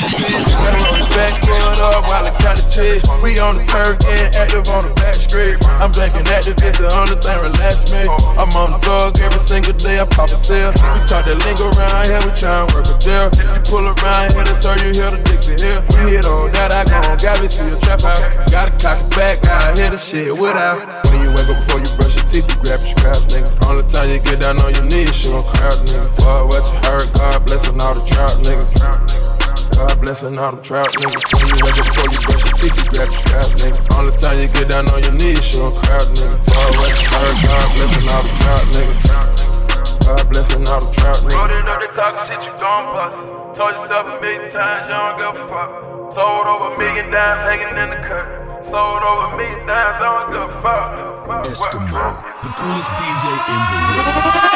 We 2.77 3.41
on 3.41 3.57
the 3.57 3.65
turf, 3.73 3.97
getting 4.05 4.37
active 4.37 4.69
on 4.69 4.85
the 4.85 4.93
back 5.01 5.17
street. 5.17 5.57
I'm 5.81 5.89
drinking 5.89 6.29
active, 6.29 6.61
it's 6.61 6.77
the 6.77 6.93
only 6.93 7.17
thing 7.25 7.39
relax 7.41 7.89
me. 7.89 8.05
I'm 8.37 8.53
on 8.53 8.69
the 8.69 8.81
drug 8.85 9.17
every 9.17 9.41
single 9.41 9.73
day, 9.81 9.97
I 9.97 10.05
pop 10.05 10.29
a 10.29 10.37
cell. 10.37 10.77
We 10.93 11.01
talk 11.09 11.25
that 11.25 11.41
lingo 11.49 11.73
around 11.73 12.05
here, 12.05 12.21
we 12.21 12.37
try 12.37 12.53
and 12.53 12.69
work 12.77 12.85
a 12.93 13.01
deal. 13.01 13.33
You 13.33 13.65
pull 13.65 13.81
around 13.81 14.37
here, 14.37 14.45
that's 14.45 14.61
all 14.69 14.77
you 14.77 14.93
hear 14.93 15.09
the 15.09 15.17
Dixie 15.25 15.57
Hill. 15.57 15.81
We 15.89 16.21
hit 16.21 16.29
on 16.29 16.53
that, 16.53 16.69
I 16.69 16.85
go 16.85 17.01
on, 17.01 17.17
got 17.17 17.41
me 17.41 17.49
see 17.49 17.65
a 17.65 17.81
trap 17.81 18.05
out. 18.05 18.21
Gotta 18.53 18.77
cock 18.77 19.01
it 19.01 19.09
back, 19.17 19.41
I 19.49 19.73
hit 19.73 19.97
the 19.97 20.01
shit 20.01 20.37
without. 20.37 20.85
When 21.09 21.25
you 21.25 21.33
wake 21.33 21.49
up 21.49 21.57
before 21.57 21.81
you 21.81 21.89
brush 21.97 22.21
your 22.21 22.29
teeth, 22.29 22.45
you 22.45 22.61
grab 22.61 22.77
your 22.85 22.93
scrap, 22.93 23.25
nigga. 23.33 23.49
All 23.65 23.73
the 23.73 23.89
time 23.89 24.13
you 24.13 24.21
get 24.21 24.45
down 24.45 24.61
on 24.61 24.77
your 24.77 24.85
knees, 24.85 25.17
you 25.25 25.33
don't 25.33 25.49
crowd, 25.49 25.81
nigga. 25.89 26.13
Fuck 26.21 26.45
what 26.53 26.61
you 26.61 26.77
heard, 26.85 27.09
God 27.17 27.41
blessing 27.49 27.81
all 27.81 27.97
the 27.97 28.05
trout, 28.05 28.37
niggas. 28.45 29.26
God 29.75 30.01
blessing 30.01 30.39
all 30.39 30.53
the 30.55 30.63
trout, 30.63 30.89
niggas. 30.95 31.27
When 31.35 31.51
you 31.51 31.65
wake 31.65 31.79
up 31.79 31.87
before 31.91 32.09
you 32.13 32.21
brush 32.23 32.45
your 32.47 32.57
teeth, 32.57 32.77
you 32.77 32.87
grab 32.93 33.09
your 33.11 33.19
scrap, 33.19 33.49
nigga. 33.59 33.81
All 33.97 34.05
the 34.07 34.15
time 34.15 34.37
you 34.39 34.49
get 34.49 34.69
down 34.69 34.89
on 34.91 35.03
your 35.03 35.13
knees, 35.13 35.43
you 35.53 35.61
don't 35.61 35.75
crowd, 35.83 36.07
nigga. 36.15 36.37
Fuck 36.47 36.71
what 36.79 36.93
you 36.95 37.09
heard, 37.11 37.37
God 37.43 37.67
blessing 37.75 38.07
all 38.07 38.23
the 38.23 38.33
trout, 38.39 38.65
niggas. 38.71 40.07
God 40.07 40.25
blessing 40.31 40.65
all 40.69 40.81
the 40.81 40.91
trout, 40.95 41.19
niggas. 41.27 41.35
Loaded 41.35 41.67
up, 41.67 41.81
they 41.81 41.91
talking 41.91 42.23
shit, 42.29 42.41
you 42.47 42.55
gon' 42.63 42.85
bust. 42.95 43.19
Told 43.57 43.73
yourself 43.75 44.05
a 44.07 44.21
million 44.21 44.47
times, 44.53 44.87
you 44.87 44.95
don't 44.95 45.17
give 45.19 45.35
a 45.35 45.49
fuck. 45.49 45.71
Sold 46.13 46.47
over 46.47 46.75
a 46.75 46.79
million 46.79 47.11
dimes 47.11 47.43
hanging 47.43 47.75
in 47.77 47.91
the 47.91 48.01
cut. 48.07 48.27
Sold 48.71 49.03
over 49.03 49.35
a 49.35 49.37
million 49.37 49.67
dimes, 49.67 49.99
I 49.99 50.07
don't 50.07 50.33
give 50.33 50.47
a 50.47 50.63
fuck. 50.63 51.07
Eskimo, 51.45 52.23
the 52.43 52.51
coolest 52.55 52.91
DJ 52.97 53.25
in 53.51 53.61
the 53.67 54.11
world. 54.15 54.56